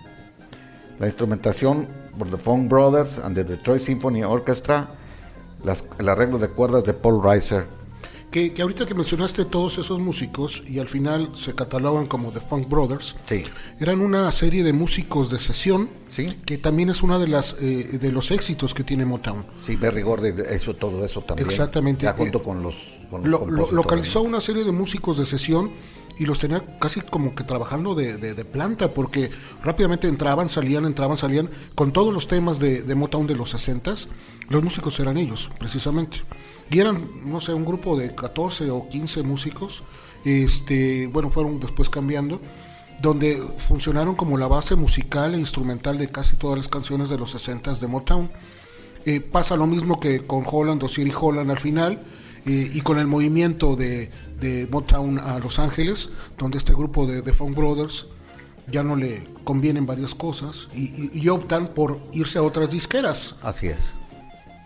La 0.98 1.06
instrumentación 1.06 1.88
por 2.18 2.30
The 2.30 2.36
Funk 2.38 2.68
Brothers 2.70 3.18
and 3.18 3.34
the 3.34 3.44
Detroit 3.44 3.80
Symphony 3.80 4.22
Orchestra, 4.22 4.88
el 5.98 6.08
arreglo 6.08 6.38
de 6.38 6.48
cuerdas 6.48 6.84
de 6.84 6.94
Paul 6.94 7.22
Reiser. 7.22 7.66
Que, 8.30 8.52
que 8.52 8.62
ahorita 8.62 8.86
que 8.86 8.94
mencionaste 8.94 9.44
todos 9.44 9.78
esos 9.78 9.98
músicos 9.98 10.62
y 10.68 10.78
al 10.78 10.88
final 10.88 11.32
se 11.34 11.52
catalogan 11.52 12.06
como 12.06 12.30
The 12.30 12.38
Funk 12.40 12.68
Brothers, 12.68 13.16
Sí. 13.24 13.42
eran 13.80 14.00
una 14.00 14.30
serie 14.30 14.62
de 14.62 14.72
músicos 14.72 15.30
de 15.30 15.38
sesión 15.40 15.88
Sí. 16.06 16.36
que 16.46 16.56
también 16.56 16.90
es 16.90 17.02
una 17.02 17.18
de 17.18 17.26
las 17.26 17.56
eh, 17.60 17.98
de 18.00 18.12
los 18.12 18.30
éxitos 18.30 18.72
que 18.72 18.84
tiene 18.84 19.04
Motown. 19.04 19.44
Sí, 19.58 19.74
Berry 19.74 20.02
Gordy 20.02 20.32
hizo 20.54 20.74
todo 20.76 21.04
eso 21.04 21.22
también. 21.22 21.48
Exactamente. 21.50 22.04
Ya 22.04 22.12
junto 22.12 22.38
Eh, 22.38 22.42
con 22.42 22.62
los, 22.62 22.98
con 23.10 23.28
los 23.28 23.48
Lo, 23.48 23.72
localizó 23.72 24.22
una 24.22 24.40
serie 24.40 24.62
de 24.62 24.70
músicos 24.70 25.18
de 25.18 25.24
sesión 25.24 25.70
y 26.16 26.24
los 26.26 26.38
tenía 26.38 26.78
casi 26.78 27.00
como 27.00 27.34
que 27.34 27.42
trabajando 27.44 27.94
de, 27.96 28.16
de- 28.16 28.34
de 28.34 28.44
planta 28.44 28.88
porque 28.94 29.30
rápidamente 29.64 30.06
entraban, 30.06 30.50
salían, 30.50 30.84
entraban, 30.84 31.16
salían 31.16 31.50
con 31.74 31.92
todos 31.92 32.12
los 32.14 32.28
temas 32.28 32.60
de, 32.60 32.82
de 32.82 32.94
Motown 32.94 33.26
de 33.26 33.34
los 33.34 33.50
60 33.50 33.94
los 34.50 34.62
músicos 34.62 35.00
eran 35.00 35.16
ellos 35.16 35.50
precisamente 35.58 36.18
y 36.70 36.78
eran 36.78 37.08
no 37.24 37.40
sé 37.40 37.52
un 37.52 37.64
grupo 37.64 37.96
de 37.96 38.14
14 38.14 38.70
o 38.70 38.88
15 38.88 39.22
músicos 39.22 39.82
este 40.24 41.06
bueno 41.06 41.30
fueron 41.30 41.58
después 41.60 41.88
cambiando 41.88 42.40
donde 43.00 43.42
funcionaron 43.58 44.14
como 44.14 44.36
la 44.36 44.46
base 44.46 44.76
musical 44.76 45.34
e 45.34 45.38
instrumental 45.38 45.98
de 45.98 46.10
casi 46.10 46.36
todas 46.36 46.58
las 46.58 46.68
canciones 46.68 47.08
de 47.08 47.18
los 47.18 47.30
60 47.30 47.74
de 47.74 47.86
Motown 47.86 48.30
eh, 49.06 49.20
pasa 49.20 49.56
lo 49.56 49.66
mismo 49.66 49.98
que 49.98 50.26
con 50.26 50.44
Holland 50.46 50.82
o 50.82 50.88
Siri 50.88 51.12
Holland 51.18 51.50
al 51.50 51.58
final 51.58 52.02
eh, 52.46 52.70
y 52.72 52.80
con 52.82 52.98
el 52.98 53.06
movimiento 53.06 53.76
de, 53.76 54.10
de 54.40 54.66
Motown 54.70 55.18
a 55.18 55.38
Los 55.38 55.58
Ángeles, 55.58 56.10
donde 56.38 56.58
este 56.58 56.72
grupo 56.72 57.06
de, 57.06 57.20
de 57.22 57.32
Funk 57.34 57.54
Brothers 57.54 58.06
ya 58.70 58.82
no 58.82 58.96
le 58.96 59.26
convienen 59.44 59.84
varias 59.86 60.14
cosas 60.14 60.68
y, 60.74 61.28
optan 61.28 61.68
por 61.68 62.00
irse 62.12 62.38
a 62.38 62.42
otras 62.42 62.70
disqueras. 62.70 63.34
Así 63.42 63.66
es. 63.66 63.94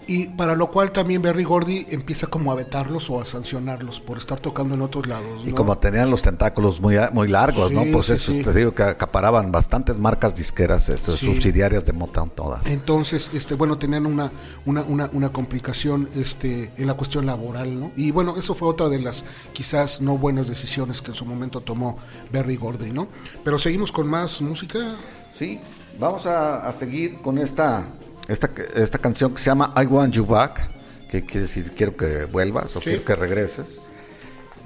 Y 0.06 0.26
para 0.26 0.54
lo 0.54 0.70
cual 0.70 0.92
también 0.92 1.22
Berry 1.22 1.44
Gordy 1.44 1.86
empieza 1.90 2.26
como 2.26 2.52
a 2.52 2.54
vetarlos 2.54 3.08
o 3.10 3.20
a 3.20 3.24
sancionarlos 3.24 4.00
por 4.00 4.18
estar 4.18 4.38
tocando 4.40 4.74
en 4.74 4.82
otros 4.82 5.06
lados. 5.06 5.42
Y 5.46 5.52
como 5.52 5.78
tenían 5.78 6.10
los 6.10 6.22
tentáculos 6.22 6.80
muy, 6.80 6.96
muy 7.12 7.28
largos, 7.28 7.70
¿no? 7.72 7.82
Pues 7.92 8.06
sí, 8.06 8.12
eso 8.12 8.32
sí. 8.32 8.42
te 8.42 8.52
digo 8.52 8.74
que 8.74 8.82
acaparaban 8.82 9.50
bastantes 9.50 9.98
marcas 9.98 10.36
disqueras, 10.36 10.88
este, 10.88 11.12
Sí. 11.12 11.26
subsidiarias 11.26 11.84
de 11.84 11.92
Motown 11.92 12.30
todas. 12.30 12.66
Entonces, 12.66 13.30
este, 13.32 13.54
bueno, 13.54 13.78
tenían 13.78 14.06
una, 14.06 14.30
una, 14.66 14.82
una, 14.82 15.08
una 15.12 15.32
complicación 15.32 16.08
este, 16.14 16.72
en 16.76 16.86
la 16.86 16.94
cuestión 16.94 17.26
laboral, 17.26 17.78
¿no? 17.80 17.92
Y 17.96 18.10
bueno, 18.10 18.36
eso 18.36 18.54
fue 18.54 18.68
otra 18.68 18.88
de 18.88 19.00
las 19.00 19.24
quizás 19.52 20.00
no 20.00 20.18
buenas 20.18 20.48
decisiones 20.48 21.00
que 21.00 21.12
en 21.12 21.14
su 21.16 21.24
momento 21.24 21.60
tomó 21.60 21.98
Berry 22.32 22.56
Gordy, 22.56 22.90
¿no? 22.92 23.08
Pero 23.42 23.58
seguimos 23.58 23.90
con 23.92 24.06
más 24.06 24.42
música. 24.42 24.96
Sí, 25.34 25.60
vamos 25.98 26.26
a, 26.26 26.68
a 26.68 26.72
seguir 26.72 27.20
con 27.22 27.38
esta, 27.38 27.86
esta, 28.28 28.50
esta 28.74 28.98
canción 28.98 29.32
que 29.32 29.38
se 29.38 29.46
llama 29.46 29.72
I 29.76 29.86
Want 29.86 30.14
You 30.14 30.24
Back, 30.26 30.70
que 31.08 31.24
quiere 31.24 31.42
decir 31.42 31.72
quiero 31.76 31.96
que 31.96 32.24
vuelvas 32.24 32.74
o 32.76 32.80
Sí. 32.80 32.90
quiero 32.90 33.04
que 33.04 33.16
regreses. 33.16 33.80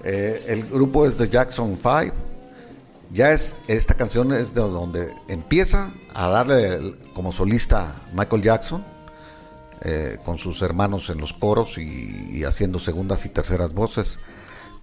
Eh, 0.04 0.44
el 0.48 0.64
grupo 0.64 1.06
es 1.06 1.18
de 1.18 1.28
Jackson 1.28 1.76
5. 1.80 2.14
Ya 3.12 3.32
es, 3.32 3.56
esta 3.68 3.94
canción 3.94 4.32
es 4.32 4.54
de 4.54 4.60
donde 4.60 5.12
empieza 5.28 5.90
a 6.14 6.28
darle 6.28 6.74
el- 6.74 6.98
como 7.14 7.32
solista 7.32 7.94
Michael 8.12 8.42
Jackson, 8.42 8.84
eh, 9.82 10.18
con 10.24 10.38
sus 10.38 10.60
hermanos 10.62 11.08
en 11.10 11.18
los 11.18 11.32
coros 11.32 11.78
y, 11.78 12.28
y 12.32 12.44
haciendo 12.44 12.78
segundas 12.78 13.24
y 13.24 13.28
terceras 13.30 13.72
voces. 13.72 14.18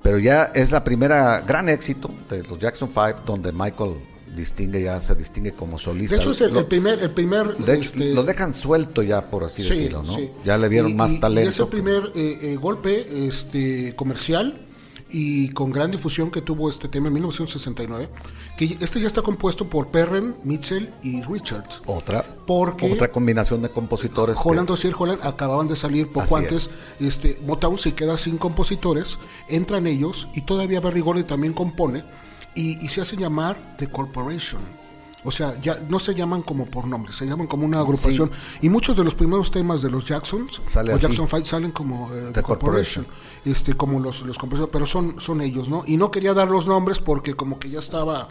Pero 0.02 0.20
ya 0.20 0.52
es 0.54 0.72
la 0.72 0.84
primera 0.84 1.42
gran 1.42 1.70
éxito 1.70 2.10
de 2.30 2.44
los 2.44 2.60
Jackson 2.60 2.90
5 2.90 3.22
donde 3.26 3.52
Michael 3.52 3.96
distingue 4.36 4.84
ya 4.84 5.00
se 5.02 5.16
distingue 5.16 5.54
como 5.54 5.80
solista. 5.80 6.16
De 6.16 6.22
hecho, 6.22 6.32
es 6.32 6.42
el, 6.42 6.54
Lo- 6.54 6.60
el 6.60 6.66
primer, 6.66 7.00
el 7.02 7.12
primer 7.12 7.56
de 7.58 7.74
hecho, 7.76 7.90
este, 7.90 8.14
lo 8.14 8.24
dejan 8.24 8.54
suelto 8.54 9.02
ya, 9.04 9.30
por 9.30 9.44
así 9.44 9.64
sí, 9.64 9.70
decirlo, 9.70 10.04
¿no? 10.04 10.16
sí. 10.16 10.30
Ya 10.44 10.58
le 10.58 10.68
vieron 10.70 10.92
Y- 10.92 10.94
más 10.96 11.14
y- 11.14 11.20
talento. 11.20 11.50
Y 11.50 11.54
ese 11.54 11.66
primer 11.66 12.12
eh, 12.16 12.40
eh, 12.42 12.56
golpe 12.58 13.28
este, 13.28 13.96
comercial 13.96 14.62
y 15.10 15.50
con 15.50 15.72
gran 15.72 15.92
difusión 15.92 16.32
que 16.32 16.42
tuvo 16.42 16.68
este 16.68 16.88
tema 16.90 17.08
en 17.08 17.14
1969, 17.14 18.10
que 18.58 18.78
este 18.82 19.00
ya 19.00 19.08
está 19.08 19.22
compuesto 19.22 19.70
por 19.70 19.88
Perren, 19.90 20.36
Mitchell 20.44 20.92
y 21.04 21.22
Richards. 21.22 21.82
Otra, 21.86 22.26
Porque- 22.48 22.92
otra 22.92 23.10
combinación 23.12 23.62
de 23.62 23.70
compositores. 23.70 24.36
que- 24.36 24.42
Holland, 24.50 24.68
Dozier, 24.68 24.94
Holland 24.98 25.20
acababan 25.24 25.68
de 25.68 25.76
salir 25.76 26.08
poco 26.12 26.36
Así 26.38 26.46
antes. 26.46 26.70
Este, 27.00 27.38
Motown 27.46 27.78
se 27.78 27.94
queda 27.94 28.18
sin 28.18 28.38
compositores, 28.38 29.18
entran 29.48 29.88
ellos 29.88 30.28
y 30.34 30.42
todavía 30.42 30.82
Barry 30.82 31.02
Gordy 31.02 31.24
también 31.24 31.54
compone 31.54 32.04
y, 32.56 32.84
y 32.84 32.90
se 32.90 33.02
hacen 33.02 33.20
llamar 33.20 33.76
The 33.78 33.88
Corporation. 33.90 34.62
O 35.28 35.32
sea, 35.32 35.60
ya 35.60 35.80
no 35.90 35.98
se 36.00 36.14
llaman 36.14 36.44
como 36.44 36.66
por 36.66 36.86
nombre, 36.86 37.12
se 37.12 37.26
llaman 37.26 37.48
como 37.48 37.66
una 37.66 37.80
agrupación. 37.80 38.30
Y 38.62 38.70
muchos 38.70 38.96
de 38.96 39.04
los 39.04 39.16
primeros 39.16 39.50
temas 39.50 39.82
de 39.82 39.90
los 39.90 40.06
Jacksons, 40.06 40.62
Sale 40.70 40.94
o 40.94 40.96
así. 40.98 41.08
Jackson 41.08 41.28
Five, 41.28 41.46
salen 41.46 41.72
como 41.72 42.14
eh, 42.14 42.26
The, 42.28 42.34
The 42.34 42.44
Corporation. 42.44 43.06
Corporation. 43.06 43.08
Este, 43.44 43.74
como 43.74 44.00
los, 44.00 44.22
los 44.22 44.38
compositores, 44.38 44.72
pero 44.72 44.86
son, 44.86 45.20
son 45.20 45.42
ellos, 45.42 45.68
¿no? 45.68 45.84
Y 45.88 45.98
no 45.98 46.12
quería 46.12 46.34
dar 46.36 46.50
los 46.50 46.68
nombres 46.68 47.00
porque 47.00 47.34
como 47.34 47.58
que 47.58 47.70
ya 47.72 47.80
estaba 47.80 48.28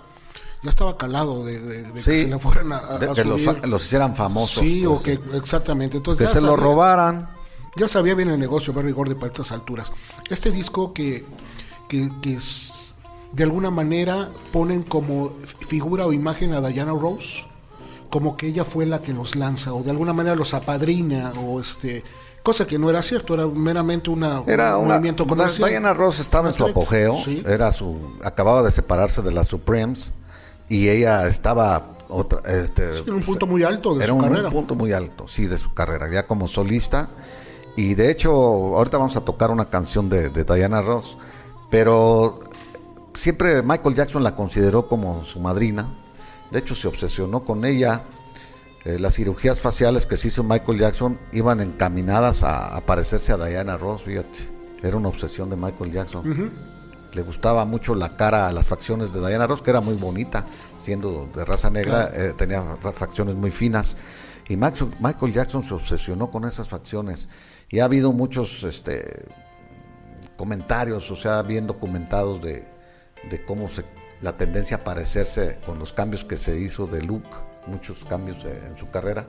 ya 0.63 0.71
estaba 0.71 0.97
calado 0.97 1.45
de, 1.45 1.59
de- 1.61 1.83
de 1.83 1.93
que 1.95 2.03
se 2.03 2.29
le 2.29 2.39
fueran 2.39 2.73
a, 2.73 2.79
a- 2.79 2.99
de- 2.99 3.13
que 3.13 3.25
los, 3.67 3.85
hicieran 3.85 4.15
famosos. 4.17 4.63
Sí, 4.65 4.85
pues, 4.87 5.01
o 5.01 5.03
que 5.03 5.19
exactamente. 5.37 5.97
Entonces 5.99 6.19
que 6.29 6.33
ya 6.33 6.41
se 6.41 6.41
lo 6.47 6.53
sabía- 6.53 6.65
robaran. 6.65 7.29
ya 7.77 7.89
sabía 7.89 8.15
bien 8.15 8.29
el 8.31 8.39
negocio 8.39 8.73
Barry 8.73 8.93
Gordy 8.93 9.15
para 9.15 9.27
estas 9.27 9.51
alturas. 9.53 9.93
Este 10.31 10.51
disco 10.53 10.95
que, 10.95 11.27
que, 11.89 12.09
que 12.23 12.35
es- 12.37 12.71
de 13.35 13.43
alguna 13.43 13.71
manera 13.71 14.29
ponen 14.53 14.83
como 14.83 15.31
figura 15.69 16.07
o 16.07 16.13
imagen 16.13 16.55
a 16.55 16.61
Diana 16.61 16.93
Rose, 16.93 17.45
como 18.09 18.37
que 18.37 18.47
ella 18.47 18.65
fue 18.65 18.87
la 18.87 19.01
que 19.01 19.13
los 19.13 19.35
lanza, 19.35 19.75
o 19.75 19.83
de 19.83 19.91
alguna 19.91 20.13
manera 20.13 20.37
los 20.37 20.55
apadrina, 20.55 21.33
o 21.33 21.61
este 21.61 22.05
cosa 22.45 22.67
que 22.67 22.79
no 22.79 22.91
era 22.91 23.03
cierto, 23.03 23.35
era 23.35 23.47
meramente 23.47 24.11
una, 24.11 24.43
Era 24.47 24.77
un 24.77 24.85
una, 24.85 24.95
movimiento 24.95 25.27
comercial. 25.27 25.69
Diana 25.69 25.95
Ross 25.95 26.21
estaba 26.21 26.49
en 26.49 26.53
su 26.53 26.65
apogeo, 26.65 27.17
sí. 27.25 27.43
era 27.47 27.73
su, 27.73 27.97
acababa 28.23 28.63
de 28.63 28.71
separarse 28.71 29.23
de 29.23 29.33
las 29.33 29.49
Supremes 29.49 30.13
y 30.69 30.89
ella 30.89 31.27
estaba 31.27 31.87
otra, 32.09 32.41
este, 32.47 32.99
en 32.99 33.15
un 33.15 33.23
punto 33.23 33.47
muy 33.47 33.65
alto 33.65 33.95
de 33.95 34.05
era 34.05 34.13
su 34.13 34.17
un, 34.17 34.23
carrera. 34.23 34.49
un 34.49 34.55
punto 34.55 34.75
muy 34.75 34.93
alto, 34.93 35.27
sí, 35.27 35.47
de 35.47 35.59
su 35.59 35.75
carrera, 35.75 36.09
ya 36.13 36.27
como 36.27 36.47
solista. 36.47 37.09
Y 37.77 37.95
de 37.95 38.11
hecho, 38.13 38.31
ahorita 38.31 38.99
vamos 38.99 39.17
a 39.17 39.23
tocar 39.23 39.51
una 39.51 39.65
canción 39.65 40.09
de, 40.09 40.29
de 40.29 40.45
Diana 40.45 40.83
Ross, 40.83 41.17
pero 41.71 42.39
siempre 43.15 43.63
Michael 43.63 43.95
Jackson 43.95 44.23
la 44.23 44.35
consideró 44.35 44.87
como 44.89 45.25
su 45.25 45.41
madrina. 45.41 45.89
De 46.51 46.59
hecho, 46.59 46.75
se 46.75 46.89
obsesionó 46.89 47.45
con 47.45 47.65
ella. 47.65 48.03
Eh, 48.85 48.99
las 48.99 49.15
cirugías 49.15 49.61
faciales 49.61 50.05
que 50.05 50.17
se 50.17 50.29
hizo 50.29 50.43
Michael 50.45 50.79
Jackson 50.79 51.19
iban 51.33 51.61
encaminadas 51.61 52.43
a, 52.43 52.77
a 52.77 52.81
parecerse 52.83 53.33
a 53.33 53.39
Diana 53.39 53.77
Ross, 53.79 54.03
fíjate. 54.03 54.41
Era 54.83 54.97
una 54.99 55.09
obsesión 55.09 55.49
de 55.49 55.57
Michael 55.57 55.91
Jackson. 55.91 56.53
Le 57.15 57.23
gustaba 57.23 57.65
mucho 57.65 57.95
la 57.95 58.17
cara, 58.17 58.53
las 58.53 58.67
facciones 58.67 59.13
de 59.15 59.21
Diana 59.27 59.47
Ross, 59.47 59.63
que 59.63 59.71
era 59.71 59.81
muy 59.81 59.95
bonita, 59.95 60.45
siendo 60.79 61.31
de 61.35 61.45
raza 61.45 61.71
negra, 61.71 62.11
eh, 62.13 62.35
tenía 62.37 62.63
facciones 62.93 63.37
muy 63.37 63.51
finas. 63.51 63.97
Y 64.49 64.57
Max- 64.59 64.85
Michael 65.01 65.33
Jackson 65.33 65.63
se 65.63 65.73
obsesionó 65.73 66.31
con 66.31 66.45
esas 66.45 66.69
facciones. 66.69 67.31
Y 67.71 67.79
ha 67.79 67.85
habido 67.87 68.13
muchos 68.13 68.63
este, 68.65 69.25
comentarios, 70.37 71.11
o 71.11 71.17
sea, 71.17 71.41
bien 71.43 71.67
documentados 71.67 72.43
de, 72.43 72.67
de 73.31 73.45
cómo 73.45 73.69
se, 73.69 73.85
la 74.21 74.37
tendencia 74.37 74.79
a 74.79 74.85
parecerse 74.85 75.59
con 75.67 75.79
los 75.79 75.93
cambios 75.93 76.25
que 76.25 76.37
se 76.37 76.59
hizo 76.59 76.87
de 76.87 77.03
look, 77.03 77.25
muchos 77.67 78.05
cambios 78.05 78.45
en 78.45 78.77
su 78.77 78.91
carrera. 78.91 79.27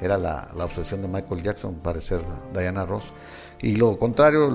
Era 0.00 0.18
la, 0.18 0.50
la 0.56 0.64
obsesión 0.64 1.00
de 1.02 1.08
Michael 1.08 1.42
Jackson, 1.42 1.76
parecer 1.76 2.20
Diana 2.52 2.84
Ross. 2.84 3.04
Y 3.60 3.76
lo 3.76 3.96
contrario, 3.98 4.48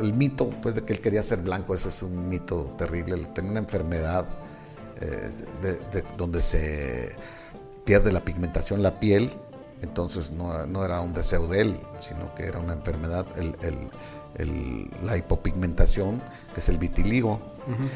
el 0.00 0.12
mito 0.14 0.50
pues, 0.62 0.74
de 0.74 0.82
que 0.84 0.94
él 0.94 1.00
quería 1.02 1.22
ser 1.22 1.40
blanco, 1.40 1.74
ese 1.74 1.90
es 1.90 2.02
un 2.02 2.26
mito 2.28 2.74
terrible. 2.78 3.16
Tenía 3.34 3.50
una 3.50 3.60
enfermedad 3.60 4.24
eh, 5.02 5.30
de- 5.60 5.74
de- 5.92 6.04
donde 6.16 6.40
se 6.40 7.14
pierde 7.84 8.10
la 8.10 8.20
pigmentación 8.24 8.78
en 8.78 8.84
la 8.84 8.98
piel, 8.98 9.30
entonces 9.82 10.30
no, 10.30 10.66
no 10.66 10.84
era 10.86 11.02
un 11.02 11.12
deseo 11.12 11.46
de 11.46 11.60
él, 11.60 11.80
sino 12.00 12.34
que 12.34 12.46
era 12.46 12.58
una 12.58 12.72
enfermedad, 12.72 13.26
el- 14.38 14.90
la 15.02 15.16
hipopigmentación, 15.16 16.22
que 16.54 16.60
es 16.60 16.68
el 16.68 16.78
vitiligo. 16.78 17.40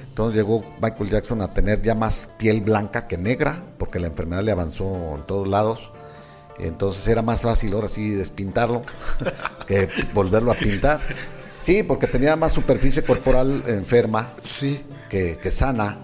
Entonces 0.08 0.36
llegó 0.36 0.64
Michael 0.82 1.10
Jackson 1.10 1.40
a 1.42 1.54
tener 1.54 1.80
ya 1.82 1.94
más 1.94 2.28
piel 2.38 2.60
blanca 2.60 3.06
que 3.06 3.16
negra, 3.16 3.62
porque 3.78 4.00
la 4.00 4.08
enfermedad 4.08 4.42
le 4.42 4.50
avanzó 4.52 5.14
en 5.16 5.22
todos 5.26 5.46
lados. 5.46 5.92
Entonces 6.58 7.06
era 7.08 7.22
más 7.22 7.40
fácil 7.40 7.72
ahora 7.74 7.88
sí 7.88 8.10
despintarlo 8.10 8.82
que 9.66 9.88
volverlo 10.12 10.50
a 10.52 10.54
pintar. 10.56 11.00
Sí, 11.60 11.82
porque 11.82 12.06
tenía 12.06 12.36
más 12.36 12.52
superficie 12.52 13.04
corporal 13.04 13.62
enferma 13.66 14.32
Sí. 14.42 14.84
que, 15.08 15.36
que 15.38 15.50
sana. 15.50 15.98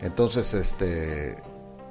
Entonces, 0.00 0.54
este, 0.54 1.34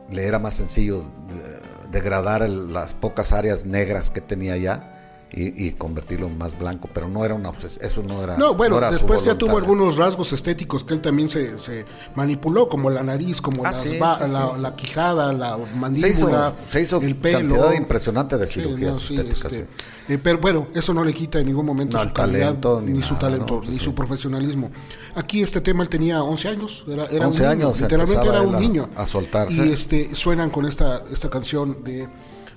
le 0.10 0.26
era 0.26 0.40
más 0.40 0.56
sencillo 0.56 1.02
eh, 1.02 1.60
degradar 1.92 2.42
el- 2.42 2.74
las 2.74 2.94
pocas 2.94 3.32
áreas 3.32 3.66
negras 3.66 4.10
que 4.10 4.22
tenía 4.22 4.58
ya 4.58 4.91
y, 5.34 5.68
y 5.68 5.72
convertirlo 5.72 6.28
en 6.28 6.38
más 6.38 6.58
blanco. 6.60 6.90
Pero 6.94 7.08
no 7.08 7.24
era 7.24 7.34
una 7.34 7.50
obses- 7.52 7.80
eso 7.82 8.04
no 8.04 8.22
era. 8.24 8.38
No, 8.38 8.54
bueno, 8.54 8.78
era 8.78 8.92
después 8.92 9.24
ya 9.24 9.36
tuvo 9.38 9.58
algunos 9.58 9.98
rasgos 9.98 10.34
estéticos 10.34 10.84
que 10.84 10.94
él 10.94 11.02
también 11.02 11.30
se, 11.30 11.58
se 11.58 11.86
manipuló, 12.16 12.68
como 12.68 12.90
la 12.90 13.02
nariz, 13.04 13.42
como 13.42 13.66
Ah, 13.66 13.72
las 13.72 13.82
sí, 13.82 13.98
ba- 13.98 14.18
sí, 14.18 14.26
sí, 14.28 14.34
la, 14.34 14.52
sí. 14.52 14.62
la 14.62 14.76
quijada, 14.76 15.32
la 15.34 15.56
Se 15.56 15.62
hizo, 15.64 15.76
mandíbula, 15.78 16.54
se 16.68 16.82
hizo 16.82 16.98
el 17.02 17.16
pelo. 17.16 17.40
cantidad 17.56 17.74
impresionante 17.74 18.38
de 18.38 18.48
cirugías 18.48 18.92
no, 18.92 18.98
estéticas. 19.18 19.54
este, 19.54 19.68
eh, 20.10 20.18
pero 20.22 20.40
bueno, 20.40 20.68
eso 20.76 20.94
no 20.94 21.04
le 21.04 21.14
quita 21.14 21.40
en 21.40 21.46
ningún 21.48 21.66
momento 21.66 21.96
No, 21.98 22.04
su 22.04 22.12
calidad, 22.14 22.48
talento, 22.60 22.82
ni, 22.82 22.92
ni 22.94 23.02
su 23.02 23.16
talento, 23.16 23.62
ni 23.68 23.78
su 23.78 23.96
profesionalismo. 23.96 24.70
Aquí 25.16 25.42
este 25.42 25.62
tema 25.62 25.84
él 25.84 25.90
tenía 25.90 26.24
11 26.24 26.48
años, 26.50 26.84
era, 26.90 27.06
era 27.06 27.28
11 27.28 27.44
un 27.44 27.50
niño, 27.50 27.68
años 27.68 27.82
literalmente 27.82 28.28
era 28.28 28.42
un 28.42 28.56
a- 28.56 28.60
niño. 28.60 28.90
a 28.96 29.08
soltarse. 29.08 29.54
Y 29.54 29.72
este 29.72 30.14
suenan 30.14 30.50
con 30.50 30.66
esta 30.66 31.04
esta 31.12 31.30
canción 31.30 31.84
de 31.84 32.08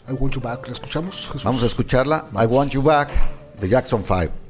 I 0.06 0.12
Want 0.12 0.34
You 0.34 0.40
Back, 0.40 0.66
¿la 0.66 0.74
escuchamos? 0.74 1.26
Jesús? 1.26 1.44
Vamos 1.44 1.62
a 1.62 1.66
escucharla. 1.66 2.26
I 2.34 2.44
Want 2.46 2.72
You 2.72 2.82
Back 2.82 3.10
de 3.58 3.68
Jackson 3.68 4.04
5. 4.06 4.43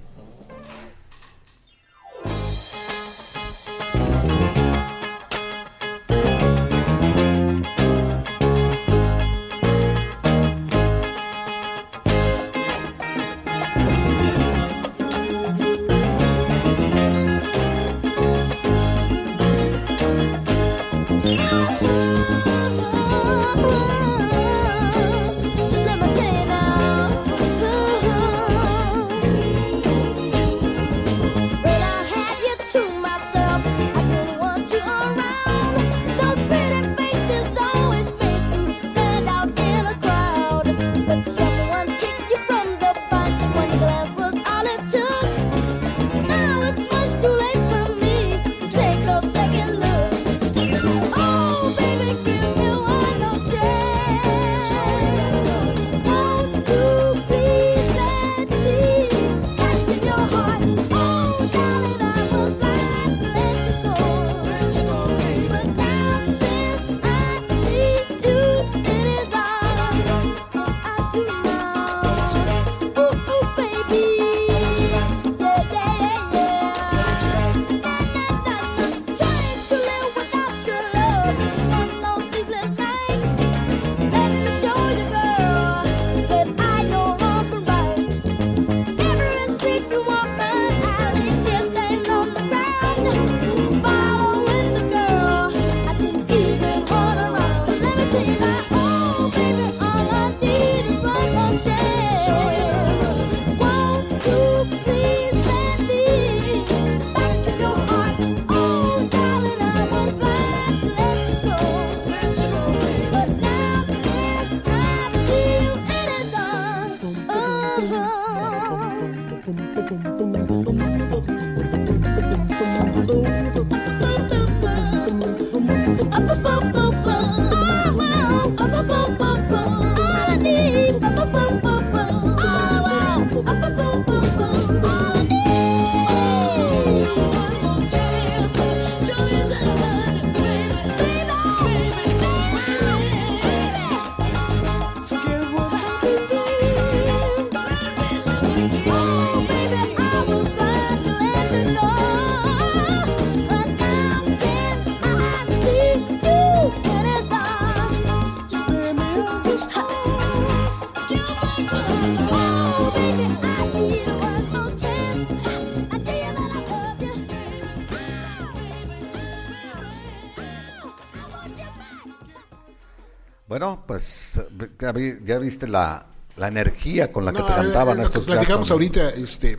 Bueno, 173.48 173.84
pues 173.86 174.40
ya, 174.80 174.92
vi- 174.92 175.16
ya 175.24 175.38
viste 175.38 175.66
la, 175.66 176.06
la 176.36 176.48
energía 176.48 177.12
con 177.12 177.24
la 177.24 177.32
que 177.32 177.42
te 177.42 177.52
eh, 177.52 177.56
cantaban 177.56 177.98
eh, 177.98 178.00
que 178.00 178.06
estos 178.06 178.24
platicamos 178.24 178.70
ahorita, 178.70 179.10
este, 179.10 179.58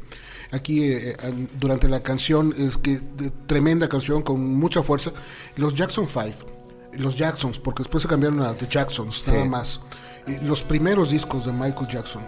aquí 0.52 0.84
eh, 0.92 1.16
durante 1.60 1.88
la 1.88 2.02
canción, 2.02 2.54
es 2.58 2.78
que 2.78 3.00
de- 3.00 3.30
tremenda 3.46 3.88
canción 3.88 4.22
con 4.24 4.40
mucha 4.56 4.82
fuerza. 4.82 5.12
Los 5.56 5.76
Jackson 5.76 6.08
5, 6.08 6.24
los 6.94 7.16
Jacksons, 7.16 7.60
porque 7.60 7.84
después 7.84 8.02
se 8.02 8.08
cambiaron 8.08 8.42
a 8.42 8.54
The 8.56 8.68
Jacksons, 8.68 9.28
nada 9.28 9.46
más. 9.46 9.82
Eh, 10.28 10.40
los 10.42 10.64
primeros 10.64 11.12
discos 11.12 11.46
de 11.46 11.52
Michael 11.52 11.88
Jackson 11.88 12.24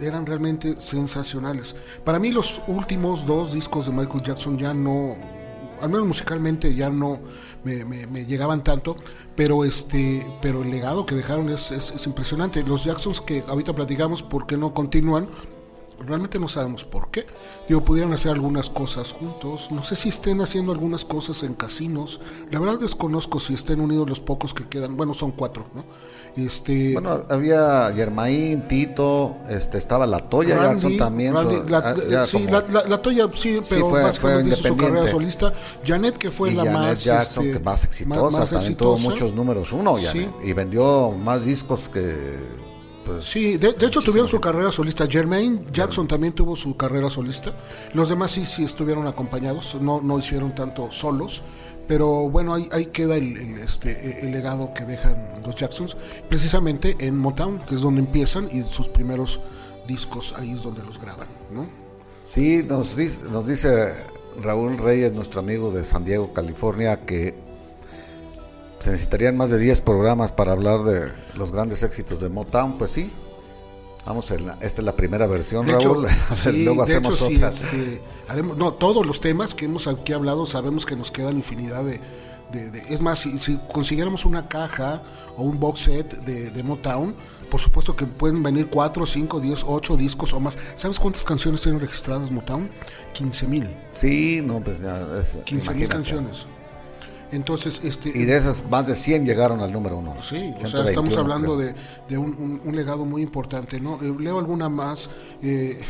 eran 0.00 0.26
realmente 0.26 0.78
sensacionales. 0.80 1.76
Para 2.04 2.18
mí 2.18 2.32
los 2.32 2.60
últimos 2.66 3.24
dos 3.24 3.52
discos 3.52 3.86
de 3.86 3.92
Michael 3.92 4.22
Jackson 4.24 4.58
ya 4.58 4.74
no, 4.74 5.16
al 5.80 5.88
menos 5.88 6.06
musicalmente 6.06 6.74
ya 6.74 6.90
no 6.90 7.20
me, 7.66 7.84
me- 7.84 8.06
me 8.06 8.24
llegaban 8.26 8.62
tanto, 8.64 8.96
pero 9.34 9.64
este, 9.64 10.26
pero 10.40 10.62
el 10.62 10.70
legado 10.70 11.04
que 11.06 11.14
dejaron 11.14 11.48
es, 11.50 11.70
es- 11.72 11.90
es 11.90 12.06
impresionante. 12.06 12.62
Los 12.62 12.84
Jacksons 12.84 13.20
que 13.20 13.44
ahorita 13.46 13.74
platicamos 13.74 14.22
por 14.22 14.46
qué 14.46 14.56
no 14.56 14.72
continúan, 14.72 15.28
realmente 15.98 16.38
no 16.38 16.48
sabemos 16.48 16.84
por 16.84 17.10
qué. 17.10 17.26
Digo, 17.68 17.84
pudieron 17.84 18.12
hacer 18.12 18.32
algunas 18.32 18.68
cosas 18.70 19.12
juntos. 19.12 19.70
No 19.70 19.82
sé 19.82 19.94
si 19.96 20.08
estén 20.10 20.40
haciendo 20.40 20.72
algunas 20.72 21.04
cosas 21.04 21.42
en 21.42 21.54
casinos. 21.54 22.20
La 22.50 22.60
verdad 22.60 22.78
desconozco 22.78 23.40
si 23.40 23.54
estén 23.54 23.80
unidos 23.80 24.08
los 24.08 24.20
pocos 24.20 24.52
que 24.54 24.68
quedan. 24.68 24.96
Bueno, 24.96 25.14
son 25.14 25.32
cuatro, 25.32 25.66
¿no? 25.74 25.84
Este, 26.36 26.92
Bueno, 26.92 27.24
había 27.30 27.90
Germain, 27.94 28.60
Tito, 28.68 29.36
este, 29.48 29.78
estaba 29.78 30.06
la 30.06 30.18
Toya 30.18 30.56
Randy, 30.56 30.72
Jackson 30.82 30.96
también. 30.98 31.32
Randy, 31.34 31.56
so- 31.56 31.64
la, 31.68 31.96
ya 32.10 32.26
sí, 32.26 32.32
como- 32.32 32.50
la, 32.50 32.60
la- 32.70 32.82
la 32.88 33.02
Toya 33.02 33.30
sí, 33.34 33.60
pero 33.68 33.88
fue- 33.88 34.02
básicamente 34.02 34.56
fue 34.56 34.68
su 34.70 34.76
carrera 34.76 35.08
solista. 35.08 35.54
Janet, 35.84 36.18
que 36.18 36.30
fue 36.30 36.50
y 36.50 36.54
la 36.54 36.64
Janet 36.64 36.78
más, 36.78 37.04
Jackson, 37.04 37.46
este, 37.46 37.58
que 37.58 37.64
más 37.64 37.84
exitosa, 37.84 38.38
más 38.38 38.50
también 38.50 38.76
tuvo 38.76 38.98
muchos 38.98 39.32
números 39.32 39.72
uno, 39.72 39.96
Sí. 39.96 40.04
Janet, 40.06 40.30
y 40.44 40.52
vendió 40.52 41.10
más 41.12 41.44
discos 41.46 41.88
que... 41.88 42.14
Pues, 43.06 43.24
Sí, 43.24 43.56
de, 43.56 43.72
de 43.72 43.86
hecho 43.86 44.00
tuvieron 44.02 44.28
su 44.28 44.40
carrera 44.40 44.70
solista. 44.72 45.06
Jermaine 45.06 45.64
Jackson 45.72 46.08
también 46.08 46.32
tuvo 46.32 46.56
su 46.56 46.76
carrera 46.76 47.08
solista. 47.08 47.52
Los 47.94 48.08
demás 48.08 48.32
sí, 48.32 48.44
sí 48.44 48.64
estuvieron 48.64 49.06
acompañados, 49.06 49.76
no, 49.80 50.00
no 50.02 50.18
hicieron 50.18 50.52
tanto 50.54 50.90
solos. 50.90 51.42
Pero 51.86 52.28
bueno, 52.28 52.54
ahí, 52.54 52.68
ahí 52.72 52.86
queda 52.86 53.16
el, 53.16 53.36
este, 53.58 54.20
el 54.20 54.32
legado 54.32 54.74
que 54.74 54.84
dejan 54.84 55.16
los 55.44 55.54
Jacksons, 55.54 55.96
precisamente 56.28 56.96
en 56.98 57.16
Motown, 57.16 57.60
que 57.60 57.76
es 57.76 57.82
donde 57.82 58.00
empiezan 58.00 58.48
y 58.50 58.64
sus 58.64 58.88
primeros 58.88 59.40
discos 59.86 60.34
ahí 60.36 60.52
es 60.52 60.62
donde 60.62 60.82
los 60.82 61.00
graban, 61.00 61.28
¿no? 61.52 61.68
Sí, 62.26 62.64
nos 62.66 62.96
dice, 62.96 63.22
nos 63.30 63.46
dice 63.46 63.94
Raúl 64.42 64.78
Reyes, 64.78 65.12
nuestro 65.12 65.40
amigo 65.40 65.70
de 65.70 65.84
San 65.84 66.04
Diego, 66.04 66.32
California, 66.32 67.04
que 67.06 67.34
se 68.80 68.90
necesitarían 68.90 69.36
más 69.36 69.50
de 69.50 69.58
10 69.58 69.80
programas 69.82 70.32
para 70.32 70.52
hablar 70.52 70.82
de 70.82 71.08
los 71.36 71.52
grandes 71.52 71.82
éxitos 71.82 72.20
de 72.20 72.28
Motown. 72.28 72.78
Pues 72.78 72.90
sí, 72.90 73.12
vamos, 74.06 74.30
en 74.30 74.46
la- 74.46 74.58
esta 74.60 74.80
es 74.80 74.84
la 74.84 74.96
primera 74.96 75.26
versión, 75.26 75.66
De 75.66 75.74
hecho, 75.74 75.94
Raúl. 75.94 76.06
sí, 76.34 76.64
Luego 76.64 76.82
hacemos 76.82 77.16
hecho, 77.16 77.28
sí, 77.28 77.36
otras. 77.36 77.62
este, 77.64 78.00
haremos- 78.28 78.56
no, 78.56 78.72
todos 78.74 79.04
los 79.06 79.20
temas 79.20 79.54
que 79.54 79.64
hemos 79.66 79.86
aquí 79.86 80.12
hablado 80.12 80.46
sabemos 80.46 80.86
que 80.86 80.96
nos 80.96 81.10
quedan 81.10 81.36
infinidad 81.36 81.84
de... 81.84 82.00
de- 82.52 82.70
de- 82.70 82.84
es 82.94 83.00
más, 83.00 83.18
si, 83.18 83.38
si 83.40 83.58
consiguiéramos 83.72 84.24
una 84.24 84.48
caja 84.48 85.02
o 85.36 85.42
un 85.42 85.58
box 85.60 85.80
set 85.80 86.16
de, 86.24 86.50
de 86.50 86.62
Motown, 86.62 87.14
por 87.50 87.60
supuesto 87.60 87.94
que 87.94 88.06
pueden 88.06 88.42
venir 88.42 88.68
4, 88.68 89.06
5, 89.06 89.40
10, 89.40 89.64
8 89.66 89.96
discos 89.96 90.32
o 90.32 90.40
más. 90.40 90.58
¿Sabes 90.74 90.98
cuántas 90.98 91.24
canciones 91.24 91.60
tienen 91.60 91.80
registradas 91.80 92.30
Motown? 92.30 92.68
15 93.12 93.46
mil. 93.46 93.68
Sí, 93.92 94.40
no, 94.44 94.60
pues 94.60 94.80
ya. 94.80 95.00
es- 95.20 95.36
15 95.44 95.74
mil 95.74 95.88
canciones. 95.88 96.46
Entonces, 97.32 97.80
este... 97.84 98.10
Y 98.14 98.24
de 98.24 98.36
esas, 98.36 98.62
más 98.70 98.86
de 98.86 98.94
100 98.94 99.26
llegaron 99.26 99.60
al 99.60 99.72
número 99.72 99.98
uno. 99.98 100.14
Sí, 100.22 100.36
o 100.54 100.58
sea, 100.58 100.68
121, 100.82 100.88
estamos 100.88 101.16
hablando 101.16 101.56
creo. 101.56 101.68
de, 101.68 101.74
de 102.08 102.18
un, 102.18 102.30
un- 102.38 102.60
un 102.64 102.76
legado 102.76 103.04
muy 103.04 103.22
importante, 103.22 103.80
¿no? 103.80 103.98
Eh, 104.02 104.14
leo 104.18 104.38
alguna 104.38 104.68
más. 104.68 105.10
Eh, 105.42 105.80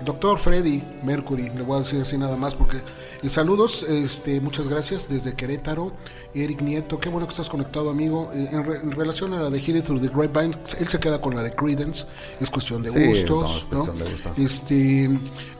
el 0.00 0.04
doctor 0.04 0.40
Freddy 0.40 0.82
Mercury, 1.04 1.50
le 1.56 1.62
voy 1.62 1.76
a 1.76 1.78
decir 1.82 2.00
así 2.02 2.18
nada 2.18 2.36
más, 2.36 2.56
porque 2.56 2.78
eh, 3.22 3.28
saludos, 3.28 3.84
este, 3.88 4.40
muchas 4.40 4.66
gracias 4.66 5.08
desde 5.08 5.34
Querétaro. 5.34 5.92
Eric 6.34 6.62
Nieto, 6.62 6.98
qué 6.98 7.08
bueno 7.08 7.28
que 7.28 7.30
estás 7.30 7.48
conectado, 7.48 7.90
amigo. 7.90 8.32
Eh, 8.34 8.48
en, 8.50 8.64
re- 8.64 8.78
en 8.82 8.90
relación 8.90 9.32
a 9.34 9.40
la 9.40 9.50
de 9.50 9.60
Hear 9.60 9.76
It 9.76 9.84
Through 9.84 10.00
the 10.00 10.08
Grapevine, 10.08 10.56
él 10.80 10.88
se 10.88 10.98
queda 10.98 11.20
con 11.20 11.36
la 11.36 11.42
de 11.44 11.52
Credence, 11.52 12.06
es 12.40 12.50
cuestión 12.50 12.82
de 12.82 12.90
Sí, 12.90 12.98
no, 12.98 13.06
gustos, 13.06 13.68
¿no? 13.70 13.86
de 13.86 14.10
gustos. 14.10 14.36
Este, 14.36 15.08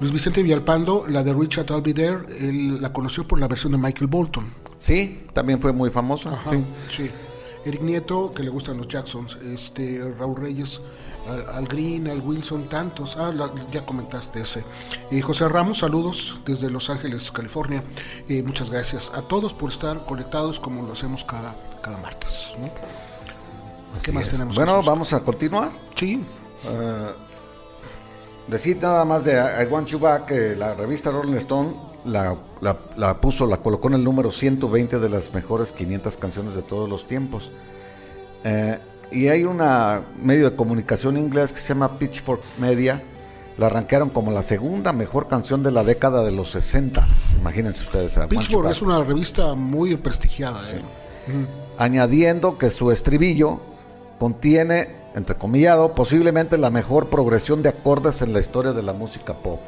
Luis 0.00 0.12
Vicente 0.12 0.42
Villalpando, 0.42 1.06
la 1.08 1.22
de 1.22 1.32
Richard 1.32 1.66
I'll 1.70 1.80
Be 1.82 1.94
There, 1.94 2.18
él 2.40 2.82
la 2.82 2.92
conoció 2.92 3.26
por 3.28 3.38
la 3.38 3.46
versión 3.46 3.70
de 3.70 3.78
Michael 3.78 4.08
Bolton. 4.08 4.52
Sí, 4.84 5.24
también 5.32 5.62
fue 5.62 5.72
muy 5.72 5.88
famosa. 5.88 6.30
Ajá, 6.34 6.50
sí. 6.50 6.64
sí. 6.94 7.10
Eric 7.64 7.80
Nieto, 7.80 8.34
que 8.34 8.42
le 8.42 8.50
gustan 8.50 8.76
los 8.76 8.86
Jacksons, 8.86 9.36
este 9.36 10.02
Raúl 10.18 10.36
Reyes, 10.36 10.82
al, 11.26 11.48
al 11.48 11.64
Green, 11.66 12.06
al 12.08 12.20
Wilson, 12.20 12.68
tantos. 12.68 13.16
Ah, 13.16 13.32
la- 13.34 13.50
ya 13.72 13.86
comentaste 13.86 14.42
ese. 14.42 14.62
Eh, 15.10 15.22
José 15.22 15.48
Ramos, 15.48 15.78
saludos 15.78 16.36
desde 16.44 16.68
Los 16.70 16.90
Ángeles, 16.90 17.32
California. 17.32 17.82
Eh, 18.28 18.42
muchas 18.42 18.68
gracias 18.68 19.10
a 19.14 19.22
todos 19.22 19.54
por 19.54 19.70
estar 19.70 20.04
conectados 20.04 20.60
como 20.60 20.82
lo 20.82 20.92
hacemos 20.92 21.24
cada, 21.24 21.54
cada 21.82 21.96
martes. 21.96 22.54
¿Qué 24.02 24.12
más 24.12 24.24
es. 24.26 24.32
tenemos? 24.32 24.54
Bueno, 24.54 24.72
Jesús? 24.72 24.86
vamos 24.86 25.12
a 25.14 25.20
continuar. 25.20 25.70
Sí, 25.94 26.22
Decir 28.48 28.76
nada 28.82 29.06
más 29.06 29.24
de 29.24 29.32
I 29.32 29.64
Want 29.72 29.88
You 29.88 29.98
Back, 29.98 30.30
la 30.58 30.74
revista 30.74 31.10
Rolling 31.10 31.36
Stone 31.36 31.93
la, 32.04 32.36
la- 32.60 32.76
la 32.96 33.20
puso, 33.20 33.46
la 33.46 33.56
colocó 33.58 33.88
en 33.88 33.94
el 33.94 34.04
número 34.04 34.30
120 34.30 34.98
de 34.98 35.08
las 35.08 35.32
mejores 35.32 35.72
500 35.72 36.16
canciones 36.16 36.54
de 36.54 36.62
todos 36.62 36.88
los 36.88 37.06
tiempos. 37.06 37.50
Eh, 38.44 38.78
y 39.12 39.28
hay 39.28 39.44
una 39.44 40.02
medio 40.22 40.50
de 40.50 40.56
comunicación 40.56 41.16
inglés 41.16 41.52
que 41.52 41.60
se 41.60 41.68
llama 41.68 41.98
Pitchfork 41.98 42.42
Media, 42.58 43.02
la 43.56 43.66
arrancaron 43.66 44.10
como 44.10 44.32
la 44.32 44.42
segunda 44.42 44.92
mejor 44.92 45.28
canción 45.28 45.62
de 45.62 45.70
la 45.70 45.84
década 45.84 46.24
de 46.24 46.32
los 46.32 46.50
60. 46.50 47.06
Imagínense 47.38 47.82
ustedes. 47.84 48.18
a 48.18 48.26
Pitchfork 48.28 48.68
es 48.70 48.82
una 48.82 49.02
revista 49.04 49.54
muy 49.54 49.96
prestigiada. 49.96 50.60
¿eh? 50.72 50.82
añadiendo 51.78 52.58
que 52.58 52.70
su 52.70 52.90
estribillo 52.92 53.60
contiene, 54.18 54.88
entrecomillado, 55.14 55.94
posiblemente 55.94 56.58
la 56.58 56.70
mejor 56.70 57.08
progresión 57.08 57.62
de 57.62 57.70
acordes 57.70 58.22
en 58.22 58.32
la 58.32 58.40
historia 58.40 58.72
de 58.72 58.82
la 58.82 58.92
música 58.92 59.34
pop. 59.34 59.60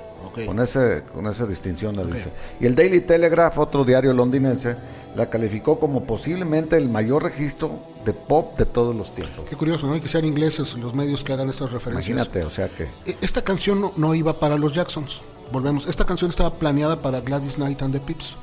Con, 0.45 0.61
ese, 0.61 1.05
con 1.13 1.27
esa 1.27 1.47
distinción 1.47 1.97
la 1.97 2.05
dice. 2.05 2.31
Y 2.61 2.67
el 2.67 2.75
Daily 2.75 3.01
Telegraph, 3.01 3.57
otro 3.59 3.85
diario 3.85 4.13
londinense, 4.13 4.77
la 5.15 5.31
calificó 5.31 5.81
como 5.81 6.05
posiblemente 6.05 6.77
el 6.77 6.91
mayor 6.91 7.23
registro 7.23 7.81
de 8.05 8.13
pop 8.13 8.59
de 8.59 8.67
todos 8.67 8.95
los 8.95 9.15
tiempos. 9.15 9.47
Qué 9.49 9.57
curioso, 9.57 9.87
¿no? 9.87 9.97
Y 9.97 10.01
que 10.01 10.09
sean 10.09 10.25
ingleses 10.27 10.75
los 10.75 10.95
medios 10.95 11.25
que 11.25 11.33
hagan 11.33 11.49
estas 11.49 11.73
referencias. 11.73 12.09
Imagínate, 12.09 12.45
o 12.45 12.51
sea 12.51 12.69
que... 12.69 12.85
E- 13.07 13.17
Esta 13.23 13.43
canción 13.43 13.81
no, 13.81 13.93
no 13.97 14.15
iba 14.15 14.39
para 14.39 14.59
los 14.59 14.73
Jacksons. 14.75 15.23
Volvemos. 15.53 15.87
Esta 15.87 16.05
canción 16.05 16.29
estaba 16.29 16.55
planeada 16.55 17.01
para 17.01 17.21
Gladys 17.21 17.55
Knight 17.55 17.81
and 17.83 17.95
the 17.95 18.01
Pips. 18.01 18.37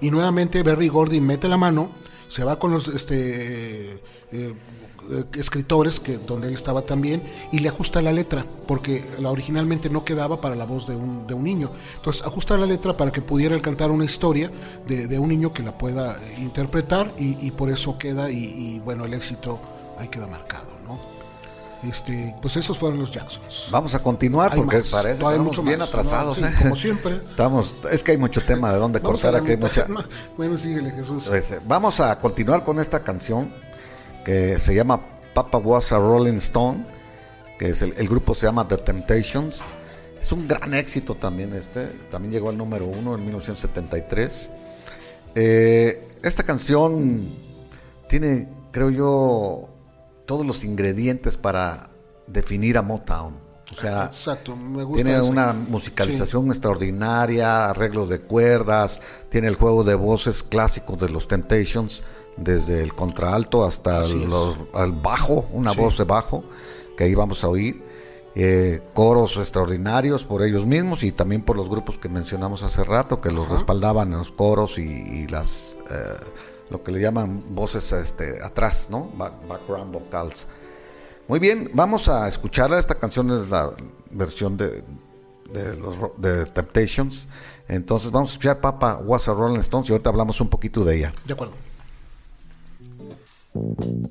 Y 0.00 0.10
nuevamente 0.10 0.62
Berry 0.62 0.88
Gordy 0.88 1.20
mete 1.20 1.48
la 1.48 1.56
mano, 1.56 1.90
se 2.28 2.44
va 2.44 2.58
con 2.58 2.72
los 2.72 2.88
este, 2.88 4.00
eh, 4.32 4.54
escritores 5.34 6.00
que 6.00 6.18
donde 6.18 6.48
él 6.48 6.54
estaba 6.54 6.82
también 6.82 7.22
y 7.52 7.60
le 7.60 7.68
ajusta 7.68 8.02
la 8.02 8.12
letra 8.12 8.44
porque 8.66 9.04
la 9.18 9.30
originalmente 9.30 9.88
no 9.90 10.04
quedaba 10.04 10.40
para 10.40 10.54
la 10.54 10.64
voz 10.64 10.86
de 10.86 10.96
un, 10.96 11.26
de 11.26 11.34
un 11.34 11.44
niño. 11.44 11.70
Entonces 11.96 12.22
ajusta 12.24 12.56
la 12.56 12.66
letra 12.66 12.96
para 12.96 13.10
que 13.12 13.22
pudiera 13.22 13.58
cantar 13.60 13.90
una 13.90 14.04
historia 14.04 14.50
de, 14.86 15.06
de 15.06 15.18
un 15.18 15.28
niño 15.28 15.52
que 15.52 15.62
la 15.62 15.76
pueda 15.76 16.16
eh, 16.16 16.36
interpretar 16.38 17.12
y, 17.18 17.46
y 17.46 17.50
por 17.50 17.70
eso 17.70 17.98
queda 17.98 18.30
y, 18.30 18.36
y, 18.36 18.78
bueno 18.80 19.04
el 19.04 19.14
éxito 19.14 19.58
ahí 19.98 20.08
queda 20.08 20.26
marcado, 20.26 20.66
¿no? 20.84 20.98
Este, 21.88 22.34
pues 22.40 22.56
esos 22.56 22.76
fueron 22.78 22.98
los 22.98 23.10
Jacksons. 23.10 23.68
Vamos 23.70 23.94
a 23.94 24.02
continuar 24.02 24.52
Hay 24.52 24.58
porque 24.58 24.78
más, 24.78 24.88
parece 24.88 25.22
que 25.22 25.30
estamos 25.30 25.64
bien 25.64 25.78
más, 25.78 25.88
atrasados. 25.88 26.38
¿no? 26.38 26.46
Sí, 26.46 26.52
¿eh? 26.52 26.56
como 26.62 26.76
siempre. 26.76 27.16
Estamos, 27.30 27.74
es 27.90 28.02
que 28.02 28.12
hay 28.12 28.18
mucho 28.18 28.42
tema 28.42 28.72
de 28.72 28.78
dónde 28.78 29.00
cortar, 29.00 29.36
aquí 29.36 29.52
hay 29.52 29.56
mucha... 29.56 29.86
Bueno, 30.36 30.58
síguele, 30.58 30.90
Jesús. 30.90 31.26
Pues, 31.28 31.52
eh, 31.52 31.60
vamos 31.66 32.00
a 32.00 32.18
continuar 32.18 32.64
con 32.64 32.80
esta 32.80 33.04
canción 33.04 33.52
que 34.26 34.58
se 34.58 34.74
llama 34.74 35.00
Papa 35.34 35.58
Was 35.58 35.92
a 35.92 35.98
Rolling 35.98 36.38
Stone, 36.38 36.84
que 37.60 37.68
es 37.68 37.80
el, 37.80 37.94
el 37.96 38.08
grupo 38.08 38.34
se 38.34 38.46
llama 38.46 38.66
The 38.66 38.78
Temptations. 38.78 39.62
Es 40.20 40.32
un 40.32 40.48
gran 40.48 40.74
éxito 40.74 41.14
también 41.14 41.54
este, 41.54 41.86
también 42.10 42.32
llegó 42.32 42.48
al 42.50 42.58
número 42.58 42.86
uno 42.86 43.14
en 43.14 43.20
1973. 43.20 44.50
Eh, 45.36 46.08
esta 46.24 46.42
canción 46.42 47.28
tiene, 48.08 48.48
creo 48.72 48.90
yo, 48.90 49.68
todos 50.26 50.44
los 50.44 50.64
ingredientes 50.64 51.36
para 51.36 51.90
definir 52.26 52.78
a 52.78 52.82
Motown. 52.82 53.36
O 53.70 53.74
sea, 53.76 54.06
Exacto, 54.06 54.56
me 54.56 54.82
gusta. 54.82 55.04
tiene 55.04 55.18
eso. 55.18 55.26
una 55.26 55.52
musicalización 55.52 56.48
extraordinaria, 56.48 57.68
arreglos 57.68 58.08
de 58.08 58.22
cuerdas, 58.22 59.00
tiene 59.28 59.46
el 59.46 59.54
juego 59.54 59.84
de 59.84 59.94
voces 59.94 60.42
clásico 60.42 60.96
de 60.96 61.10
los 61.10 61.28
Temptations, 61.28 62.02
desde 62.36 62.82
el 62.82 62.94
contraalto 62.94 63.64
hasta 63.64 64.00
al 64.00 64.92
bajo, 64.92 65.46
una 65.52 65.72
Sí. 65.72 65.80
voz 65.80 65.98
de 65.98 66.04
bajo, 66.04 66.44
que 66.96 67.04
ahí 67.04 67.14
vamos 67.14 67.42
a 67.44 67.48
oír. 67.48 67.84
eh, 68.38 68.82
coros 68.92 69.38
extraordinarios 69.38 70.24
por 70.24 70.42
ellos 70.42 70.66
mismos 70.66 71.02
y 71.02 71.10
también 71.10 71.40
por 71.40 71.56
los 71.56 71.70
grupos 71.70 71.96
que 71.96 72.10
mencionamos 72.10 72.62
hace 72.62 72.84
rato, 72.84 73.18
que 73.22 73.30
los 73.32 73.48
respaldaban 73.48 74.12
en 74.12 74.18
los 74.18 74.30
coros 74.30 74.76
y, 74.78 74.82
y 74.82 75.26
las, 75.26 75.78
eh, 75.90 75.94
lo 76.68 76.82
que 76.82 76.92
le 76.92 77.00
llaman 77.00 77.42
voces 77.54 77.92
este, 77.92 78.44
atrás, 78.44 78.88
¿no? 78.90 79.08
Back- 79.16 79.48
background 79.48 79.90
vocals. 79.90 80.46
Muy 81.28 81.38
bien, 81.38 81.70
vamos 81.72 82.08
a 82.10 82.28
escuchar 82.28 82.70
esta 82.74 82.96
canción, 82.96 83.30
es 83.30 83.48
la 83.48 83.70
versión 84.10 84.58
de, 84.58 84.84
de, 85.50 85.76
los, 85.78 85.94
de 86.18 86.44
Temptations. 86.44 87.28
Entonces 87.68 88.10
vamos 88.10 88.28
a 88.28 88.32
escuchar 88.32 88.60
Papa 88.60 89.00
Was 89.02 89.30
a 89.30 89.32
Rolling 89.32 89.60
Stones 89.60 89.88
y 89.88 89.92
ahorita 89.92 90.10
hablamos 90.10 90.38
un 90.42 90.48
poquito 90.50 90.84
de 90.84 90.98
ella. 90.98 91.14
De 91.24 91.32
acuerdo. 91.32 91.54
It 93.56 94.10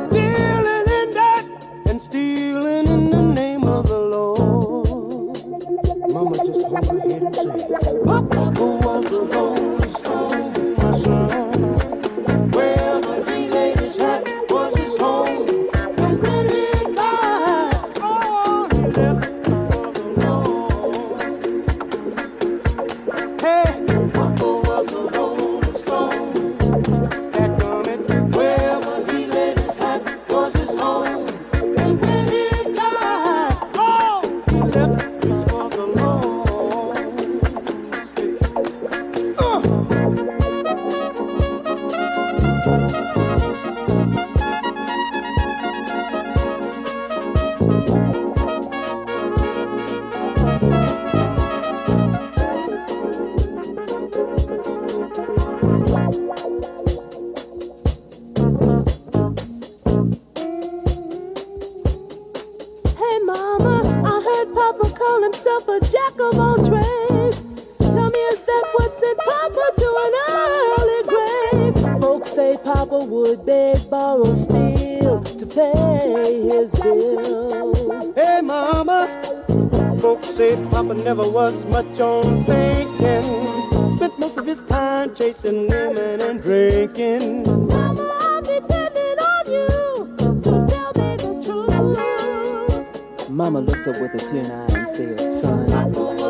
Mama 93.41 93.59
looked 93.59 93.87
up 93.87 93.99
with 93.99 94.13
a 94.13 94.19
tear 94.19 94.41
in 94.41 94.45
her 94.45 94.67
eye 94.69 94.77
and 94.77 94.87
said, 94.87 95.33
son, 95.33 96.20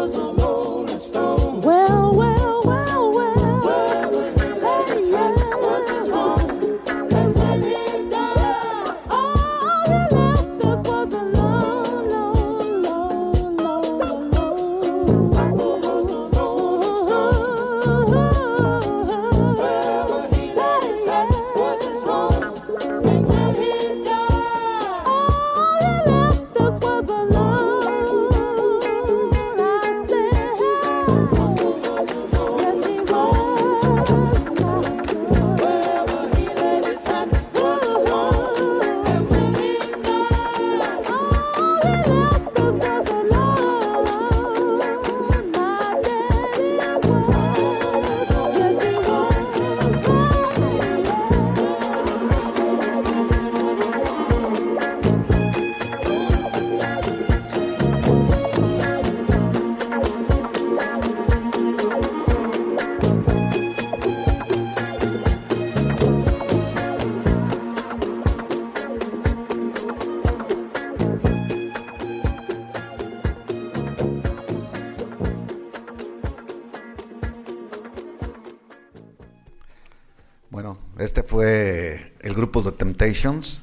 Temptations. 83.12 83.62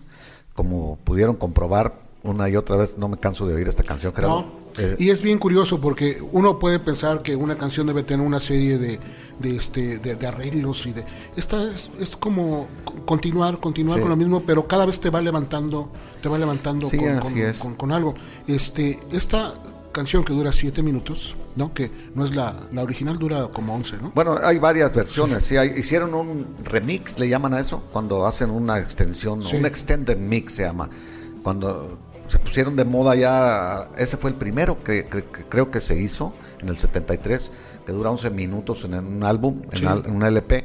Como 0.55 0.97
pudieron 1.05 1.37
comprobar 1.37 2.01
una 2.25 2.49
y 2.49 2.57
otra 2.57 2.77
vez, 2.77 2.99
no 2.99 3.09
me 3.09 3.17
canso 3.17 3.47
de 3.47 3.55
oír 3.55 3.69
esta 3.69 3.85
canción. 3.85 4.13
No. 4.21 4.59
Eh, 4.77 4.97
Y 4.99 5.11
es 5.11 5.23
bien 5.23 5.39
curioso 5.39 5.81
porque 5.81 6.21
uno 6.33 6.59
puede 6.59 6.79
pensar 6.81 7.23
que 7.23 7.37
una 7.37 7.57
canción 7.57 7.87
debe 7.87 8.03
tener 8.03 8.27
una 8.27 8.41
serie 8.41 8.77
de, 8.79 8.99
de, 9.39 9.57
este, 9.57 9.99
de, 9.99 10.17
de 10.17 10.27
arreglos 10.27 10.85
y 10.87 10.93
de... 10.93 11.05
Esta 11.37 11.63
es, 11.73 11.91
es 12.01 12.17
como 12.17 12.67
co- 12.85 12.95
continuar, 13.07 13.59
continuar 13.59 13.99
Sí. 13.99 14.03
con 14.03 14.11
lo 14.11 14.17
mismo, 14.17 14.43
pero 14.45 14.67
cada 14.67 14.85
vez 14.87 14.99
te 15.01 15.11
va 15.11 15.21
levantando, 15.21 15.91
te 16.23 16.29
va 16.29 16.39
levantando 16.39 16.89
Sí, 16.91 16.97
con, 16.99 17.09
así 17.09 17.33
con- 17.35 17.39
es. 17.39 17.59
con- 17.59 17.75
con 17.77 17.93
algo. 17.93 18.15
Este, 18.49 18.99
esta 19.13 19.55
canción 19.93 20.25
que 20.25 20.33
dura 20.33 20.51
siete 20.53 20.83
minutos, 20.83 21.35
¿no? 21.59 21.75
Que 21.75 21.91
no 22.15 22.25
es 22.25 22.35
la, 22.35 22.55
la 22.73 22.83
original, 22.83 23.19
dura 23.19 23.49
como 23.53 23.75
11, 23.75 23.97
¿no? 24.01 24.13
Bueno, 24.15 24.39
hay 24.43 24.59
varias 24.59 24.95
versiones. 24.95 25.45
Sí, 25.45 25.57
hay- 25.59 25.75
hicieron 25.77 26.15
un 26.15 26.47
remix, 26.65 27.19
le 27.19 27.29
llaman 27.29 27.53
a 27.53 27.61
eso, 27.61 27.83
cuando 27.93 28.25
hacen 28.27 28.49
una 28.51 28.79
extensión, 28.79 29.43
Sí. 29.45 29.57
un 29.57 29.67
extended 29.67 30.17
mix 30.17 30.55
se 30.55 30.63
llama. 30.63 30.89
Cuando 31.43 31.99
se 32.29 32.39
pusieron 32.39 32.77
de 32.77 32.85
moda 32.85 33.15
ya, 33.15 33.89
ese 33.99 34.17
fue 34.17 34.31
el 34.31 34.37
primero 34.37 34.83
que, 34.83 35.07
que- 35.07 35.25
que 35.25 35.43
creo 35.49 35.71
que 35.71 35.81
se 35.81 36.01
hizo 36.01 36.33
en 36.61 36.69
el 36.69 36.79
73, 36.79 37.53
que 37.87 37.93
dura 37.93 38.11
11 38.11 38.31
minutos 38.31 38.85
en 38.85 38.95
un 38.95 39.23
álbum, 39.25 39.63
en, 39.73 39.87
al- 39.87 40.05
en 40.07 40.15
un 40.17 40.23
LP. 40.23 40.65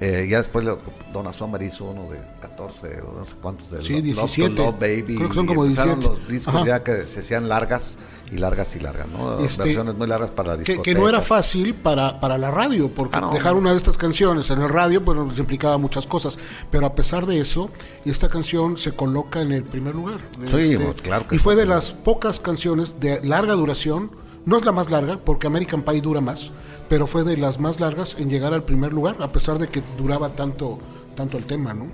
Eh, 0.00 0.28
ya 0.30 0.38
después 0.38 0.64
lo- 0.64 0.78
Donna 1.12 1.32
Summer 1.32 1.60
hizo 1.60 1.84
uno 1.86 2.08
de 2.08 2.20
14 2.40 3.00
o 3.00 3.18
no 3.18 3.24
sé 3.26 3.34
cuántos 3.42 3.68
de 3.72 3.82
Sí, 3.82 3.94
Love- 3.94 4.14
Love 4.14 4.14
to 4.14 4.26
17. 4.36 4.62
Love 4.64 4.78
Baby. 4.78 5.16
Creo 5.16 5.28
que 5.28 5.34
son 5.34 5.46
como 5.46 5.64
empezaron 5.64 5.98
17. 5.98 6.20
los 6.20 6.28
discos 6.32 6.54
Ajá. 6.54 6.66
ya 6.66 6.84
que 6.84 7.02
se 7.06 7.18
hacían 7.20 7.48
largas 7.48 7.98
y 8.30 8.36
largas 8.36 8.76
y 8.76 8.80
largas, 8.80 9.08
¿no? 9.08 9.40
Este, 9.40 9.64
Versiones 9.64 9.96
muy 9.96 10.06
largas 10.06 10.30
para 10.30 10.54
la 10.56 10.62
que, 10.62 10.80
que 10.82 10.94
no 10.94 11.08
era 11.08 11.20
fácil 11.20 11.74
para, 11.74 12.20
para 12.20 12.38
la 12.38 12.50
radio, 12.52 12.88
porque 12.88 13.16
Ah, 13.16 13.22
no. 13.22 13.32
dejar 13.32 13.54
una 13.56 13.72
de 13.72 13.76
estas 13.78 13.96
canciones 13.98 14.48
en 14.50 14.62
el 14.62 14.68
radio 14.68 15.04
pues 15.04 15.16
nos 15.18 15.36
implicaba 15.38 15.78
muchas 15.78 16.06
cosas, 16.06 16.38
pero 16.70 16.86
a 16.86 16.94
pesar 16.94 17.26
de 17.26 17.40
eso, 17.40 17.68
esta 18.04 18.28
canción 18.28 18.78
se 18.78 18.92
coloca 18.92 19.40
en 19.40 19.50
el 19.50 19.64
primer 19.64 19.96
lugar. 19.96 20.20
Sí, 20.46 20.74
Este, 20.74 20.94
claro 21.02 21.26
que 21.26 21.34
y 21.34 21.38
sí. 21.38 21.42
fue 21.42 21.56
de 21.56 21.66
las 21.66 21.90
pocas 21.90 22.38
canciones 22.38 23.00
de 23.00 23.20
larga 23.24 23.54
duración, 23.54 24.12
no 24.44 24.56
es 24.56 24.64
la 24.64 24.70
más 24.72 24.90
larga, 24.90 25.18
porque 25.18 25.46
American 25.48 25.82
Pie 25.82 26.00
dura 26.02 26.20
más, 26.20 26.50
pero 26.88 27.06
fue 27.06 27.24
de 27.24 27.36
las 27.36 27.58
más 27.60 27.80
largas 27.80 28.16
en 28.18 28.30
llegar 28.30 28.54
al 28.54 28.64
primer 28.64 28.92
lugar, 28.92 29.16
a 29.20 29.32
pesar 29.32 29.58
de 29.58 29.68
que 29.68 29.82
duraba 29.96 30.30
tanto, 30.30 30.78
tanto 31.16 31.36
el 31.38 31.44
tema, 31.44 31.74
¿no? 31.74 31.86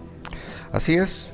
Así 0.72 0.94
es. 0.94 1.32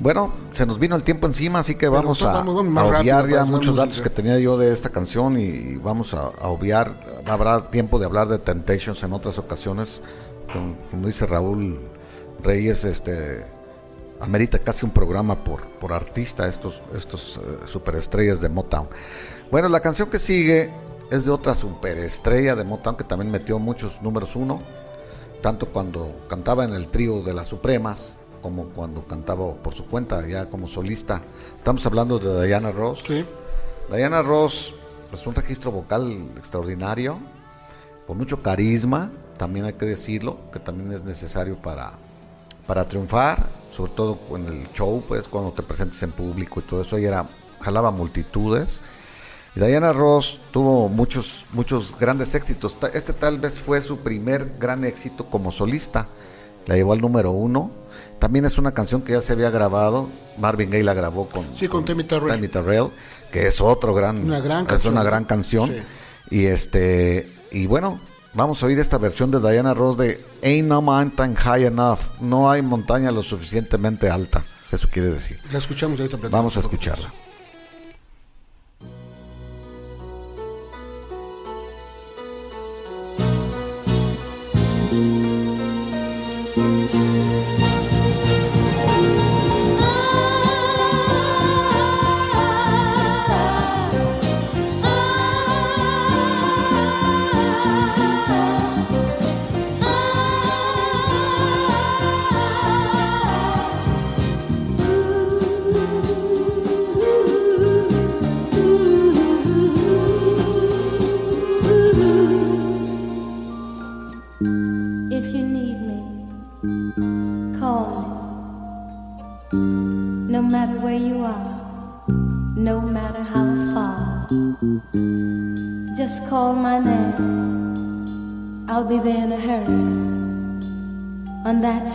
Bueno, 0.00 0.32
se 0.52 0.64
nos 0.64 0.78
vino 0.78 0.94
el 0.94 1.02
tiempo 1.02 1.26
encima, 1.26 1.58
así 1.58 1.74
que 1.74 1.88
vamos 1.88 2.22
a, 2.22 2.40
obviar 2.40 3.28
ya 3.28 3.44
muchos 3.44 3.74
datos 3.74 4.00
que 4.00 4.10
tenía 4.10 4.38
yo 4.38 4.56
de 4.56 4.72
esta 4.72 4.90
canción 4.90 5.38
y 5.38 5.74
vamos 5.76 6.14
a, 6.14 6.30
a 6.40 6.48
obviar. 6.48 6.94
Habrá 7.26 7.62
tiempo 7.62 7.98
de 7.98 8.06
hablar 8.06 8.28
de 8.28 8.38
Temptations 8.38 9.02
en 9.02 9.12
otras 9.12 9.38
ocasiones. 9.38 10.00
Como, 10.52 10.76
como 10.90 11.06
dice 11.08 11.26
Raúl 11.26 11.80
Reyes, 12.42 12.84
este 12.84 13.44
amerita 14.20 14.58
casi 14.58 14.84
un 14.84 14.92
programa 14.92 15.44
por, 15.44 15.62
por 15.78 15.92
artista 15.92 16.48
estos, 16.48 16.80
estos 16.96 17.36
eh, 17.36 17.66
superestrellas 17.66 18.40
de 18.40 18.48
Motown. 18.48 18.88
Bueno, 19.50 19.68
la 19.68 19.80
canción 19.80 20.10
que 20.10 20.18
sigue 20.18 20.70
es 21.10 21.24
de 21.24 21.30
otra 21.30 21.54
superestrella 21.54 22.54
de 22.54 22.64
Motown 22.64 22.96
que 22.96 23.04
también 23.04 23.30
metió 23.30 23.58
muchos 23.58 24.02
números 24.02 24.36
uno 24.36 24.62
tanto 25.40 25.66
cuando 25.66 26.12
cantaba 26.28 26.64
en 26.64 26.74
el 26.74 26.88
trío 26.88 27.22
de 27.22 27.34
las 27.34 27.48
Supremas 27.48 28.18
como 28.42 28.66
cuando 28.66 29.04
cantaba 29.06 29.52
por 29.54 29.74
su 29.74 29.84
cuenta 29.86 30.26
ya 30.26 30.46
como 30.46 30.68
solista. 30.68 31.22
Estamos 31.56 31.84
hablando 31.86 32.18
de 32.18 32.46
Diana 32.46 32.70
Ross. 32.70 33.02
Sí. 33.06 33.24
Diana 33.90 34.22
Ross 34.22 34.74
es 35.12 35.26
un 35.26 35.34
registro 35.34 35.72
vocal 35.72 36.28
extraordinario, 36.36 37.18
con 38.06 38.18
mucho 38.18 38.42
carisma, 38.42 39.10
también 39.38 39.64
hay 39.64 39.72
que 39.72 39.86
decirlo, 39.86 40.38
que 40.52 40.60
también 40.60 40.92
es 40.92 41.04
necesario 41.04 41.56
para, 41.56 41.92
para 42.66 42.86
triunfar, 42.86 43.46
sobre 43.74 43.92
todo 43.92 44.18
en 44.36 44.46
el 44.46 44.72
show, 44.72 45.02
pues 45.06 45.26
cuando 45.28 45.52
te 45.52 45.62
presentes 45.62 46.02
en 46.02 46.12
público 46.12 46.60
y 46.60 46.62
todo 46.64 46.82
eso, 46.82 46.96
ella 46.96 47.08
era, 47.08 47.26
jalaba 47.60 47.90
multitudes. 47.90 48.80
Diana 49.66 49.92
Ross 49.92 50.38
tuvo 50.52 50.88
muchos, 50.88 51.44
muchos 51.52 51.96
grandes 51.98 52.34
éxitos. 52.34 52.76
Este 52.94 53.12
tal 53.12 53.38
vez 53.38 53.60
fue 53.60 53.82
su 53.82 53.98
primer 53.98 54.52
gran 54.58 54.84
éxito 54.84 55.26
como 55.26 55.50
solista. 55.50 56.06
La 56.66 56.76
llevó 56.76 56.92
al 56.92 57.00
número 57.00 57.32
uno. 57.32 57.70
También 58.20 58.44
es 58.44 58.58
una 58.58 58.72
canción 58.72 59.02
que 59.02 59.12
ya 59.12 59.20
se 59.20 59.32
había 59.32 59.50
grabado. 59.50 60.08
Marvin 60.38 60.70
Gaye 60.70 60.84
la 60.84 60.94
grabó 60.94 61.28
con, 61.28 61.46
Sí, 61.56 61.66
con 61.66 61.84
Terrell. 61.84 62.28
Tammy 62.28 62.48
Terrell, 62.48 62.88
que 63.32 63.48
es 63.48 63.60
otro 63.60 63.94
gran, 63.94 64.24
Una 64.24 64.40
gran 64.40 64.62
es 64.62 64.68
canción. 64.68 64.92
una 64.94 65.02
gran 65.02 65.24
canción. 65.24 65.68
Sí. 65.68 65.82
Y 66.30 66.46
este, 66.46 67.32
y 67.50 67.66
bueno, 67.66 68.00
vamos 68.34 68.62
a 68.62 68.66
oír 68.66 68.78
esta 68.78 68.98
versión 68.98 69.30
de 69.32 69.40
Diana 69.40 69.74
Ross 69.74 69.96
de 69.96 70.24
Ain't 70.44 70.68
No 70.68 70.82
Mountain 70.82 71.34
High 71.34 71.64
Enough. 71.66 72.00
No 72.20 72.48
hay 72.50 72.62
montaña 72.62 73.10
lo 73.10 73.22
suficientemente 73.24 74.08
alta. 74.08 74.44
Eso 74.70 74.88
quiere 74.88 75.08
decir. 75.08 75.40
La 75.50 75.58
escuchamos 75.58 75.98
ahorita. 75.98 76.18
Vamos 76.28 76.56
a 76.56 76.60
escucharla. 76.60 77.12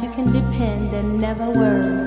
You 0.04 0.12
can 0.12 0.32
depend 0.34 0.94
and 0.94 1.18
never 1.22 1.50
worry. 1.50 2.03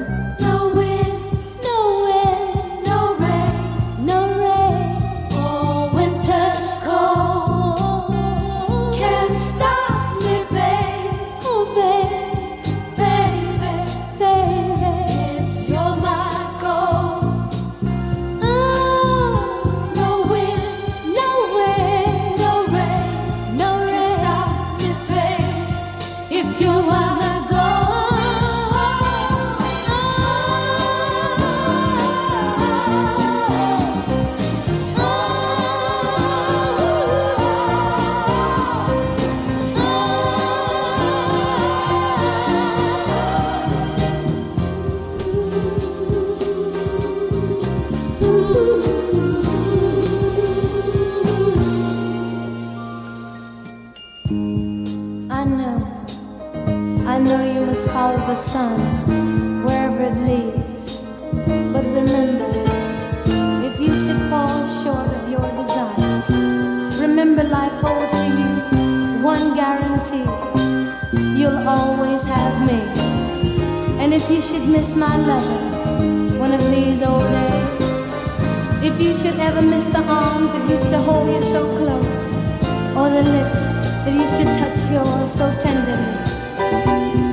Yours 84.91 85.33
so 85.33 85.47
tenderly, 85.61 86.15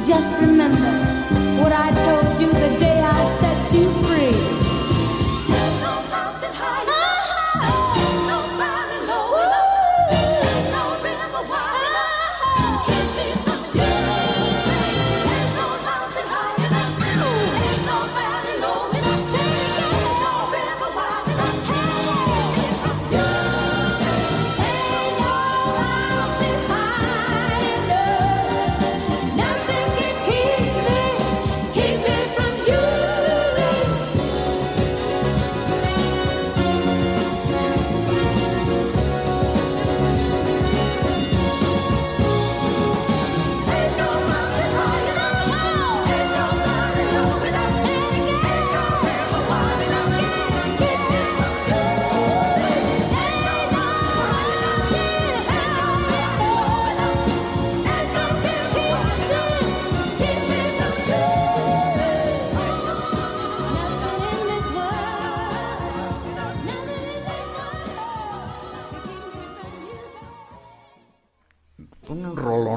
just 0.01 0.37
remember 0.39 0.91
what 1.61 1.71
I 1.71 1.91
told 2.05 2.41
you 2.41 2.47
the 2.47 2.77
day 2.79 2.99
I 3.01 3.23
set 3.39 3.73
you 3.73 3.89
free. 4.03 4.35
Nothing 5.49 6.53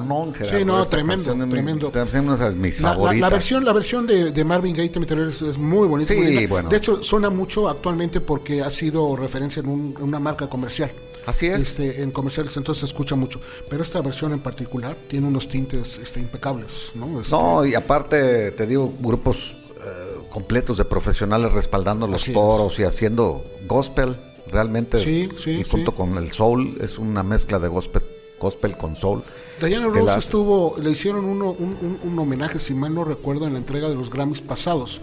rolonón, 0.09 0.35
Gerardo. 0.35 0.59
Sí, 0.59 0.65
no, 0.65 0.83
esta 0.83 0.91
tremendo, 0.97 1.35
tremendo. 1.49 1.91
También 1.91 2.29
una 2.29 2.37
de 2.51 2.57
mis 2.57 2.81
La, 2.81 2.89
la- 2.91 2.95
favoritas. 2.95 3.21
la 3.21 3.29
versión, 3.31 3.65
la 3.65 3.73
versión 3.73 4.07
de, 4.07 4.33
de 4.33 4.45
Marvin 4.45 4.75
Gaye 4.75 4.93
es, 5.29 5.43
es 5.43 5.59
muy 5.59 5.87
bonita. 5.89 6.13
Sí, 6.15 6.21
muy 6.21 6.47
bueno. 6.47 6.69
De 6.69 6.77
hecho, 6.77 7.03
suena 7.03 7.31
mucho 7.31 7.69
actualmente 7.69 8.21
porque 8.21 8.63
ha 8.63 8.71
sido 8.71 9.17
referencia 9.17 9.61
en, 9.61 9.69
un- 9.69 9.95
en 9.99 10.05
una 10.05 10.19
marca 10.21 10.49
comercial. 10.49 10.91
Así 11.27 11.47
es. 11.47 11.59
Este, 11.59 12.03
en 12.03 12.13
comerciales, 12.13 12.57
entonces 12.57 12.81
se 12.81 12.87
escucha 12.87 13.17
mucho. 13.17 13.41
Pero 13.69 13.83
esta 13.83 14.01
versión 14.01 14.33
en 14.33 14.39
particular 14.41 14.97
tiene 15.09 15.27
unos 15.27 15.49
tintes 15.49 15.99
este, 15.99 16.21
impecables, 16.21 16.93
¿no? 16.95 17.21
Este, 17.21 17.33
No, 17.35 17.65
y 17.67 17.75
aparte, 17.75 18.53
te 18.53 18.65
digo, 18.67 18.93
grupos 19.01 19.57
eh, 19.85 20.17
completos 20.31 20.79
de 20.79 20.85
profesionales 20.85 21.53
respaldando 21.53 22.07
los 22.07 22.29
es. 22.29 22.33
toros 22.33 22.79
y 22.79 22.85
haciendo 22.85 23.45
gospel, 23.67 24.17
realmente. 24.53 25.03
Sí, 25.03 25.29
sí, 25.37 25.51
Y 25.51 25.65
junto 25.65 25.91
sí. 25.91 25.97
con 25.97 26.17
el 26.17 26.31
soul, 26.31 26.79
es 26.81 26.97
una 26.97 27.25
mezcla 27.25 27.59
de 27.59 27.67
gospel, 27.67 28.03
gospel 28.39 28.77
con 28.77 28.95
soul. 28.95 29.25
Diana 29.61 29.87
Ross 29.89 30.17
estuvo, 30.19 30.77
le 30.81 30.91
hicieron 30.91 31.25
uno- 31.25 31.53
un, 31.59 31.77
un- 31.81 31.99
un 32.03 32.19
homenaje, 32.19 32.59
si 32.59 32.75
mal 32.75 32.95
no 32.95 33.05
recuerdo, 33.05 33.47
en 33.47 33.55
la 33.55 33.59
entrega 33.59 33.89
de 33.89 33.95
los 33.95 34.11
Grammys 34.11 34.41
pasados. 34.41 35.01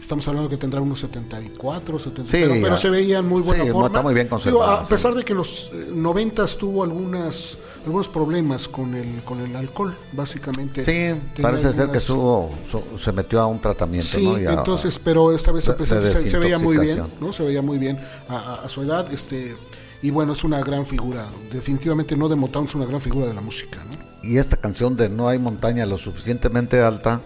Estamos 0.00 0.28
hablando 0.28 0.48
que 0.48 0.56
tendrá 0.56 0.80
unos 0.80 1.00
74, 1.00 1.98
70, 1.98 2.24
Sí, 2.30 2.36
pero, 2.42 2.52
pero 2.54 2.68
ya. 2.68 2.76
se 2.76 2.90
veía 2.90 3.18
en 3.18 3.26
muy 3.26 3.40
buena 3.42 3.64
Sí, 3.64 3.70
forma. 3.70 3.86
está 3.88 4.02
muy 4.02 4.14
bien 4.14 4.28
Digo, 4.44 4.62
a 4.62 4.84
sí. 4.84 4.90
pesar 4.90 5.14
de 5.14 5.24
que 5.24 5.32
en 5.32 5.38
los 5.38 5.70
eh, 5.72 5.88
90 5.92 6.46
tuvo 6.58 6.84
algunas, 6.84 7.58
algunos 7.84 8.06
problemas 8.08 8.68
con 8.68 8.94
el, 8.94 9.22
con 9.24 9.40
el 9.40 9.56
alcohol, 9.56 9.96
básicamente. 10.12 10.84
Sí, 10.84 11.18
parece 11.42 11.72
ser 11.72 11.90
que 11.90 11.98
subo- 11.98 12.50
su- 12.70 12.98
se 13.02 13.10
metió 13.10 13.40
a 13.40 13.46
un 13.46 13.58
tratamiento, 13.60 14.06
Sí, 14.06 14.26
entonces, 14.46 15.00
pero 15.02 15.34
esta 15.34 15.50
vez 15.50 15.64
se, 15.64 16.30
se- 16.30 16.38
veía 16.38 16.58
muy 16.58 16.76
bien. 16.78 17.02
¿no? 17.20 17.32
Se 17.32 17.42
veía 17.42 17.62
muy 17.62 17.78
bien 17.78 17.98
a, 18.28 18.36
a- 18.36 18.54
a 18.66 18.68
su 18.68 18.82
edad, 18.82 19.12
este 19.12 19.56
y 20.02 20.10
bueno, 20.10 20.32
es 20.32 20.44
una 20.44 20.60
gran 20.60 20.86
figura. 20.86 21.26
Definitivamente 21.52 22.16
no 22.16 22.28
de 22.28 22.36
Motown, 22.36 22.66
es 22.66 22.74
una 22.74 22.86
gran 22.86 23.00
figura 23.00 23.26
de 23.26 23.34
la 23.34 23.40
música, 23.40 23.78
¿no? 23.84 24.28
Y 24.28 24.38
esta 24.38 24.56
canción 24.56 24.96
de 24.96 25.08
No 25.08 25.28
hay 25.28 25.38
montaña 25.38 25.86
lo 25.86 25.96
suficientemente 25.98 26.80
alta 26.80 27.20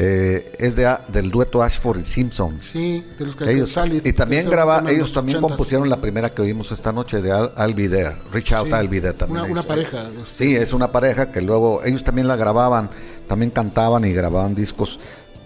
eh, 0.00 0.52
es 0.60 0.76
de, 0.76 0.96
del 1.10 1.30
dueto 1.30 1.60
Ashford 1.62 1.98
y 2.00 2.04
Simpson. 2.04 2.60
Sí, 2.60 3.04
de 3.18 3.24
los 3.24 3.34
que 3.34 3.50
Ellos, 3.50 3.76
y 4.04 4.12
también 4.12 4.48
graba, 4.48 4.78
ellos 4.86 5.08
los 5.08 5.12
también 5.12 5.38
80s. 5.38 5.40
compusieron 5.40 5.88
la 5.88 6.00
primera 6.00 6.30
que 6.30 6.42
oímos 6.42 6.70
esta 6.70 6.92
noche 6.92 7.20
de 7.20 7.32
Be 7.74 7.88
There, 7.88 8.14
Reach 8.30 8.52
Out 8.52 8.66
Sí, 8.66 8.70
There 9.00 9.12
también. 9.14 9.50
una- 9.50 9.62
pareja, 9.64 10.08
este. 10.22 10.44
Sí, 10.44 10.54
es 10.54 10.72
una 10.72 10.92
pareja 10.92 11.32
que 11.32 11.40
luego 11.40 11.82
ellos 11.82 12.04
también 12.04 12.28
la 12.28 12.36
grababan, 12.36 12.90
también 13.26 13.50
cantaban 13.50 14.04
y 14.04 14.12
grababan 14.12 14.54
discos, 14.54 15.00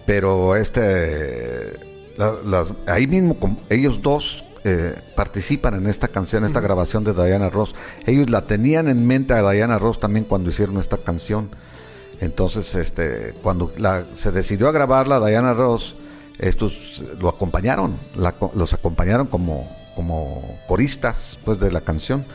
pero 0.05 0.55
este, 0.55 1.73
la- 2.17 2.65
ahí 2.87 3.07
mismo 3.07 3.39
com- 3.39 3.57
ellos 3.69 4.01
dos 4.03 4.45
eh, 4.65 4.95
participan 5.15 5.75
en 5.75 5.87
esta 5.87 6.07
canción, 6.07 6.45
esta 6.45 6.61
grabación 6.61 7.03
de 7.03 7.13
Diana 7.13 7.49
Ross. 7.49 7.75
Ellos 8.05 8.29
la 8.29 8.45
tenían 8.45 8.87
en 8.87 9.05
mente 9.05 9.33
a 9.33 9.51
Diana 9.51 9.77
Ross 9.77 9.99
también 9.99 10.25
cuando 10.25 10.49
hicieron 10.49 10.77
esta 10.77 10.97
canción. 10.97 11.49
Entonces, 12.21 12.73
este, 12.75 13.33
cuando 13.43 13.73
se 14.13 14.31
decidió 14.31 14.69
a 14.69 14.71
grabarla, 14.71 15.19
Diana 15.19 15.53
Ross, 15.53 15.97
estos 16.39 17.03
lo 17.19 17.27
acompañaron, 17.27 17.97
los 18.53 18.73
acompañaron 18.73 19.27
como, 19.27 19.69
como 19.95 20.59
coristas 20.67 21.39
pues, 21.43 21.59
de 21.59 21.71
la 21.71 21.81
canción. 21.81 22.25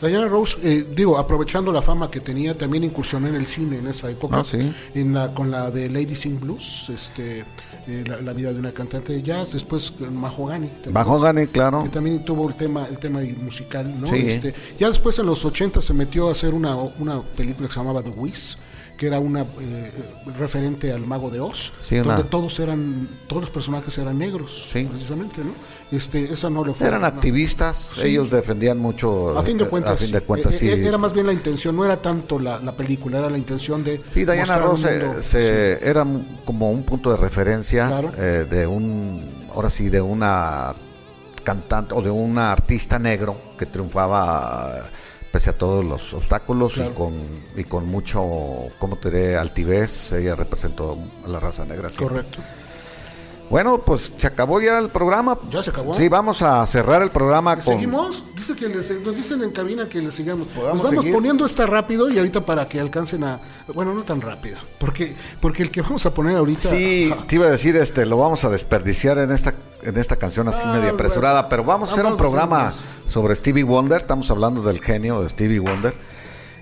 Diana 0.00 0.26
Rose, 0.28 0.58
eh, 0.62 0.86
digo, 0.94 1.16
aprovechando 1.18 1.72
la 1.72 1.80
fama 1.82 2.10
que 2.10 2.20
tenía, 2.20 2.56
también 2.56 2.84
incursionó 2.84 3.28
en 3.28 3.34
el 3.34 3.46
cine 3.46 3.78
en 3.78 3.86
esa 3.86 4.10
época, 4.10 4.40
Ah, 4.40 4.44
sí. 4.44 4.72
en 4.94 5.14
la, 5.14 5.32
con 5.32 5.50
la 5.50 5.70
de 5.70 5.88
Lady 5.88 6.14
Sing 6.14 6.38
Blues, 6.38 6.90
este, 6.90 7.40
eh, 7.88 8.04
la, 8.06 8.20
la 8.20 8.32
vida 8.32 8.52
de 8.52 8.58
una 8.58 8.72
cantante 8.72 9.12
de 9.14 9.22
jazz, 9.22 9.52
después 9.52 9.90
con 9.92 10.14
Mahogany. 10.14 10.70
Mahogany, 10.92 11.46
claro. 11.46 11.84
que 11.84 11.88
también 11.90 12.24
tuvo 12.24 12.48
el 12.48 12.54
tema 12.56 12.86
el 12.88 12.98
tema 12.98 13.20
musical 13.42 14.00
¿no? 14.00 14.06
Sí. 14.08 14.16
Este, 14.26 14.54
ya 14.78 14.88
después 14.88 15.18
en 15.18 15.26
los 15.26 15.44
80 15.44 15.80
se 15.80 15.94
metió 15.94 16.28
a 16.28 16.32
hacer 16.32 16.52
una, 16.52 16.74
una 16.76 17.22
película 17.22 17.66
que 17.68 17.72
se 17.74 17.80
llamaba 17.80 18.02
The 18.02 18.10
Wiz 18.10 18.58
que 18.96 19.08
era 19.08 19.18
una 19.20 19.42
eh, 19.42 19.92
referente 20.38 20.90
al 20.90 21.06
mago 21.06 21.28
de 21.30 21.38
Oz, 21.38 21.70
Sí, 21.78 21.96
donde 21.96 22.24
todos 22.24 22.58
eran, 22.60 23.06
todos 23.28 23.42
los 23.42 23.50
personajes 23.50 23.96
eran 23.98 24.16
negros, 24.18 24.68
Sí. 24.72 24.84
precisamente, 24.84 25.42
¿no? 25.44 25.50
Este, 25.92 26.32
esa 26.32 26.50
no 26.50 26.64
le 26.64 26.74
fue. 26.74 26.88
Eran 26.88 27.02
no. 27.02 27.06
activistas, 27.06 27.92
Sí. 27.94 28.00
ellos 28.08 28.28
defendían 28.30 28.76
mucho. 28.78 29.38
A 29.38 29.42
fin 29.44 29.56
de 29.56 29.64
eh, 29.64 29.68
cuentas, 29.68 29.92
a 29.92 29.96
fin 29.96 30.10
de 30.10 30.20
cuentas, 30.20 30.54
eh, 30.54 30.58
sí. 30.58 30.68
eh, 30.68 30.88
era 30.88 30.98
más 30.98 31.12
bien 31.12 31.26
la 31.26 31.32
intención, 31.32 31.76
no 31.76 31.84
era 31.84 32.02
tanto 32.02 32.38
la, 32.40 32.58
la 32.58 32.72
película, 32.72 33.18
era 33.20 33.30
la 33.30 33.38
intención 33.38 33.84
de. 33.84 34.02
Sí, 34.12 34.24
Diana 34.24 34.58
Ross 34.58 34.84
se, 35.20 35.88
era 35.88 36.04
como 36.44 36.70
un 36.72 36.82
punto 36.82 37.12
de 37.12 37.16
referencia 37.18 37.86
Claro. 37.86 38.10
eh, 38.18 38.46
de 38.50 38.66
un, 38.66 39.46
ahora 39.54 39.70
sí, 39.70 39.88
de 39.88 40.00
una 40.00 40.74
cantante 41.44 41.94
o 41.94 42.02
de 42.02 42.10
una 42.10 42.50
artista 42.50 42.98
negro 42.98 43.36
que 43.56 43.66
triunfaba 43.66 44.72
eh, 44.78 44.82
pese 45.30 45.50
a 45.50 45.52
todos 45.52 45.84
los 45.84 46.14
obstáculos 46.14 46.72
Claro. 46.74 46.90
y 46.90 46.94
con 46.94 47.14
y 47.56 47.62
con 47.64 47.86
mucho, 47.86 48.22
¿cómo 48.80 48.96
te 48.96 49.10
diré? 49.10 49.36
Altivez. 49.38 50.10
Ella 50.12 50.34
representó 50.34 50.98
a 51.24 51.28
la 51.28 51.38
raza 51.38 51.64
negra. 51.64 51.90
siempre. 51.90 52.24
Bueno, 53.48 53.78
pues 53.78 54.12
se 54.16 54.26
acabó 54.26 54.60
ya 54.60 54.78
el 54.78 54.90
programa. 54.90 55.38
Ya 55.50 55.62
se 55.62 55.70
acabó. 55.70 55.94
Sí, 55.96 56.08
vamos 56.08 56.42
a 56.42 56.66
cerrar 56.66 57.02
el 57.02 57.10
programa 57.10 57.54
con. 57.56 57.74
¿Seguimos? 57.74 58.22
Dice 58.36 58.54
que 58.56 58.68
les- 58.68 59.00
nos 59.02 59.14
dicen 59.16 59.42
en 59.42 59.50
cabina 59.52 59.88
que 59.88 60.00
le 60.00 60.10
sigamos. 60.10 60.48
Nos 60.54 60.64
vamos 60.64 60.90
seguir. 60.90 61.12
poniendo 61.12 61.46
esta 61.46 61.64
rápido 61.66 62.10
y 62.10 62.18
ahorita 62.18 62.44
para 62.44 62.68
que 62.68 62.80
alcancen 62.80 63.22
a. 63.24 63.40
Bueno, 63.72 63.94
no 63.94 64.02
tan 64.02 64.20
rápido. 64.20 64.58
Porque, 64.78 65.14
porque 65.40 65.62
el 65.62 65.70
que 65.70 65.80
vamos 65.82 66.04
a 66.06 66.10
poner 66.12 66.36
ahorita. 66.36 66.68
Sí, 66.68 67.12
te 67.28 67.36
iba 67.36 67.46
a 67.46 67.50
decir, 67.50 67.76
este, 67.76 68.04
lo 68.06 68.16
vamos 68.18 68.44
a 68.44 68.48
desperdiciar 68.50 69.18
en 69.18 69.30
esta, 69.30 69.54
en 69.82 69.96
esta 69.96 70.16
canción 70.16 70.48
así 70.48 70.62
Ah, 70.64 70.72
media 70.74 70.90
apresurada, 70.90 71.42
bueno. 71.42 71.48
pero 71.48 71.64
vamos 71.64 71.90
a 71.90 71.92
hacer 71.92 72.06
un 72.06 72.16
programa 72.16 72.72
sobre 73.04 73.34
Stevie 73.36 73.62
Wonder, 73.64 74.00
estamos 74.00 74.30
hablando 74.30 74.62
del 74.62 74.80
genio 74.80 75.22
de 75.22 75.28
Stevie 75.28 75.60
Wonder, 75.60 75.94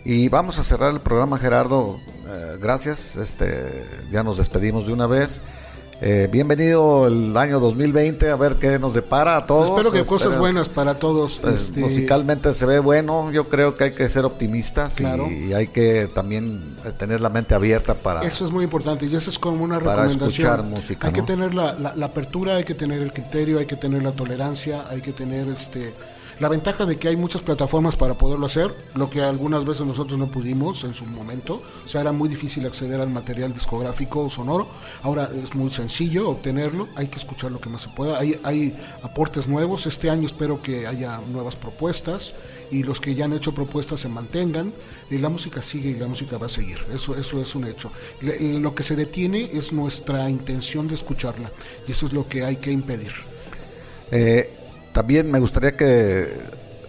y 0.05 0.29
vamos 0.29 0.59
a 0.59 0.65
cerrar 0.65 0.93
el 0.93 1.01
programa, 1.01 1.39
Gerardo, 1.39 1.99
eh, 2.27 2.59
gracias, 2.61 3.17
este, 3.17 3.87
ya 4.11 4.23
nos 4.23 4.37
despedimos 4.37 4.87
de 4.87 4.93
una 4.93 5.07
vez. 5.07 5.41
Eh, 6.01 6.29
bienvenido 6.31 7.07
el 7.07 7.35
año 7.37 7.61
2020, 7.61 8.29
a 8.31 8.37
ver 8.37 8.57
qué 8.57 8.79
nos 8.79 8.95
depara 8.95 9.37
a 9.37 9.47
todos. 9.47 9.69
Espero 9.71 9.91
que 9.93 10.05
cosas 10.05 10.39
buenas 10.39 10.69
para 10.69 10.99
todos. 10.99 11.39
pues, 11.41 11.63
este, 11.69 11.81
Musicalmente 11.81 12.53
se 12.53 12.67
ve 12.67 12.79
bueno, 12.81 13.31
yo 13.31 13.49
creo 13.49 13.77
que 13.77 13.85
hay 13.85 13.95
que 13.95 14.09
ser 14.09 14.25
optimistas 14.25 14.97
Claro. 14.97 15.29
y, 15.31 15.53
hay 15.55 15.69
que 15.69 16.09
también 16.09 16.77
eh, 16.85 16.91
tener 16.99 17.21
la 17.21 17.31
mente 17.31 17.55
abierta 17.55 17.95
para... 17.95 18.21
Eso 18.23 18.45
es 18.45 18.51
muy 18.51 18.65
importante 18.65 19.07
y 19.07 19.15
eso 19.15 19.31
es 19.31 19.39
como 19.39 19.63
una 19.65 19.79
Para 19.79 20.03
recomendación. 20.03 20.29
escuchar 20.47 20.63
música, 20.65 21.07
hay 21.07 21.13
que 21.13 21.23
tener 21.23 21.55
la, 21.55 21.73
la- 21.75 21.95
la 21.95 22.07
apertura, 22.07 22.57
hay 22.57 22.65
que 22.65 22.75
tener 22.75 23.01
el 23.01 23.13
criterio, 23.13 23.59
hay 23.61 23.67
que 23.67 23.77
tener 23.77 24.03
la 24.03 24.13
tolerancia, 24.13 24.85
hay 24.91 25.01
que 25.01 25.13
tener 25.13 25.49
este 25.49 25.95
la 26.41 26.49
ventaja 26.49 26.85
de 26.85 26.97
que 26.99 27.09
hay 27.09 27.17
muchas 27.17 27.43
plataformas 27.43 27.97
para 27.97 28.15
poderlo 28.15 28.47
hacer, 28.47 28.75
lo 28.95 29.09
que 29.09 29.23
algunas 29.23 29.65
veces 29.65 29.87
nosotros 29.87 30.19
no 30.19 30.31
pudimos 30.31 30.83
en 30.85 30.93
su 30.95 31.07
momento. 31.07 31.63
O 31.85 31.89
sea, 31.89 32.01
era 32.01 32.13
muy 32.13 32.29
difícil 32.29 32.67
acceder 32.67 33.01
al 33.01 33.11
material 33.11 33.53
discográfico 33.55 34.21
o 34.25 34.29
sonoro. 34.29 34.67
Ahora 35.03 35.31
es 35.43 35.55
muy 35.55 35.71
sencillo 35.71 36.29
obtenerlo, 36.31 36.89
hay 36.97 37.09
que 37.09 37.19
escuchar 37.19 37.53
lo 37.53 37.61
que 37.61 37.69
más 37.69 37.83
se 37.83 37.89
pueda. 37.91 38.19
Hay, 38.19 38.41
hay 38.43 38.77
aportes 39.03 39.47
nuevos. 39.47 39.87
Este 39.87 40.11
año 40.11 40.27
espero 40.27 40.61
que 40.61 40.87
haya 40.87 41.21
nuevas 41.33 41.57
propuestas 41.57 42.33
y 42.71 42.83
los 42.83 43.01
que 43.01 43.15
ya 43.15 43.27
han 43.27 43.33
hecho 43.33 43.55
propuestas 43.55 44.01
se 44.01 44.09
mantengan. 44.09 44.73
Y 45.11 45.19
la 45.19 45.29
música 45.29 45.63
sigue 45.63 45.91
y 45.91 45.95
la 45.95 46.09
música 46.09 46.37
va 46.39 46.47
a 46.47 46.49
seguir. 46.49 46.79
Eso, 46.93 47.17
eso 47.17 47.41
es 47.41 47.55
un 47.55 47.67
hecho. 47.67 47.93
Le- 48.23 48.59
lo 48.59 48.75
que 48.75 48.83
se 48.83 48.97
detiene 48.97 49.51
es 49.53 49.73
nuestra 49.73 50.29
intención 50.29 50.89
de 50.89 50.95
escucharla 50.95 51.51
y 51.87 51.93
eso 51.93 52.07
es 52.07 52.13
lo 52.13 52.27
que 52.27 52.45
hay 52.45 52.57
que 52.57 52.73
impedir. 52.73 53.13
Eh, 54.11 54.51
también 54.95 55.29
me 55.29 55.41
gustaría 55.41 55.73
que 55.73 56.25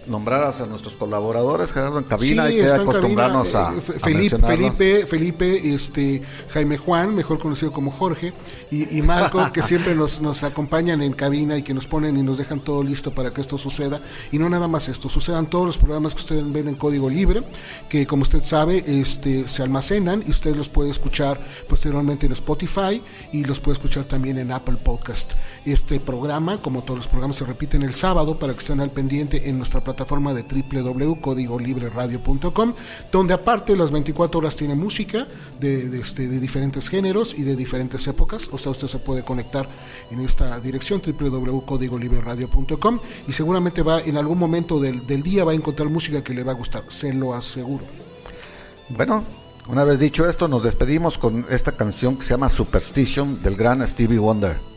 nombraras 0.06 0.60
a 0.60 0.66
nuestros 0.66 0.94
colaboradores, 0.96 1.72
Gerardo, 1.72 1.98
en 1.98 2.04
cabina. 2.04 2.46
Sí, 2.46 2.52
hay 2.54 2.56
que 2.62 2.70
acostumbrarnos 2.70 3.50
cabina, 3.50 3.70
a, 3.70 3.78
eh, 3.78 3.80
Fe- 3.80 3.96
a 3.96 3.98
Felipe. 3.98 4.38
Felipe, 4.46 5.06
Felipe, 5.06 5.74
este, 5.74 6.22
Jaime 6.52 6.78
Juan, 6.78 7.14
mejor 7.14 7.38
conocido 7.40 7.72
como 7.72 7.90
Jorge, 7.90 8.32
y, 8.70 8.96
y 8.96 9.02
Marco, 9.02 9.50
que 9.52 9.62
siempre 9.62 9.96
nos, 9.96 10.20
nos 10.20 10.44
acompañan 10.44 11.02
en 11.02 11.12
cabina 11.12 11.56
y 11.58 11.62
que 11.62 11.74
nos 11.74 11.86
ponen 11.86 12.16
y 12.16 12.22
nos 12.22 12.38
dejan 12.38 12.60
todo 12.60 12.84
listo 12.84 13.10
para 13.12 13.32
que 13.32 13.40
esto 13.40 13.58
suceda. 13.58 14.00
Y 14.30 14.38
no 14.38 14.48
nada 14.48 14.68
más 14.68 14.88
esto, 14.88 15.08
sucedan 15.08 15.46
todos 15.46 15.66
los 15.66 15.78
programas 15.78 16.14
que 16.14 16.20
ustedes 16.20 16.52
ven 16.52 16.68
en 16.68 16.76
código 16.76 17.10
libre, 17.10 17.42
que 17.88 18.06
como 18.06 18.22
usted 18.22 18.42
sabe, 18.42 18.84
este, 18.86 19.48
se 19.48 19.64
almacenan 19.64 20.22
y 20.24 20.30
usted 20.30 20.54
los 20.54 20.68
puede 20.68 20.90
escuchar 20.90 21.40
posteriormente 21.68 22.26
en 22.26 22.32
Spotify 22.32 23.02
y 23.32 23.42
los 23.44 23.58
puede 23.58 23.74
escuchar 23.74 24.04
también 24.04 24.38
en 24.38 24.52
Apple 24.52 24.76
Podcast. 24.82 25.32
Este 25.64 25.98
programa, 25.98 26.58
como 26.62 26.82
todos 26.84 26.98
los 26.98 27.08
programas, 27.08 27.38
se 27.38 27.44
repiten 27.44 27.82
el 27.82 27.96
sábado 27.96 28.38
para 28.38 28.52
que 28.52 28.60
estén 28.60 28.80
al 28.80 28.90
pendiente 28.90 29.48
en 29.48 29.58
nuestra 29.58 29.80
plataforma 29.80 29.95
de 29.96 30.44
www.códigolibreradio.com, 30.82 32.74
donde 33.10 33.34
aparte 33.34 33.76
las 33.76 33.90
24 33.90 34.38
horas 34.38 34.54
tiene 34.56 34.74
música 34.74 35.26
este, 35.60 36.28
de 36.28 36.40
diferentes 36.40 36.88
géneros 36.88 37.34
y 37.36 37.42
de 37.42 37.56
diferentes 37.56 38.06
épocas. 38.06 38.48
O 38.52 38.58
sea, 38.58 38.72
usted 38.72 38.88
se 38.88 38.98
puede 38.98 39.24
conectar 39.24 39.66
en 40.10 40.20
esta 40.20 40.60
dirección 40.60 41.00
www.códigolibreradio.com 41.04 43.00
y 43.26 43.32
seguramente 43.32 43.82
va 43.82 44.00
en 44.00 44.16
algún 44.16 44.38
momento 44.38 44.80
del, 44.80 45.06
del 45.06 45.22
día 45.22 45.44
va 45.44 45.52
a 45.52 45.54
encontrar 45.54 45.88
música 45.88 46.22
que 46.22 46.34
le 46.34 46.42
va 46.42 46.52
a 46.52 46.56
gustar, 46.56 46.84
se 46.88 47.12
lo 47.12 47.34
aseguro. 47.34 47.84
Bueno, 48.88 49.24
una 49.68 49.84
vez 49.84 49.98
dicho 49.98 50.28
esto, 50.28 50.46
nos 50.46 50.62
despedimos 50.62 51.18
con 51.18 51.44
esta 51.50 51.72
canción 51.72 52.16
que 52.16 52.22
se 52.22 52.30
llama 52.30 52.48
Superstition 52.48 53.42
del 53.42 53.56
gran 53.56 53.86
Stevie 53.86 54.18
Wonder. 54.18 54.75